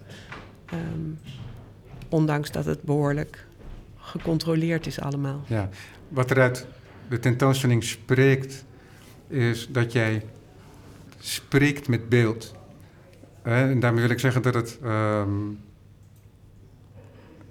Um, 0.73 1.19
ondanks 2.09 2.51
dat 2.51 2.65
het 2.65 2.83
behoorlijk 2.83 3.47
gecontroleerd 3.97 4.87
is 4.87 5.01
allemaal. 5.01 5.45
Ja, 5.47 5.69
wat 6.09 6.31
er 6.31 6.41
uit 6.41 6.67
de 7.09 7.19
tentoonstelling 7.19 7.85
spreekt, 7.85 8.65
is 9.29 9.69
dat 9.71 9.93
jij 9.93 10.23
spreekt 11.21 11.89
met 11.89 12.09
beeld. 12.09 12.55
En 13.45 13.81
daarmee 13.81 14.03
wil 14.03 14.11
ik 14.11 14.19
zeggen 14.19 14.43
dat 14.43 14.55
het. 14.55 14.79
Um, 14.85 15.59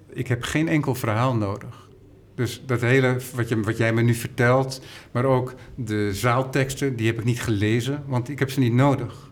ik 0.10 0.28
heb 0.28 0.44
geen 0.44 0.68
enkel 0.68 0.96
verhaal 0.96 1.36
nodig. 1.36 1.90
Dus 2.36 2.64
dat 2.66 2.82
hele, 2.82 3.18
wat, 3.36 3.50
je, 3.50 3.62
wat 3.62 3.78
jij 3.78 3.94
me 3.94 4.02
nu 4.02 4.14
vertelt, 4.14 4.82
maar 5.12 5.26
ook 5.26 5.54
de 5.76 6.14
zaalteksten, 6.14 6.96
die 6.96 7.08
heb 7.08 7.20
ik 7.20 7.24
niet 7.24 7.42
gelezen, 7.42 8.04
want 8.06 8.30
ik 8.30 8.40
heb 8.40 8.50
ze 8.50 8.60
niet 8.60 8.74
nodig. 8.74 9.32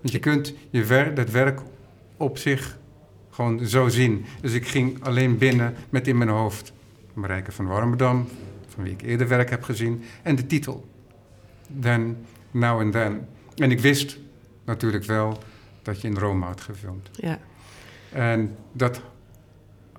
Want 0.00 0.12
je 0.12 0.18
kunt 0.18 0.54
je 0.70 0.84
werk, 0.84 1.16
dat 1.16 1.30
werk 1.30 1.60
op 2.16 2.38
zich 2.38 2.78
gewoon 3.30 3.66
zo 3.66 3.88
zien. 3.88 4.24
Dus 4.40 4.52
ik 4.52 4.68
ging 4.68 5.04
alleen 5.04 5.38
binnen 5.38 5.74
met 5.90 6.08
in 6.08 6.18
mijn 6.18 6.30
hoofd 6.30 6.72
Marijke 7.12 7.52
van 7.52 7.66
Warmerdam, 7.66 8.28
van 8.68 8.84
wie 8.84 8.92
ik 8.92 9.02
eerder 9.02 9.28
werk 9.28 9.50
heb 9.50 9.62
gezien, 9.62 10.02
en 10.22 10.36
de 10.36 10.46
titel. 10.46 10.88
Then, 11.80 12.16
Now 12.50 12.80
and 12.80 12.92
Then. 12.92 13.26
En 13.56 13.70
ik 13.70 13.80
wist 13.80 14.18
natuurlijk 14.64 15.04
wel 15.04 15.38
dat 15.88 16.00
je 16.00 16.08
in 16.08 16.18
Rome 16.18 16.44
had 16.44 16.60
gefilmd. 16.60 17.10
Ja. 17.12 17.38
En 18.12 18.56
dat 18.72 19.00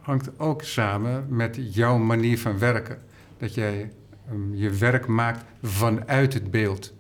hangt 0.02 0.40
ook 0.40 0.64
samen 0.64 1.26
met 1.30 1.74
jouw 1.74 1.98
manier 1.98 2.40
van 2.40 2.60
werken. 2.60 2.98
Dat 3.38 3.54
jij 3.54 3.92
um, 4.32 4.56
je 4.56 4.70
werk 4.70 5.08
maakt 5.08 5.44
vanuit 5.64 6.34
het 6.34 6.52
beeld. 6.52 6.94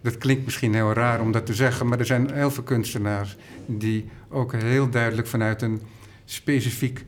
Dat 0.00 0.18
klinkt 0.18 0.44
misschien 0.44 0.74
heel 0.74 0.92
raar 0.92 1.20
om 1.20 1.32
dat 1.32 1.46
te 1.46 1.54
zeggen, 1.54 1.86
maar 1.86 1.98
er 1.98 2.06
zijn 2.06 2.32
heel 2.32 2.50
veel 2.50 2.62
kunstenaars 2.62 3.36
die 3.66 4.08
ook 4.28 4.52
heel 4.52 4.90
duidelijk 4.90 5.28
vanuit 5.28 5.62
een 5.62 5.82
specifiek 6.24 7.04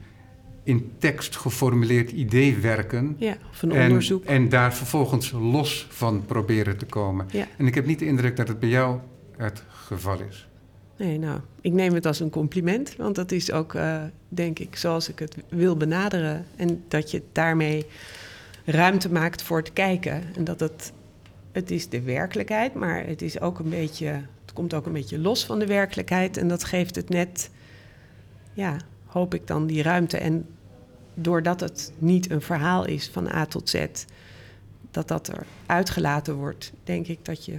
in 0.62 0.92
tekst 0.98 1.36
geformuleerd 1.36 2.10
idee 2.10 2.56
werken. 2.56 3.16
Ja, 3.18 3.36
of 3.50 3.62
een 3.62 3.72
onderzoek. 3.72 4.24
En, 4.24 4.34
en 4.34 4.48
daar 4.48 4.74
vervolgens 4.74 5.30
los 5.30 5.86
van 5.90 6.24
proberen 6.26 6.76
te 6.76 6.86
komen. 6.86 7.26
Ja. 7.30 7.46
En 7.56 7.66
ik 7.66 7.74
heb 7.74 7.86
niet 7.86 7.98
de 7.98 8.06
indruk 8.06 8.36
dat 8.36 8.48
het 8.48 8.60
bij 8.60 8.68
jou 8.68 8.98
het 9.36 9.62
geval 9.68 10.20
is. 10.20 10.48
Nee, 10.96 11.18
nou, 11.18 11.40
ik 11.60 11.72
neem 11.72 11.94
het 11.94 12.06
als 12.06 12.20
een 12.20 12.30
compliment, 12.30 12.96
want 12.96 13.14
dat 13.14 13.32
is 13.32 13.52
ook, 13.52 13.74
uh, 13.74 14.02
denk 14.28 14.58
ik, 14.58 14.76
zoals 14.76 15.08
ik 15.08 15.18
het 15.18 15.36
wil 15.48 15.76
benaderen. 15.76 16.46
En 16.56 16.84
dat 16.88 17.10
je 17.10 17.22
daarmee 17.32 17.86
ruimte 18.64 19.12
maakt 19.12 19.42
voor 19.42 19.58
het 19.58 19.72
kijken. 19.72 20.22
En 20.36 20.44
dat 20.44 20.60
het, 20.60 20.92
het 21.52 21.70
is 21.70 21.88
de 21.88 22.02
werkelijkheid, 22.02 22.74
maar 22.74 23.06
het 23.06 23.22
is 23.22 23.40
ook 23.40 23.58
een 23.58 23.68
beetje, 23.68 24.06
het 24.40 24.52
komt 24.52 24.74
ook 24.74 24.86
een 24.86 24.92
beetje 24.92 25.18
los 25.18 25.46
van 25.46 25.58
de 25.58 25.66
werkelijkheid. 25.66 26.36
En 26.36 26.48
dat 26.48 26.64
geeft 26.64 26.94
het 26.94 27.08
net, 27.08 27.50
ja, 28.52 28.76
hoop 29.06 29.34
ik 29.34 29.46
dan 29.46 29.66
die 29.66 29.82
ruimte. 29.82 30.18
En 30.18 30.46
doordat 31.14 31.60
het 31.60 31.92
niet 31.98 32.30
een 32.30 32.42
verhaal 32.42 32.84
is 32.86 33.08
van 33.08 33.32
A 33.32 33.46
tot 33.46 33.68
Z, 33.68 33.86
dat 34.90 35.08
dat 35.08 35.28
er 35.28 35.46
uitgelaten 35.66 36.34
wordt, 36.34 36.72
denk 36.84 37.06
ik 37.06 37.24
dat 37.24 37.44
je 37.44 37.58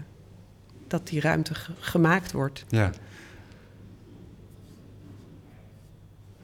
dat 0.87 1.07
die 1.07 1.21
ruimte 1.21 1.53
gemaakt 1.79 2.31
wordt. 2.31 2.65
Ja. 2.67 2.91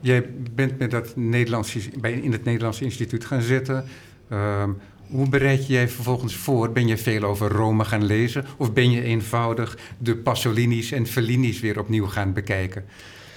Jij 0.02 0.30
bent 0.56 0.80
met 0.80 0.92
dat 0.92 1.16
Nederlands, 1.16 1.76
in 2.02 2.32
het 2.32 2.44
Nederlandse 2.44 2.84
instituut 2.84 3.26
gaan 3.26 3.42
zitten. 3.42 3.86
Um, 4.32 4.78
hoe 5.08 5.30
bereid 5.30 5.68
je 5.68 5.74
je 5.74 5.88
vervolgens 5.88 6.36
voor? 6.36 6.72
Ben 6.72 6.88
je 6.88 6.98
veel 6.98 7.24
over 7.24 7.52
Rome 7.52 7.84
gaan 7.84 8.04
lezen? 8.04 8.46
Of 8.58 8.74
ben 8.74 8.92
je 8.92 9.04
eenvoudig 9.04 9.78
de 9.98 10.16
Pasolini's 10.16 10.92
en 10.92 11.08
Fellini's 11.08 11.60
weer 11.60 11.80
opnieuw 11.80 12.08
gaan 12.08 12.34
bekijken? 12.34 12.86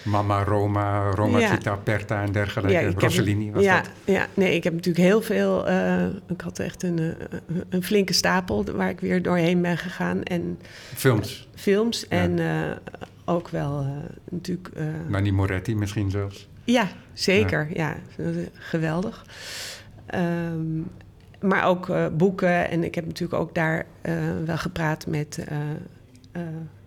Mama 0.02 0.44
Roma, 0.44 1.10
Roma 1.10 1.38
ja. 1.38 1.48
Città 1.48 1.70
Aperta 1.70 2.22
en 2.22 2.32
dergelijke. 2.32 2.80
Ja, 2.80 2.92
Rossellini 2.96 3.52
was 3.52 3.62
ja, 3.64 3.80
dat. 3.80 3.90
Ja, 4.04 4.26
nee, 4.34 4.54
ik 4.54 4.64
heb 4.64 4.72
natuurlijk 4.72 5.04
heel 5.04 5.22
veel... 5.22 5.68
Uh, 5.68 6.06
ik 6.28 6.40
had 6.40 6.58
echt 6.58 6.82
een, 6.82 6.98
uh, 6.98 7.12
een 7.68 7.82
flinke 7.82 8.12
stapel 8.12 8.64
waar 8.64 8.90
ik 8.90 9.00
weer 9.00 9.22
doorheen 9.22 9.62
ben 9.62 9.78
gegaan. 9.78 10.22
En, 10.22 10.58
films? 10.94 11.48
Uh, 11.54 11.60
films 11.60 12.06
ja. 12.08 12.16
en 12.16 12.40
ook 13.24 13.48
wel 13.48 13.86
natuurlijk... 14.30 14.68
Nanni 15.08 15.32
Moretti 15.32 15.76
misschien 15.76 16.10
zelfs? 16.10 16.48
Ja, 16.64 16.88
zeker. 17.12 17.68
Ja, 17.72 17.96
geweldig. 18.52 19.26
Um, 20.14 20.90
maar 21.40 21.64
ook 21.64 21.88
uh, 21.88 22.06
boeken. 22.12 22.70
En 22.70 22.84
ik 22.84 22.94
heb 22.94 23.06
natuurlijk 23.06 23.40
ook 23.40 23.54
daar 23.54 23.86
uh, 24.02 24.14
wel 24.44 24.58
gepraat 24.58 25.06
met 25.06 25.44
uh, 26.32 26.42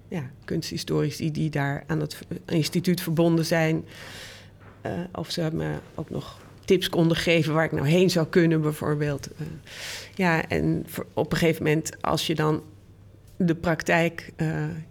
ja, 0.07 0.23
kunsthistorici 0.45 1.31
die 1.31 1.49
daar 1.49 1.83
aan 1.87 1.99
het 1.99 2.19
instituut 2.45 3.01
verbonden 3.01 3.45
zijn. 3.45 3.85
of 5.13 5.31
ze 5.31 5.49
me 5.53 5.71
ook 5.95 6.09
nog 6.09 6.39
tips 6.65 6.89
konden 6.89 7.17
geven 7.17 7.53
waar 7.53 7.65
ik 7.65 7.71
nou 7.71 7.87
heen 7.87 8.09
zou 8.09 8.27
kunnen, 8.27 8.61
bijvoorbeeld. 8.61 9.29
ja, 10.15 10.47
en 10.47 10.85
op 11.13 11.31
een 11.31 11.37
gegeven 11.37 11.63
moment, 11.63 12.01
als 12.01 12.27
je 12.27 12.35
dan 12.35 12.63
de 13.37 13.55
praktijk, 13.55 14.33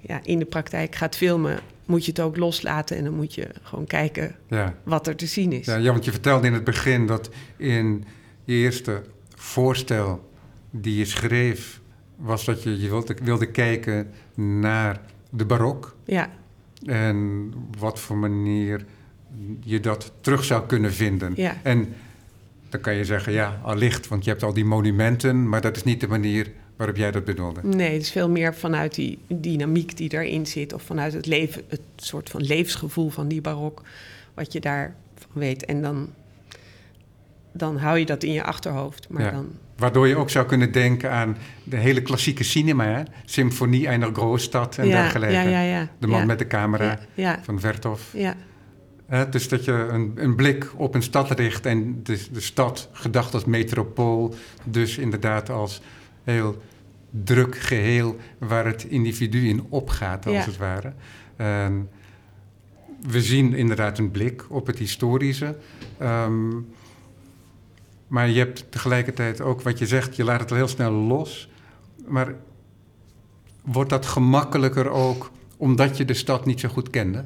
ja, 0.01 0.21
in 0.23 0.39
de 0.39 0.45
praktijk 0.45 0.95
gaat 0.95 1.17
filmen, 1.17 1.59
moet 1.87 2.05
je 2.05 2.11
het 2.11 2.21
ook 2.21 2.37
loslaten 2.37 2.97
en 2.97 3.05
dan 3.05 3.15
moet 3.15 3.35
je 3.35 3.49
gewoon 3.63 3.87
kijken 3.87 4.35
ja. 4.49 4.75
wat 4.85 5.07
er 5.07 5.17
te 5.17 5.27
zien 5.27 5.53
is. 5.53 5.67
Ja, 5.67 5.77
ja, 5.77 5.93
want 5.93 6.05
je 6.05 6.11
vertelde 6.11 6.47
in 6.47 6.53
het 6.53 6.65
begin 6.65 7.07
dat 7.07 7.31
in 7.57 8.05
je 8.45 8.55
eerste 8.55 9.03
voorstel 9.35 10.31
die 10.71 10.99
je 10.99 11.05
schreef, 11.05 11.81
was 12.17 12.45
dat 12.45 12.63
je, 12.63 12.81
je 12.81 12.89
wilde, 12.89 13.17
wilde 13.23 13.51
kijken 13.51 14.11
naar 14.35 15.01
de 15.31 15.45
barok. 15.45 15.97
Ja, 16.05 16.31
En 16.85 17.53
wat 17.79 18.01
voor 18.01 18.17
manier 18.17 18.85
je 19.61 19.81
dat 19.81 20.13
terug 20.21 20.45
zou 20.45 20.67
kunnen 20.67 20.93
vinden. 20.93 21.33
Ja. 21.37 21.57
En 21.63 21.95
dan 22.69 22.81
kan 22.81 22.95
je 22.95 23.05
zeggen, 23.05 23.33
ja, 23.33 23.61
allicht, 23.63 24.09
want 24.09 24.25
je 24.25 24.31
hebt 24.31 24.43
al 24.43 24.53
die 24.53 24.65
monumenten, 24.65 25.49
maar 25.49 25.61
dat 25.61 25.77
is 25.77 25.85
niet 25.85 26.01
de 26.01 26.09
manier 26.09 26.53
waarop 26.77 26.97
jij 26.97 27.11
dat 27.11 27.25
bedoelde. 27.25 27.61
nee, 27.63 27.93
het 27.93 28.03
is 28.03 28.11
veel 28.11 28.29
meer 28.31 28.55
vanuit 28.55 28.95
die 28.95 29.19
dynamiek 29.29 29.97
die 29.97 30.09
daarin 30.09 30.47
zit. 30.47 30.73
Of 30.73 30.83
vanuit 30.83 31.13
het, 31.13 31.27
leven, 31.27 31.63
het 31.69 31.81
soort 31.97 32.31
van 32.31 32.43
levensgevoel 32.43 33.11
van 33.11 33.29
die 33.29 33.41
barok. 33.41 33.83
Wat 34.35 34.53
je 34.53 34.61
daarvan 34.61 34.95
weet. 35.33 35.65
En 35.65 35.83
dan, 35.83 36.09
dan 37.53 37.77
hou 37.77 37.99
je 37.99 38.07
dat 38.07 38.23
in 38.23 38.33
je 38.33 38.43
achterhoofd. 38.43 39.09
Maar 39.09 39.23
Ja. 39.23 39.31
dan, 39.31 39.47
Waardoor 39.77 40.09
je 40.09 40.17
ook 40.17 40.31
zou 40.31 40.47
kunnen 40.47 40.73
denken 40.73 41.11
aan 41.11 41.37
de 41.65 41.77
hele 41.77 42.03
klassieke 42.03 42.45
cinema, 42.45 42.85
hè? 42.85 43.03
Symfonie 43.25 43.89
einer 43.89 44.13
Grootstad 44.13 44.79
en 44.79 44.87
ja, 44.87 45.03
dergelijke. 45.03 45.35
ja, 45.35 45.43
ja, 45.43 45.61
ja. 45.63 45.89
De 45.99 46.07
man 46.07 46.27
met 46.27 46.39
de 46.39 46.47
camera 46.47 46.99
van 47.43 47.61
Vertov. 47.61 48.01
ja, 48.15 48.35
dus 49.31 49.49
dat 49.49 49.65
je 49.65 49.73
een, 49.73 50.13
een 50.15 50.35
blik 50.37 50.71
op 50.77 50.95
een 50.95 51.03
stad 51.03 51.31
richt 51.31 51.67
en 51.67 52.01
de, 52.03 52.21
de 52.33 52.41
stad 52.41 52.89
gedacht 52.93 53.35
als 53.35 53.45
metropool, 53.45 54.35
dus 54.65 54.99
inderdaad 54.99 55.51
als 55.51 55.81
heel 56.27 56.63
druk 57.11 57.57
geheel 57.59 58.17
waar 58.39 58.65
het 58.67 58.85
individu 58.85 59.49
in 59.49 59.67
opgaat, 59.69 60.27
als 60.27 60.35
Ja. 60.35 60.45
het 60.45 60.57
ware. 60.57 60.93
En 61.37 61.89
we 63.09 63.23
zien 63.23 63.55
inderdaad 63.55 63.99
een 63.99 64.11
blik 64.11 64.45
op 64.49 64.67
het 64.67 64.79
historische. 64.79 65.57
ehm, 65.99 66.51
maar 68.09 68.29
je 68.29 68.39
hebt 68.39 68.71
tegelijkertijd 68.71 69.41
ook 69.41 69.63
wat 69.63 69.79
je 69.79 69.87
zegt, 69.87 70.17
je 70.17 70.25
laat 70.25 70.41
het 70.41 70.51
heel 70.51 70.69
snel 70.69 70.93
los. 70.93 71.49
Maar 72.07 72.35
wordt 73.63 73.91
dat 73.91 74.07
gemakkelijker 74.07 74.89
ook 74.91 75.31
omdat 75.57 75.97
je 75.97 76.05
de 76.05 76.15
stad 76.15 76.47
niet 76.47 76.61
zo 76.61 76.69
goed 76.69 76.91
kende? 76.91 77.25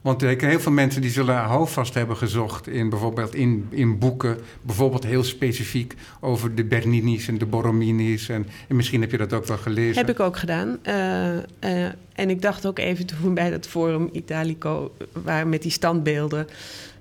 Want 0.00 0.20
heel 0.20 0.60
veel 0.60 0.72
mensen 0.72 1.00
die 1.00 1.10
zullen 1.10 1.36
houvast 1.36 1.94
hebben 1.94 2.16
gezocht 2.16 2.68
in 2.68 2.88
bijvoorbeeld 2.88 3.34
in, 3.34 3.66
in 3.70 3.98
boeken, 3.98 4.38
bijvoorbeeld 4.62 5.04
heel 5.04 5.24
specifiek 5.24 5.94
over 6.20 6.54
de 6.54 6.64
Bernini's 6.64 7.28
en 7.28 7.38
de 7.38 7.46
Borrominis. 7.46 8.28
En, 8.28 8.46
en 8.68 8.76
misschien 8.76 9.00
heb 9.00 9.10
je 9.10 9.16
dat 9.16 9.32
ook 9.32 9.46
wel 9.46 9.56
gelezen. 9.56 9.96
Heb 9.96 10.10
ik 10.10 10.20
ook 10.20 10.36
gedaan. 10.36 10.78
Eh, 10.82 11.36
eh, 11.38 11.92
en 12.12 12.30
ik 12.30 12.42
dacht 12.42 12.66
ook 12.66 12.78
even 12.78 13.06
toen 13.06 13.34
bij 13.34 13.50
dat 13.50 13.66
Forum 13.66 14.08
Italico 14.12 14.92
waren 15.12 15.48
met 15.48 15.62
die 15.62 15.70
standbeelden. 15.70 16.46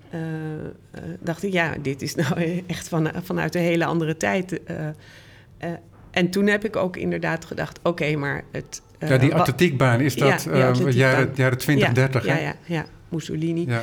eh, 0.09 0.19
dacht 1.19 1.43
ik, 1.43 1.51
ja, 1.51 1.75
dit 1.81 2.01
is 2.01 2.15
nou 2.15 2.63
echt 2.67 2.87
van, 2.87 3.11
vanuit 3.23 3.55
een 3.55 3.61
hele 3.61 3.85
andere 3.85 4.17
tijd. 4.17 4.61
en 6.11 6.29
toen 6.29 6.47
heb 6.47 6.65
ik 6.65 6.75
ook 6.75 6.97
inderdaad 6.97 7.45
gedacht, 7.45 7.79
oké, 7.83 8.15
maar 8.15 8.43
het... 8.51 8.81
eh, 8.99 9.09
ja, 9.09 9.17
die 9.17 9.29
wa- 9.31 9.35
atletiekbaan, 9.37 10.01
is 10.01 10.13
Ja, 10.13 10.29
dat 10.29 10.45
eh, 10.45 10.53
atletiekbaan. 10.67 10.93
jaren, 10.93 11.31
jaren 11.35 11.57
20, 11.57 11.87
ja, 11.87 11.93
30? 11.93 12.25
Ja, 12.25 12.33
hè? 12.33 12.41
ja, 12.41 12.55
ja, 12.65 12.85
Mussolini. 13.09 13.65
Ja. 13.67 13.81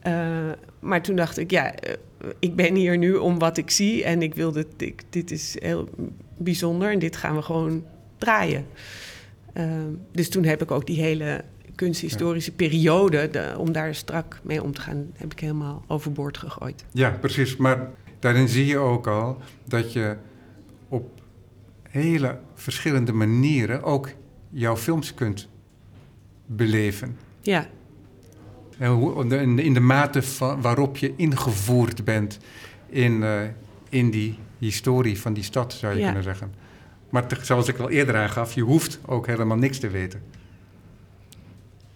Eh, 0.00 0.52
maar 0.80 1.02
toen 1.02 1.16
dacht 1.16 1.38
ik, 1.38 1.50
ja, 1.50 1.74
eh, 1.74 1.94
ik 2.38 2.56
ben 2.56 2.74
hier 2.74 2.98
nu 2.98 3.14
om 3.14 3.38
wat 3.38 3.56
ik 3.56 3.70
zie. 3.70 4.04
En 4.04 4.22
ik 4.22 4.34
wil 4.34 4.52
dit, 4.52 4.66
ik, 4.76 5.02
dit 5.10 5.30
is 5.30 5.56
heel 5.58 5.88
bijzonder 6.38 6.90
en 6.92 6.98
dit 6.98 7.16
gaan 7.16 7.36
we 7.36 7.42
gewoon 7.42 7.84
draaien. 8.18 8.66
Eh, 9.52 9.64
dus 10.12 10.28
toen 10.28 10.44
heb 10.44 10.62
ik 10.62 10.70
ook 10.70 10.86
die 10.86 11.00
hele 11.02 11.44
kunsthistorische 11.74 12.52
periode, 12.52 13.28
de- 13.30 13.54
om 13.58 13.72
daar 13.72 13.94
strak 13.94 14.40
mee 14.42 14.62
om 14.62 14.72
te 14.74 14.80
gaan, 14.80 15.06
heb 15.16 15.32
ik 15.32 15.40
helemaal 15.40 15.84
overboord 15.86 16.38
gegooid. 16.38 16.84
Ja, 16.92 17.10
precies. 17.10 17.56
Maar 17.56 17.88
daarin 18.18 18.48
zie 18.48 18.66
je 18.66 18.78
ook 18.78 19.06
al 19.06 19.38
dat 19.64 19.92
je 19.92 20.16
op 20.88 21.20
hele 21.90 22.38
verschillende 22.54 23.12
manieren 23.12 23.82
ook 23.82 24.08
jouw 24.50 24.76
films 24.76 25.14
kunt 25.14 25.48
beleven. 26.46 27.16
Ja, 27.40 27.68
En 28.78 29.58
in 29.58 29.74
de- 29.74 29.80
mate 29.80 30.22
van, 30.22 30.60
waarop 30.60 30.96
je 30.96 31.12
ingevoerd 31.16 32.04
bent 32.04 32.38
in, 32.88 33.22
eh, 33.22 33.40
in 33.88 34.10
die 34.10 34.38
historie 34.58 35.20
van 35.20 35.32
die 35.32 35.42
stad, 35.42 35.72
zou 35.72 35.92
je 35.94 35.98
Ja. 35.98 36.04
kunnen 36.04 36.22
zeggen. 36.22 36.52
Maar 37.10 37.26
te- 37.26 37.36
zoals 37.42 37.68
ik 37.68 37.78
al 37.78 37.90
eerder 37.90 38.16
aangaf, 38.16 38.54
je 38.54 38.60
hoeft 38.62 38.98
ook 39.06 39.26
helemaal 39.26 39.56
niks 39.56 39.78
te 39.78 39.88
weten. 39.88 40.22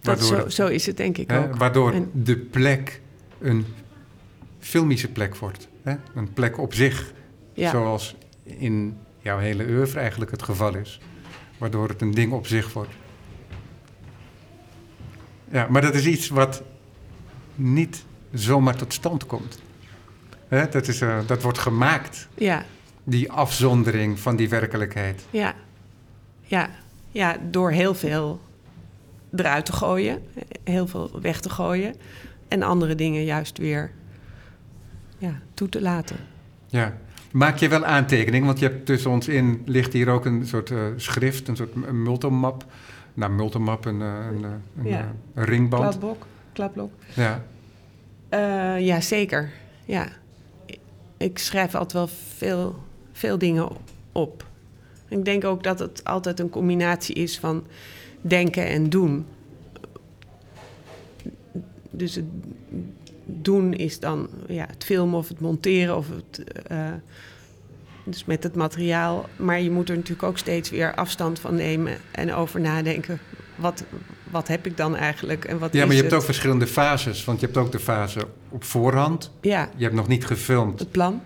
dat, 0.00 0.18
Waardoor 0.18 0.38
zo, 0.38 0.44
het- 0.44 0.52
zo 0.54 0.66
is 0.66 0.86
het 0.86 0.96
denk 0.96 1.18
ik 1.18 1.30
Hè, 1.30 1.38
ook. 1.38 1.56
waardoor 1.56 1.92
En- 1.92 2.10
de 2.12 2.36
plek 2.36 3.00
een 3.40 3.64
filmische 4.58 5.08
plek 5.12 5.36
wordt. 5.36 5.68
Hè? 5.82 5.94
Een 6.14 6.32
plek 6.32 6.58
op 6.58 6.74
zich, 6.74 7.12
Ja, 7.54 7.70
zoals 7.70 8.16
in 8.44 8.96
jouw 9.18 9.38
hele 9.38 9.64
oeuvre 9.68 10.00
eigenlijk 10.00 10.30
het 10.30 10.42
geval 10.42 10.76
is. 10.76 11.00
Waardoor 11.64 11.88
het 11.88 12.00
een 12.00 12.10
ding 12.10 12.32
op 12.32 12.46
zich 12.46 12.72
wordt. 12.72 12.92
Ja, 15.50 15.66
maar 15.70 15.82
dat 15.82 15.94
is 15.94 16.06
iets 16.06 16.28
wat 16.28 16.62
niet 17.54 18.04
zomaar 18.32 18.76
tot 18.76 18.92
stand 18.92 19.26
komt. 19.26 19.58
Hè? 20.48 20.68
Dat, 20.68 20.88
is, 20.88 21.00
eh, 21.00 21.18
dat 21.26 21.42
wordt 21.42 21.58
gemaakt, 21.58 22.28
ja, 22.34 22.64
die 23.04 23.32
afzondering 23.32 24.18
van 24.18 24.36
die 24.36 24.48
werkelijkheid. 24.48 25.26
ja, 25.30 25.54
ja, 26.42 26.70
ja, 27.10 27.36
door 27.50 27.70
heel 27.70 27.94
veel 27.94 28.40
eruit 29.34 29.66
te 29.66 29.72
gooien, 29.72 30.22
heel 30.64 30.86
veel 30.86 31.20
weg 31.20 31.40
te 31.40 31.50
gooien. 31.50 31.94
En 32.48 32.62
andere 32.62 32.94
dingen 32.94 33.24
juist 33.24 33.58
weer 33.58 33.90
ja, 35.18 35.40
toe 35.54 35.68
te 35.68 35.80
laten. 35.80 36.16
Ja. 36.66 36.98
Maak 37.34 37.56
je 37.58 37.68
wel 37.68 37.84
aantekeningen, 37.84 38.46
want 38.46 38.58
je 38.58 38.64
hebt 38.66 38.86
tussen 38.86 39.10
ons 39.10 39.28
in 39.28 39.62
ligt 39.66 39.92
hier 39.92 40.08
ook 40.08 40.24
een 40.24 40.46
soort 40.46 40.70
eh, 40.70 40.78
schrift, 40.96 41.48
een 41.48 41.56
soort 41.56 41.74
m- 41.74 42.02
multimap. 42.02 42.64
Nou, 43.14 43.32
multimap, 43.32 43.84
een, 43.84 44.02
eh, 44.02 44.08
een, 44.36 44.44
eh, 44.44 44.50
een, 44.78 44.84
Ja. 44.88 45.12
een 45.34 45.44
ringband. 45.44 45.82
Kladblok, 45.82 46.26
kladblok. 46.52 46.92
Ja. 47.14 47.44
Ja, 48.78 49.00
zeker. 49.00 49.50
Ja. 49.84 50.08
Ik- 50.66 50.78
Ik 51.16 51.38
schrijf 51.38 51.74
altijd 51.74 51.92
wel 51.92 52.08
veel, 52.36 52.78
veel 53.12 53.38
dingen 53.38 53.68
op. 54.12 54.46
Ik 55.08 55.24
denk 55.24 55.44
ook 55.44 55.62
dat 55.62 55.78
het 55.78 56.04
altijd 56.04 56.40
een 56.40 56.50
combinatie 56.50 57.14
is 57.14 57.38
van 57.38 57.64
denken 58.20 58.66
en 58.68 58.88
doen. 58.90 59.26
Dus 61.90 62.14
het 62.14 62.24
doen 63.26 63.72
is 63.74 64.00
dan 64.00 64.28
ja, 64.48 64.66
het 64.70 64.84
filmen 64.84 65.18
of 65.18 65.28
het 65.28 65.40
monteren 65.40 65.96
of 65.96 66.06
het. 66.08 66.44
eh, 66.66 66.78
dus 68.06 68.24
met 68.24 68.42
het 68.42 68.54
materiaal. 68.54 69.28
Maar 69.36 69.60
je 69.60 69.70
moet 69.70 69.88
er 69.88 69.94
natuurlijk 69.96 70.22
ook 70.22 70.38
steeds 70.38 70.70
weer 70.70 70.94
afstand 70.94 71.38
van 71.38 71.54
nemen 71.54 71.96
en 72.10 72.32
over 72.34 72.60
nadenken. 72.60 73.18
Wat, 73.56 73.84
wat 74.30 74.48
heb 74.48 74.66
ik 74.66 74.76
dan 74.76 74.96
eigenlijk 74.96 75.44
en 75.44 75.58
wat 75.58 75.72
ja, 75.72 75.86
maar 75.86 75.94
je 75.94 76.00
hebt 76.00 76.14
ook 76.14 76.22
verschillende 76.22 76.66
fases. 76.66 77.24
Want 77.24 77.40
je 77.40 77.46
hebt 77.46 77.58
ook 77.58 77.72
de 77.72 77.78
fase 77.78 78.26
op 78.48 78.64
voorhand. 78.64 79.30
Ja, 79.40 79.68
Je 79.76 79.82
hebt 79.84 79.96
nog 79.96 80.08
niet 80.08 80.26
gefilmd. 80.26 80.78
het 80.78 80.90
plan. 80.90 81.22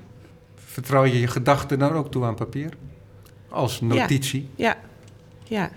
Vertrouw 0.55 1.05
je 1.05 1.21
je 1.21 1.27
gedachten 1.27 1.79
dan 1.79 1.93
ook 1.93 2.11
toe 2.11 2.25
aan 2.25 2.35
papier? 2.35 2.73
Als 3.49 3.81
notitie? 3.81 4.49
Ja, 4.57 4.77
ja. 5.45 5.71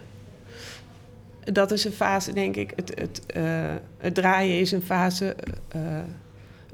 Dat 1.52 1.72
is 1.72 1.86
een 1.86 1.91
fase, 1.91 2.34
denk 2.34 2.56
ik. 2.56 2.74
Het, 2.76 2.91
het, 2.95 3.26
eh, 3.26 3.43
het 3.97 4.16
draaien 4.16 4.60
is 4.60 4.72
een 4.72 4.82
fase. 4.82 5.36
eh, 5.68 5.82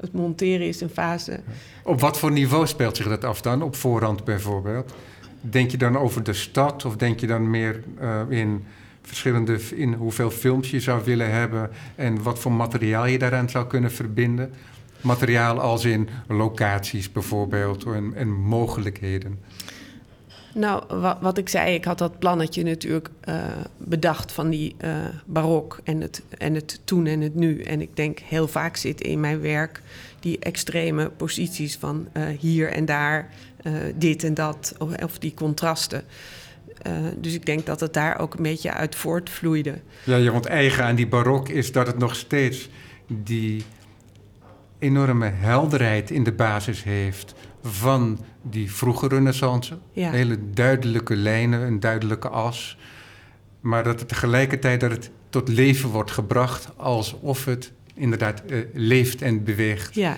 het 0.00 0.12
monteren 0.12 0.66
is 0.66 0.80
een 0.80 0.88
fase. 0.88 1.40
Op 1.84 2.00
wat 2.00 2.18
voor 2.18 2.32
niveau 2.32 2.66
speelt 2.66 2.96
zich 2.96 3.08
dat 3.08 3.24
af 3.24 3.40
dan? 3.40 3.62
Op 3.62 3.76
voorhand 3.76 4.24
bijvoorbeeld? 4.24 4.94
Denk 5.40 5.70
je 5.70 5.76
dan 5.76 5.96
over 5.98 6.22
de 6.22 6.32
stad 6.32 6.84
of 6.84 6.96
denk 6.96 7.20
je 7.20 7.26
dan 7.26 7.50
meer 7.50 7.82
eh, 8.00 8.20
in 8.28 8.64
verschillende 9.02 9.58
in 9.74 9.92
hoeveel 9.92 10.30
films 10.30 10.70
je 10.70 10.80
zou 10.80 11.04
willen 11.04 11.30
hebben 11.30 11.70
en 11.94 12.22
wat 12.22 12.38
voor 12.38 12.52
materiaal 12.52 13.06
je 13.06 13.18
daaraan 13.18 13.50
zou 13.50 13.66
kunnen 13.66 13.92
verbinden? 13.92 14.52
Materiaal 15.00 15.60
als 15.60 15.84
in 15.84 16.08
locaties 16.28 17.12
bijvoorbeeld 17.12 17.84
en, 17.84 18.12
en 18.14 18.32
mogelijkheden. 18.32 19.38
Nou, 20.54 20.82
wa- 21.00 21.18
wat 21.20 21.38
ik 21.38 21.48
zei, 21.48 21.74
ik 21.74 21.84
had 21.84 21.98
dat 21.98 22.18
plannetje 22.18 22.62
natuurlijk 22.62 23.08
eh, 23.20 23.34
bedacht 23.76 24.32
van 24.32 24.50
die 24.50 24.74
eh, 24.78 24.90
barok 25.26 25.80
en 25.84 26.00
het, 26.00 26.22
en 26.38 26.54
het 26.54 26.80
toen 26.84 27.06
en 27.06 27.20
het 27.20 27.34
nu. 27.34 27.60
En 27.62 27.80
ik 27.80 27.96
denk 27.96 28.18
heel 28.18 28.48
vaak 28.48 28.76
zit 28.76 29.00
in 29.00 29.20
mijn 29.20 29.40
werk 29.40 29.82
die 30.20 30.38
extreme 30.38 31.10
posities 31.10 31.76
van 31.76 32.08
eh, 32.12 32.22
hier 32.38 32.68
en 32.72 32.84
daar, 32.84 33.30
dit 33.94 34.24
en 34.24 34.34
dat, 34.34 34.74
of, 35.02 35.18
die 35.18 35.34
contrasten. 35.34 36.04
Dus 37.16 37.34
ik 37.34 37.46
denk 37.46 37.66
dat 37.66 37.80
het 37.80 37.92
daar 37.92 38.18
ook 38.18 38.34
een 38.34 38.42
beetje 38.42 38.72
uit 38.72 38.94
voortvloeide. 38.94 39.74
Ja, 40.04 40.16
ja, 40.16 40.30
want 40.30 40.46
eigen 40.46 40.84
aan 40.84 40.94
die 40.94 41.06
barok 41.08 41.48
is 41.48 41.72
dat 41.72 41.86
het 41.86 41.98
nog 41.98 42.14
steeds 42.16 42.68
die 43.06 43.64
enorme 44.78 45.26
helderheid 45.34 46.10
in 46.10 46.24
de 46.24 46.32
basis 46.32 46.84
heeft 46.84 47.34
van 47.62 48.18
die 48.42 48.72
vroege 48.72 49.08
renaissance. 49.08 49.78
Ja. 49.92 50.10
Hele 50.10 50.38
duidelijke 50.50 51.16
lijnen, 51.16 51.60
een 51.60 51.80
duidelijke 51.80 52.28
as. 52.28 52.78
Maar 53.60 53.84
dat 53.84 53.98
het 53.98 54.08
tegelijkertijd 54.08 54.80
dat 54.80 54.90
het 54.90 55.10
tot 55.30 55.48
leven 55.48 55.88
wordt 55.88 56.10
gebracht 56.10 56.68
alsof 56.76 57.44
het 57.44 57.72
inderdaad 57.94 58.44
eh, 58.44 58.58
leeft 58.72 59.22
en 59.22 59.44
beweegt. 59.44 59.94
Ja, 59.94 60.16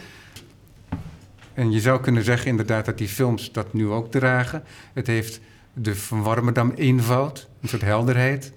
En 1.55 1.71
je 1.71 1.81
zou 1.81 2.01
kunnen 2.01 2.25
zeggen 2.25 2.47
inderdaad 2.47 2.85
dat 2.85 2.99
die 2.99 3.09
films 3.09 3.53
dat 3.53 3.73
nu 3.73 3.89
ook 3.89 4.11
dragen. 4.11 4.63
Het 4.93 5.07
heeft 5.07 5.41
de 5.73 5.97
Van 5.97 6.23
Warmerdam 6.23 6.71
eenvoud, 6.71 7.49
een 7.61 7.69
soort 7.69 7.83
helderheid. 7.83 8.53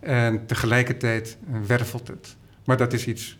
En 0.00 0.46
tegelijkertijd 0.46 1.36
wervelt 1.66 2.08
het. 2.08 2.36
Maar 2.64 2.76
dat 2.76 2.92
is 2.92 3.06
iets 3.06 3.38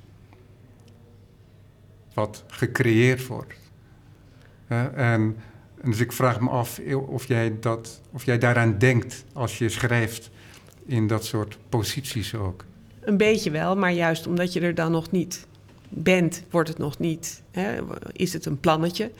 wat 2.14 2.44
gecreëerd 2.46 3.26
wordt. 3.26 3.54
En, 4.94 5.36
dus 5.84 6.00
ik 6.00 6.12
vraag 6.12 6.40
me 6.40 6.48
af 6.48 6.80
of 7.06 7.28
jij, 7.28 7.56
dat, 7.60 8.00
of 8.12 8.24
jij 8.24 8.38
daaraan 8.38 8.78
denkt 8.78 9.24
als 9.32 9.58
je 9.58 9.68
schrijft 9.68 10.30
in 10.86 11.06
dat 11.06 11.24
soort 11.24 11.58
posities 11.68 12.34
ook. 12.34 12.64
Een 13.00 13.16
beetje 13.16 13.50
wel, 13.50 13.76
maar 13.76 13.92
juist 13.92 14.26
omdat 14.26 14.52
je 14.52 14.60
er 14.60 14.74
dan 14.74 14.92
nog 14.92 15.10
niet 15.10 15.46
bent, 15.88 16.42
wordt 16.50 16.68
het 16.68 16.78
nog 16.78 16.98
niet. 16.98 17.42
Hè? 17.50 17.78
Is 18.12 18.32
het 18.32 18.46
een 18.46 18.60
plannetje? 18.60 19.10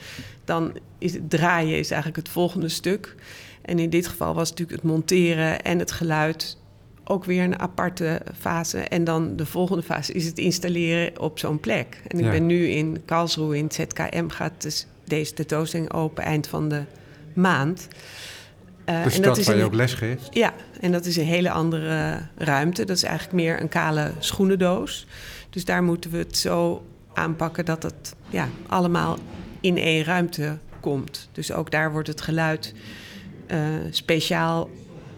Dan 0.45 0.77
is 0.97 1.13
het 1.13 1.29
draaien 1.29 1.77
is 1.77 1.91
eigenlijk 1.91 2.25
het 2.25 2.33
volgende 2.33 2.69
stuk. 2.69 3.15
En 3.61 3.79
in 3.79 3.89
dit 3.89 4.07
geval 4.07 4.33
was 4.33 4.49
natuurlijk 4.49 4.81
het 4.81 4.91
monteren 4.91 5.61
en 5.61 5.79
het 5.79 5.91
geluid 5.91 6.57
ook 7.03 7.25
weer 7.25 7.43
een 7.43 7.59
aparte 7.59 8.21
fase. 8.39 8.79
En 8.79 9.03
dan 9.03 9.35
de 9.35 9.45
volgende 9.45 9.83
fase 9.83 10.13
is 10.13 10.25
het 10.25 10.37
installeren 10.37 11.19
op 11.19 11.39
zo'n 11.39 11.59
plek. 11.59 12.01
En 12.07 12.19
ik 12.19 12.31
ben 12.31 12.45
nu 12.45 12.67
in 12.67 13.01
Karlsruhe 13.05 13.57
in 13.57 13.63
het 13.63 13.73
ZKM, 13.73 14.27
gaat 14.27 14.61
dus 14.61 14.87
deze 15.07 15.33
tentoonstelling 15.33 15.93
open 15.93 16.23
eind 16.23 16.47
van 16.47 16.69
de 16.69 16.83
maand. 17.33 17.87
Uh, 18.89 19.03
de 19.03 19.09
stad 19.09 19.23
dat 19.23 19.37
is 19.37 19.45
waar 19.45 19.57
je 19.57 19.63
ook 19.63 19.73
les 19.73 19.93
geeft? 19.93 20.27
Ja, 20.31 20.53
en 20.79 20.91
dat 20.91 21.05
is 21.05 21.17
een 21.17 21.25
hele 21.25 21.51
andere 21.51 22.21
ruimte. 22.37 22.85
Dat 22.85 22.95
is 22.95 23.03
eigenlijk 23.03 23.35
meer 23.35 23.61
een 23.61 23.69
kale 23.69 24.11
schoenendoos. 24.19 25.07
Dus 25.49 25.65
daar 25.65 25.83
moeten 25.83 26.11
we 26.11 26.17
het 26.17 26.37
zo 26.37 26.85
aanpakken 27.13 27.65
dat 27.65 27.83
het 27.83 28.15
ja, 28.29 28.49
allemaal 28.67 29.17
in 29.61 29.77
één 29.77 30.03
ruimte 30.03 30.57
komt. 30.79 31.29
Dus 31.31 31.51
ook 31.51 31.71
daar 31.71 31.91
wordt 31.91 32.07
het 32.07 32.21
geluid 32.21 32.73
uh, 33.47 33.57
speciaal 33.89 34.69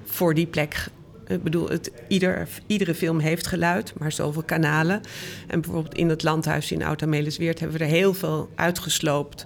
voor 0.06 0.34
die 0.34 0.48
plek 0.48 0.90
ik 1.30 1.44
bedoel, 1.44 1.70
het, 1.70 1.92
ieder, 2.08 2.48
iedere 2.68 2.96
film 2.96 3.20
heeft 3.20 3.48
geluid, 3.48 3.94
maar 3.98 4.12
zoveel 4.12 4.44
kanalen. 4.44 5.02
En 5.48 5.62
bijvoorbeeld 5.62 5.96
in 5.96 6.10
het 6.10 6.24
landhuis 6.24 6.72
in 6.72 6.84
Oud-Amelisweert 6.84 7.60
hebben 7.60 7.78
we 7.78 7.84
er 7.84 7.90
heel 7.90 8.14
veel 8.14 8.50
uitgesloopt. 8.56 9.46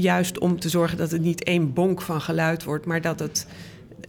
Juist 0.00 0.38
om 0.38 0.60
te 0.60 0.68
zorgen 0.68 0.98
dat 0.98 1.10
het 1.10 1.22
niet 1.22 1.44
één 1.44 1.72
bonk 1.72 2.02
van 2.02 2.20
geluid 2.20 2.64
wordt, 2.64 2.86
maar 2.86 3.00
dat 3.00 3.18
het 3.18 3.46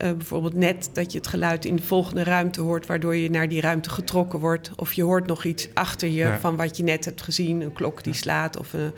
uh, 0.03 0.11
bijvoorbeeld 0.11 0.53
net 0.53 0.89
dat 0.93 1.11
je 1.11 1.17
het 1.17 1.27
geluid 1.27 1.65
in 1.65 1.75
de 1.75 1.81
volgende 1.81 2.23
ruimte 2.23 2.61
hoort, 2.61 2.85
waardoor 2.85 3.15
je 3.15 3.29
naar 3.29 3.49
die 3.49 3.61
ruimte 3.61 3.89
getrokken 3.89 4.39
wordt. 4.39 4.71
Of 4.75 4.93
je 4.93 5.03
hoort 5.03 5.27
nog 5.27 5.43
iets 5.43 5.67
achter 5.73 6.09
je 6.09 6.37
van 6.39 6.55
wat 6.55 6.77
je 6.77 6.83
net 6.83 7.05
hebt 7.05 7.21
gezien, 7.21 7.61
een 7.61 7.73
klok 7.73 8.03
die 8.03 8.13
slaat 8.13 8.57
of 8.57 8.73
een, 8.73 8.91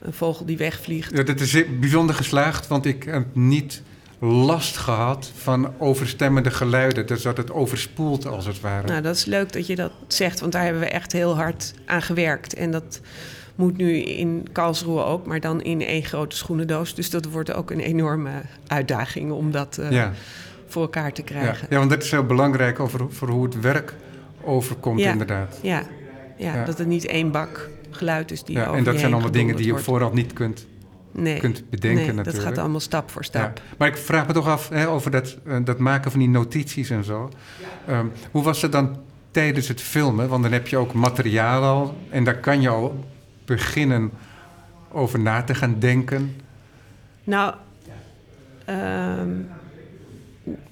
een 0.00 0.12
vogel 0.12 0.44
die 0.44 0.56
wegvliegt. 0.56 1.16
Ja, 1.16 1.22
dat 1.22 1.40
is 1.40 1.64
bijzonder 1.80 2.14
geslaagd, 2.14 2.66
want 2.66 2.86
ik 2.86 3.04
heb 3.04 3.26
niet 3.32 3.82
last 4.18 4.76
gehad 4.76 5.30
van 5.36 5.72
overstemmende 5.78 6.50
geluiden. 6.50 7.06
Dus 7.06 7.22
dat 7.22 7.36
het 7.36 7.52
overspoelt 7.52 8.26
als 8.26 8.46
het 8.46 8.60
ware. 8.60 8.86
Nou, 8.86 9.02
dat 9.02 9.16
is 9.16 9.24
leuk 9.24 9.52
dat 9.52 9.66
je 9.66 9.76
dat 9.76 9.92
zegt, 10.08 10.40
want 10.40 10.52
daar 10.52 10.62
hebben 10.62 10.82
we 10.82 10.88
echt 10.88 11.12
heel 11.12 11.36
hard 11.36 11.74
aan 11.86 12.02
gewerkt. 12.02 12.54
En 12.54 12.70
dat 12.70 13.00
moet 13.56 13.76
nu 13.76 13.96
in 13.96 14.46
Karlsruhe 14.52 15.04
ook, 15.04 15.26
maar 15.26 15.40
dan 15.40 15.62
in 15.62 15.80
één 15.80 16.02
grote 16.02 16.36
schoenendoos. 16.36 16.94
Dus 16.94 17.10
dat 17.10 17.24
wordt 17.24 17.52
ook 17.52 17.70
een 17.70 17.80
enorme 17.80 18.30
uitdaging 18.66 19.32
om 19.32 19.50
dat 19.50 19.78
uh, 19.80 20.08
voor 20.66 20.82
elkaar 20.82 21.12
te 21.12 21.22
krijgen. 21.22 21.58
Ja. 21.60 21.66
ja, 21.70 21.78
want 21.78 21.90
dat 21.90 22.02
is 22.02 22.10
heel 22.10 22.26
belangrijk 22.26 22.80
over, 22.80 23.12
voor 23.12 23.28
hoe 23.28 23.44
het 23.44 23.60
werk 23.60 23.94
overkomt 24.42 25.00
inderdaad. 25.00 25.58
Ja. 25.62 25.82
Ja, 26.38 26.64
dat 26.64 26.78
het 26.78 26.86
niet 26.86 27.06
één 27.06 27.30
bak 27.30 27.70
geluid 27.90 28.30
is 28.30 28.42
die 28.42 28.56
ja, 28.56 28.72
En 28.72 28.84
dat 28.84 28.98
zijn 28.98 29.12
allemaal 29.12 29.30
dingen 29.30 29.56
die 29.56 29.66
je 29.66 29.78
vooraf 29.78 30.12
niet 30.12 30.32
kunt 30.32 30.66
nee, 31.16 31.38
kunt 31.38 31.70
bedenken 31.70 32.04
nee, 32.04 32.06
natuurlijk. 32.06 32.36
dat 32.36 32.44
gaat 32.44 32.58
allemaal 32.58 32.80
stap 32.80 33.10
voor 33.10 33.24
stap. 33.24 33.60
Maar 33.78 33.88
ik 33.88 33.96
vraag 33.96 34.26
me 34.26 34.32
toch 34.32 34.48
af 34.48 34.68
hè, 34.68 34.88
over 34.88 35.10
dat, 35.10 35.36
uh, 35.46 35.56
dat 35.64 35.78
maken 35.78 36.10
van 36.10 36.20
die 36.20 36.28
notities 36.28 36.90
en 36.90 37.04
zo. 37.04 37.30
Um, 37.88 38.12
hoe 38.30 38.42
was 38.42 38.62
het 38.62 38.72
dan 38.72 38.96
tijdens 39.30 39.68
het 39.68 39.80
filmen? 39.80 40.28
Want 40.28 40.42
dan 40.42 40.52
heb 40.52 40.68
je 40.68 40.76
ook 40.76 40.92
materiaal 40.92 41.62
al 41.62 41.96
en 42.10 42.24
daar 42.24 42.38
kan 42.38 42.60
je 42.60 42.68
al 42.68 43.04
beginnen 43.46 44.10
over 44.92 45.20
na 45.20 45.42
te 45.42 45.54
gaan 45.54 45.76
denken. 45.78 46.36
Nou, 47.24 47.54
um, 48.68 49.48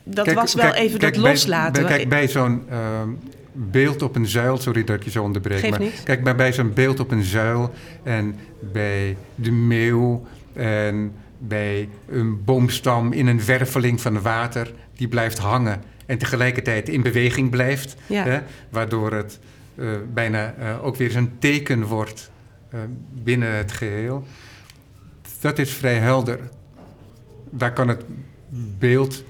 dat 0.03 0.25
kijk, 0.25 0.37
was 0.37 0.55
wel 0.55 0.71
kijk, 0.71 0.77
even 0.77 0.99
kijk, 0.99 1.15
dat 1.15 1.23
loslaten. 1.23 1.83
Bij, 1.83 1.97
kijk, 1.97 2.09
bij 2.09 2.29
zo'n 2.29 2.63
um, 2.73 3.19
beeld 3.53 4.03
op 4.03 4.17
een 4.17 4.27
zuil, 4.27 4.59
sorry 4.59 4.85
dat 4.85 4.97
ik 4.97 5.03
je 5.03 5.11
zo 5.11 5.23
onderbreek. 5.23 5.59
Geef 5.59 5.71
maar 5.71 5.81
niet. 5.81 6.03
kijk, 6.03 6.25
bij, 6.25 6.37
bij 6.37 6.53
zo'n 6.53 6.73
beeld 6.73 7.01
op 7.01 7.11
een 7.11 7.23
zuil 7.23 7.73
en 8.03 8.37
bij 8.73 9.17
de 9.35 9.51
meeuw 9.51 10.27
en 10.53 11.13
bij 11.39 11.89
een 12.09 12.45
boomstam 12.45 13.13
in 13.13 13.27
een 13.27 13.45
werveling 13.45 14.01
van 14.01 14.23
water, 14.23 14.73
die 14.97 15.09
blijft 15.09 15.39
hangen 15.39 15.83
en 16.07 16.19
tegelijkertijd 16.19 16.89
in 16.89 17.03
beweging 17.03 17.51
blijft. 17.51 17.97
Hè, 18.07 18.41
waardoor 18.71 19.13
het 19.13 19.39
uh, 19.75 19.89
bijna 20.15 20.55
uh, 20.61 20.85
ook 20.85 20.97
weer 20.97 21.17
een 21.17 21.39
teken 21.39 21.85
wordt 21.85 22.31
binnen 23.23 23.57
het 23.57 23.73
geheel. 23.73 24.27
Dat 25.41 25.59
is 25.59 25.73
vrij 25.73 25.99
helder. 25.99 26.39
Daar 27.51 27.73
kan 27.73 27.89
het 27.89 28.05
beeld 28.79 29.25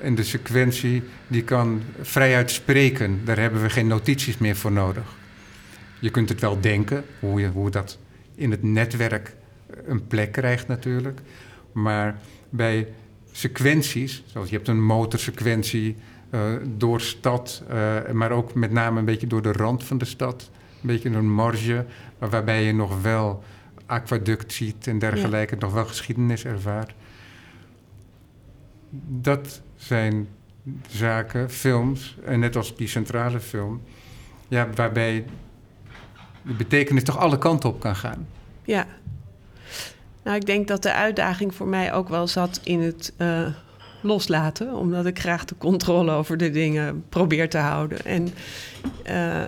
en 0.00 0.14
de 0.14 0.24
sequentie 0.24 1.02
die 1.28 1.42
kan 1.42 1.82
vrijuit 2.00 2.50
spreken. 2.50 3.20
Daar 3.24 3.38
hebben 3.38 3.62
we 3.62 3.70
geen 3.70 3.86
notities 3.86 4.38
meer 4.38 4.56
voor 4.56 4.72
nodig. 4.72 5.16
Je 6.00 6.10
kunt 6.10 6.28
het 6.28 6.40
wel 6.40 6.60
denken, 6.60 7.04
hoe, 7.20 7.40
je, 7.40 7.48
hoe 7.48 7.70
dat 7.70 7.98
in 8.34 8.50
het 8.50 8.62
netwerk 8.62 9.34
een 9.86 10.06
plek 10.06 10.32
krijgt 10.32 10.68
natuurlijk. 10.68 11.20
Maar 11.72 12.20
bij 12.50 12.88
sequenties, 13.32 14.22
zoals 14.26 14.48
je 14.48 14.56
hebt 14.56 14.68
een 14.68 14.82
motorsequentie 14.82 15.96
uh, 16.30 16.40
door 16.76 17.00
stad, 17.00 17.62
maar 18.12 18.30
ook 18.30 18.54
met 18.54 18.70
name 18.70 18.98
een 18.98 19.04
beetje 19.04 19.26
door 19.26 19.42
de 19.42 19.52
rand 19.52 19.84
van 19.84 19.98
de 19.98 20.04
stad. 20.04 20.50
Een 20.82 20.88
beetje 20.88 21.10
een 21.10 21.32
marge, 21.32 21.84
waarbij 22.18 22.64
je 22.64 22.74
nog 22.74 23.02
wel 23.02 23.42
aquaduct 23.86 24.52
ziet 24.52 24.86
en 24.86 24.98
dergelijke, 24.98 25.54
ja. 25.54 25.60
nog 25.60 25.72
wel 25.72 25.84
geschiedenis 25.84 26.44
ervaart. 26.44 26.94
Dat 29.08 29.62
zijn 29.76 30.28
zaken, 30.88 31.50
films, 31.50 32.16
en 32.24 32.40
net 32.40 32.56
als 32.56 32.76
die 32.76 32.88
centrale 32.88 33.40
film, 33.40 33.82
ja, 34.48 34.68
waarbij 34.74 35.24
de 36.42 36.52
betekenis 36.52 37.04
toch 37.04 37.18
alle 37.18 37.38
kanten 37.38 37.68
op 37.68 37.80
kan 37.80 37.96
gaan. 37.96 38.26
Ja. 38.64 38.86
Nou, 40.22 40.36
ik 40.36 40.46
denk 40.46 40.68
dat 40.68 40.82
de 40.82 40.92
uitdaging 40.92 41.54
voor 41.54 41.66
mij 41.66 41.92
ook 41.92 42.08
wel 42.08 42.26
zat 42.26 42.60
in 42.62 42.80
het 42.80 43.12
uh, 43.18 43.46
loslaten, 44.02 44.74
omdat 44.74 45.06
ik 45.06 45.18
graag 45.18 45.44
de 45.44 45.54
controle 45.58 46.12
over 46.12 46.36
de 46.36 46.50
dingen 46.50 47.04
probeer 47.08 47.50
te 47.50 47.58
houden. 47.58 48.04
En 48.04 48.28
uh, 49.10 49.44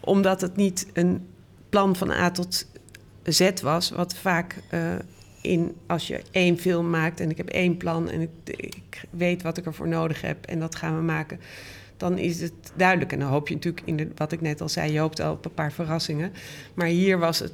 omdat 0.00 0.40
het 0.40 0.56
niet 0.56 0.86
een 0.92 1.26
plan 1.76 1.96
van 1.96 2.10
A 2.10 2.30
tot 2.30 2.66
Z 3.24 3.50
was, 3.62 3.90
wat 3.90 4.14
vaak 4.14 4.56
uh, 4.70 4.80
in 5.40 5.76
als 5.86 6.06
je 6.06 6.22
één 6.30 6.58
film 6.58 6.90
maakt 6.90 7.20
en 7.20 7.30
ik 7.30 7.36
heb 7.36 7.48
één 7.48 7.76
plan 7.76 8.10
en 8.10 8.20
ik, 8.20 8.30
ik, 8.44 9.04
weet 9.10 9.42
wat 9.42 9.56
ik 9.56 9.66
ervoor 9.66 9.88
nodig 9.88 10.20
heb 10.20 10.46
en 10.46 10.58
dat 10.58 10.74
gaan 10.74 10.96
we 10.96 11.02
maken, 11.02 11.40
dan 11.96 12.18
is 12.18 12.40
het 12.40 12.52
duidelijk. 12.74 13.12
En 13.12 13.18
dan 13.18 13.28
hoop 13.28 13.48
je 13.48 13.54
natuurlijk, 13.54 13.86
in 13.86 13.96
de, 13.96 14.08
wat 14.14 14.32
ik 14.32 14.40
net 14.40 14.60
al 14.60 14.68
zei, 14.68 14.92
je 14.92 14.98
hoopt 14.98 15.20
al 15.20 15.32
op 15.32 15.44
een 15.44 15.54
paar 15.54 15.72
verrassingen. 15.72 16.32
Maar 16.74 16.86
hier 16.86 17.18
was 17.18 17.38
het, 17.38 17.52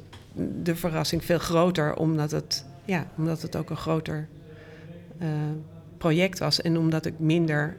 de 0.62 0.76
verrassing 0.76 1.24
veel 1.24 1.38
groter, 1.38 1.96
omdat 1.96 2.30
het, 2.30 2.64
ja, 2.84 3.06
omdat 3.16 3.42
het 3.42 3.56
ook 3.56 3.70
een 3.70 3.76
groter 3.76 4.28
uh, 5.22 5.28
project 5.98 6.38
was 6.38 6.60
en 6.60 6.78
omdat 6.78 7.06
ik 7.06 7.18
minder 7.18 7.76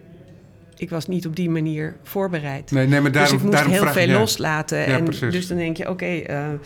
ik 0.78 0.90
was 0.90 1.08
niet 1.08 1.28
op 1.28 1.36
die 1.36 1.50
manier 1.50 1.96
voorbereid. 2.04 2.72
Nee, 2.72 2.88
nee, 2.88 3.02
maar 3.02 3.12
daarom, 3.12 3.38
dus 3.38 3.46
ik 3.46 3.52
moest 3.52 3.66
heel 3.66 3.88
veel 3.88 4.08
loslaten. 4.08 4.78
Ja, 4.78 4.86
en 4.86 5.04
precies. 5.04 5.32
dus 5.32 5.48
dan 5.48 5.58
denk 5.58 5.78
je, 5.78 5.84
oké, 5.90 5.92
okay, 5.92 6.52
uh, 6.52 6.60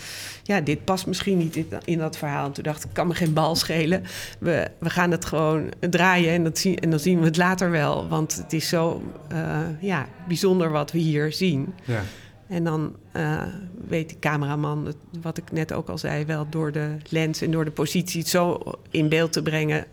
ja, 0.44 0.62
dit 0.62 0.84
past 0.84 1.08
misschien 1.08 1.38
niet 1.38 1.56
in, 1.56 1.68
in, 1.86 1.98
dat 1.98 2.18
verhaal. 2.18 2.46
En 2.46 2.52
toen 2.52 2.64
dacht 2.64 2.84
ik, 2.84 2.90
kan 2.94 3.08
me 3.08 3.14
geen 3.14 3.34
bal 3.34 3.56
schelen. 3.56 4.04
We, 4.40 4.68
we 4.80 4.90
gaan 4.90 5.12
het 5.12 5.26
gewoon 5.26 5.74
draaien 5.80 6.34
en, 6.34 6.44
dat 6.44 6.58
zien, 6.58 6.78
en 6.78 6.90
dan 6.90 7.00
zien 7.00 7.20
we 7.20 7.26
het 7.26 7.38
later 7.38 7.72
wel. 7.72 8.08
Want 8.08 8.36
het 8.36 8.54
is 8.54 8.70
zo 8.70 9.02
uh, 9.32 9.60
ja, 9.80 10.08
bijzonder 10.28 10.70
wat 10.70 10.92
we 10.92 11.00
hier 11.00 11.34
zien. 11.34 11.74
Ja. 11.86 12.02
En 12.48 12.64
dan 12.64 12.96
uh, 13.16 13.42
weet 13.88 14.10
de 14.10 14.20
cameraman, 14.20 14.94
wat 15.22 15.38
ik 15.38 15.52
net 15.52 15.74
ook 15.74 15.90
al 15.90 15.98
zei, 15.98 16.26
wel 16.26 16.48
door 16.50 16.72
de 16.72 16.96
lens 17.10 17.42
en 17.42 17.52
door 17.52 17.66
de 17.66 17.72
positie 17.72 18.20
het 18.20 18.30
zo 18.30 18.60
in 18.92 19.10
beeld 19.10 19.34
te 19.34 19.42
brengen 19.42 19.86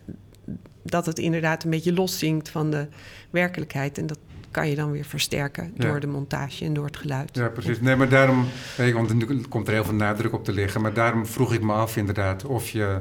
dat 0.85 1.05
het 1.05 1.19
inderdaad 1.19 1.63
een 1.63 1.69
beetje 1.69 1.93
loszinkt 1.93 2.49
van 2.49 2.71
de 2.71 2.87
werkelijkheid. 3.29 3.97
En 3.97 4.07
dat 4.07 4.19
kan 4.51 4.69
je 4.69 4.75
dan 4.75 4.91
weer 4.91 5.05
versterken 5.05 5.71
ja. 5.75 5.87
door 5.87 5.99
de 5.99 6.07
montage 6.07 6.65
en 6.65 6.73
door 6.73 6.85
het 6.85 6.97
geluid. 6.97 7.29
Ja, 7.35 7.47
precies. 7.47 7.81
Nee, 7.81 7.95
maar 7.95 8.09
daarom, 8.09 8.45
want 8.93 9.09
er 9.09 9.47
komt 9.49 9.67
er 9.67 9.73
heel 9.73 9.83
veel 9.83 9.93
nadruk 9.93 10.33
op 10.33 10.43
te 10.43 10.51
liggen. 10.51 10.81
Maar 10.81 10.93
daarom 10.93 11.25
vroeg 11.25 11.53
ik 11.53 11.61
me 11.61 11.73
af 11.73 11.97
inderdaad 11.97 12.45
of 12.45 12.69
je, 12.69 12.99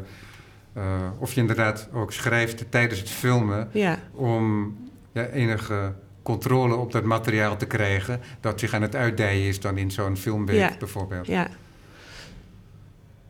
uh, 0.77 0.83
of 1.19 1.33
je 1.33 1.41
inderdaad 1.41 1.89
ook 1.93 2.13
schrijft 2.13 2.65
tijdens 2.71 3.01
het 3.01 3.11
filmen... 3.11 3.69
Ja. 3.73 3.99
om 4.13 4.77
ja, 5.13 5.27
enige 5.27 5.95
controle 6.23 6.75
op 6.75 6.93
dat 6.93 7.05
materiaal 7.05 7.57
te 7.57 7.67
krijgen... 7.67 8.21
dat 8.41 8.61
zich 8.61 8.75
aan 8.75 8.83
het 8.83 8.95
uitdijen 8.95 9.49
is 9.49 9.61
dan 9.61 9.79
in 9.79 9.91
zo'n 9.91 10.17
filmweek 10.17 10.59
ja. 10.59 10.73
bijvoorbeeld. 10.79 11.27
Ja. 11.27 11.49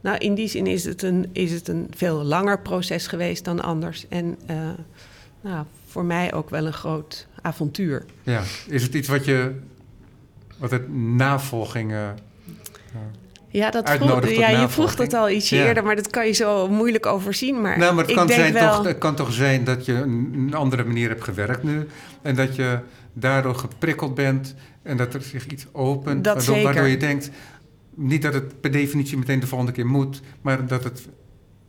Nou, 0.04 0.18
in 0.18 0.34
die 0.34 0.48
zin 0.48 0.66
is 0.66 0.84
het 0.84 1.02
een, 1.02 1.28
is 1.32 1.52
het 1.52 1.68
een 1.68 1.86
veel 1.96 2.22
langer 2.22 2.60
proces 2.60 3.06
geweest 3.06 3.44
dan 3.44 3.62
anders. 3.62 4.06
En 4.08 4.38
uh, 4.50 4.56
nou, 5.40 5.64
voor 5.86 6.04
mij 6.04 6.32
ook 6.32 6.50
wel 6.50 6.66
een 6.66 6.72
groot 6.72 7.26
avontuur. 7.42 8.04
Ja, 8.22 8.42
is 8.68 8.82
het 8.82 8.94
iets 8.94 9.08
wat 9.08 9.24
je, 9.24 9.54
wat 10.58 10.70
het 10.70 10.94
navolging 10.94 11.92
uh, 11.92 12.08
ja, 13.48 13.70
dat 13.70 13.90
vroeg, 13.90 14.28
ja 14.28 14.48
je 14.48 14.68
vroeg 14.68 14.94
dat 14.94 15.12
al 15.12 15.30
ietsje 15.30 15.56
eerder, 15.56 15.84
maar 15.84 15.96
dat 15.96 16.10
kan 16.10 16.26
je 16.26 16.32
zo 16.32 16.68
moeilijk 16.68 17.06
overzien. 17.06 17.60
Maar, 17.60 17.78
nou, 17.78 17.94
maar 17.94 18.04
het, 18.04 18.14
kan 18.14 18.28
zijn, 18.28 18.52
wel... 18.52 18.76
toch, 18.76 18.86
het 18.86 18.98
kan 18.98 19.14
toch 19.14 19.32
zijn 19.32 19.64
dat 19.64 19.84
je 19.84 19.92
een 19.92 20.54
andere 20.54 20.84
manier 20.84 21.08
hebt 21.08 21.24
gewerkt 21.24 21.62
nu. 21.62 21.86
En 22.22 22.34
dat 22.34 22.56
je 22.56 22.78
daardoor 23.12 23.54
geprikkeld 23.54 24.14
bent 24.14 24.54
en 24.82 24.96
dat 24.96 25.14
er 25.14 25.22
zich 25.22 25.46
iets 25.46 25.66
opent. 25.72 26.46
Waardoor 26.46 26.86
je 26.86 26.96
denkt, 26.96 27.30
niet 27.96 28.22
dat 28.22 28.34
het 28.34 28.60
per 28.60 28.70
definitie 28.70 29.18
meteen 29.18 29.40
de 29.40 29.46
volgende 29.46 29.72
keer 29.72 29.86
moet, 29.86 30.20
maar 30.42 30.66
dat 30.66 30.84
het, 30.84 31.08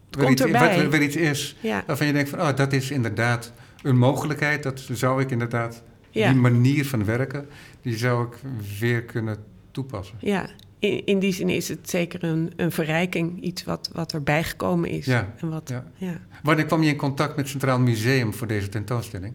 weer, 0.10 0.30
iets, 0.30 0.44
weer 0.90 1.02
iets 1.02 1.16
is 1.16 1.58
ja. 1.62 1.84
waarvan 1.88 2.08
je 2.08 2.14
denkt 2.14 2.30
van, 2.30 2.42
oh, 2.42 2.56
dat 2.56 2.74
is 2.74 2.92
inderdaad 2.92 3.52
een 3.82 3.98
mogelijkheid. 3.98 4.64
Dat 4.64 4.88
zou 4.92 5.22
ik 5.22 5.32
inderdaad, 5.32 5.84
die 6.12 6.34
manier 6.34 6.86
van 6.86 7.06
werken, 7.06 7.48
die 7.82 7.98
zou 7.98 8.28
ik 8.28 8.34
weer 8.80 9.04
kunnen 9.04 9.38
toepassen. 9.72 10.18
Ja, 10.20 10.50
in, 10.80 11.06
in 11.06 11.20
die 11.20 11.34
zin 11.34 11.50
is 11.50 11.68
het 11.68 11.90
zeker 11.90 12.24
een, 12.24 12.54
een 12.56 12.72
verrijking, 12.72 13.42
iets 13.42 13.64
wat, 13.64 13.90
wat 13.94 14.14
erbij 14.14 14.44
gekomen 14.44 14.90
is. 14.90 15.06
Ja. 15.06 15.34
En 15.38 15.50
wat, 15.50 15.70
ja. 15.70 15.86
ja. 15.96 16.20
Wanneer 16.44 16.66
kwam 16.66 16.84
je 16.84 16.90
in 16.90 16.98
contact 16.98 17.30
met 17.30 17.40
het 17.40 17.48
Centraal 17.48 17.80
Museum 17.80 18.34
voor 18.34 18.48
deze 18.48 18.70
tentoonstelling? 18.70 19.34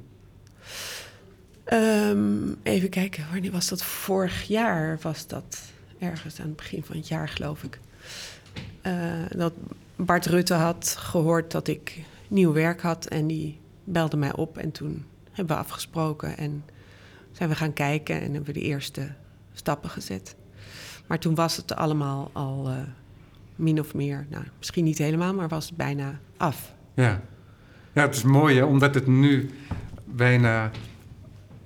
Um, 1.72 2.56
even 2.62 2.88
kijken, 2.88 3.24
wanneer 3.32 3.50
was 3.50 3.68
dat? 3.68 3.82
Vorig 3.82 4.42
jaar 4.42 4.98
was 5.02 5.26
dat 5.26 5.69
ergens 6.00 6.40
aan 6.40 6.46
het 6.46 6.56
begin 6.56 6.82
van 6.82 6.96
het 6.96 7.08
jaar, 7.08 7.28
geloof 7.28 7.62
ik. 7.62 7.78
Uh, 8.86 8.92
dat 9.36 9.52
Bart 9.96 10.26
Rutte 10.26 10.54
had 10.54 10.94
gehoord 10.98 11.50
dat 11.50 11.68
ik 11.68 11.98
nieuw 12.28 12.52
werk 12.52 12.80
had 12.80 13.06
en 13.06 13.26
die 13.26 13.58
belde 13.84 14.16
mij 14.16 14.32
op. 14.34 14.58
En 14.58 14.70
toen 14.70 15.04
hebben 15.32 15.56
we 15.56 15.62
afgesproken 15.62 16.36
en 16.36 16.64
zijn 17.32 17.48
we 17.48 17.54
gaan 17.54 17.72
kijken 17.72 18.14
en 18.14 18.22
hebben 18.22 18.44
we 18.44 18.60
de 18.60 18.66
eerste 18.66 19.12
stappen 19.52 19.90
gezet. 19.90 20.36
Maar 21.06 21.18
toen 21.18 21.34
was 21.34 21.56
het 21.56 21.74
allemaal 21.76 22.30
al 22.32 22.70
uh, 22.70 22.76
min 23.56 23.80
of 23.80 23.94
meer, 23.94 24.26
nou, 24.28 24.44
misschien 24.58 24.84
niet 24.84 24.98
helemaal, 24.98 25.34
maar 25.34 25.48
was 25.48 25.66
het 25.66 25.76
bijna 25.76 26.20
af. 26.36 26.74
Ja, 26.94 27.20
ja 27.92 28.02
het 28.02 28.14
is 28.14 28.22
mooi 28.22 28.56
hè, 28.56 28.64
omdat 28.64 28.94
het 28.94 29.06
nu 29.06 29.50
bijna 30.04 30.70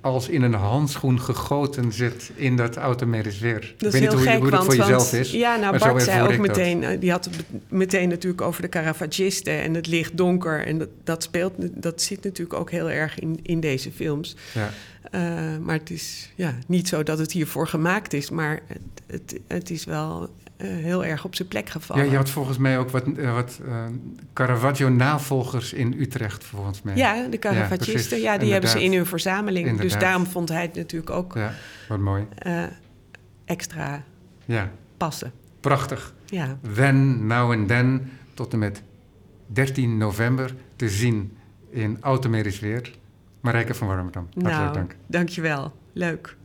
als 0.05 0.29
in 0.29 0.41
een 0.41 0.53
handschoen 0.53 1.21
gegoten 1.21 1.91
zit 1.91 2.31
in 2.35 2.55
dat 2.55 2.75
automedisch 2.75 3.39
weer. 3.39 3.73
Dat 3.77 3.93
is 3.93 3.99
heel 3.99 4.11
hoe, 4.11 4.21
gek, 4.21 4.39
hoe 4.39 4.49
want, 4.49 4.63
voor 4.63 4.75
jezelf 4.75 5.13
is. 5.13 5.31
Ja, 5.31 5.55
nou 5.55 5.77
Bart 5.77 6.03
zei 6.03 6.27
ook 6.27 6.37
meteen, 6.37 6.81
dat. 6.81 6.91
Eh, 6.91 6.99
die 6.99 7.11
had 7.11 7.25
het 7.25 7.45
meteen 7.69 8.09
natuurlijk 8.09 8.41
over 8.41 8.61
de 8.61 8.69
Caravagisten 8.69 9.61
en 9.61 9.73
het 9.73 9.87
licht 9.87 10.17
donker. 10.17 10.65
En 10.65 10.77
dat, 10.77 10.89
dat 11.03 11.23
speelt, 11.23 11.53
dat 11.57 12.01
zit 12.01 12.23
natuurlijk 12.23 12.59
ook 12.59 12.71
heel 12.71 12.89
erg 12.89 13.19
in, 13.19 13.39
in 13.43 13.59
deze 13.59 13.91
films. 13.91 14.35
Ja. 14.53 14.69
Uh, 15.11 15.57
maar 15.61 15.77
het 15.77 15.89
is 15.89 16.31
ja, 16.35 16.57
niet 16.67 16.87
zo 16.87 17.03
dat 17.03 17.17
het 17.17 17.31
hiervoor 17.31 17.67
gemaakt 17.67 18.13
is, 18.13 18.29
maar 18.29 18.61
het, 18.67 18.81
het, 19.07 19.39
het 19.47 19.69
is 19.69 19.85
wel 19.85 20.29
heel 20.57 21.05
erg 21.05 21.25
op 21.25 21.35
zijn 21.35 21.47
plek 21.47 21.69
gevallen. 21.69 22.05
Ja, 22.05 22.11
je 22.11 22.17
had 22.17 22.29
volgens 22.29 22.57
mij 22.57 22.79
ook 22.79 22.89
wat, 22.89 23.07
uh, 23.07 23.33
wat 23.33 23.59
uh, 23.65 23.85
Caravaggio-navolgers 24.33 25.73
in 25.73 25.95
Utrecht, 25.99 26.43
volgens 26.43 26.81
mij. 26.81 26.95
Ja, 26.95 27.27
de 27.27 27.39
Caravagisten, 27.39 28.17
ja, 28.21 28.33
ja, 28.33 28.39
die 28.39 28.51
hebben 28.51 28.69
ze 28.69 28.83
in 28.83 28.93
hun 28.93 29.05
verzameling. 29.05 29.67
Inderdaad. 29.67 29.91
Dus 29.91 30.01
daarom 30.01 30.25
vond 30.25 30.49
hij 30.49 30.61
het 30.61 30.75
natuurlijk 30.75 31.11
ook 31.11 31.33
ja, 31.33 31.53
wat 31.87 31.99
mooi. 31.99 32.27
extra 33.45 34.03
ja. 34.45 34.71
passen. 34.97 35.31
Prachtig. 35.59 36.13
Ja. 36.25 36.57
Then, 36.73 37.27
Now 37.27 37.51
and 37.51 37.67
Then, 37.67 38.11
tot 38.33 38.53
en 38.53 38.59
met 38.59 38.81
13 39.45 39.97
november 39.97 40.55
te 40.75 40.89
zien 40.89 41.37
in 41.69 41.97
Automedisch 42.01 42.59
Weer. 42.59 42.91
Marijke 43.41 43.73
van 43.73 43.87
Warmerdam, 43.87 44.27
hartelijk 44.33 44.57
nou, 44.57 44.73
dank. 44.73 44.95
dankjewel. 45.07 45.73
Leuk. 45.93 46.35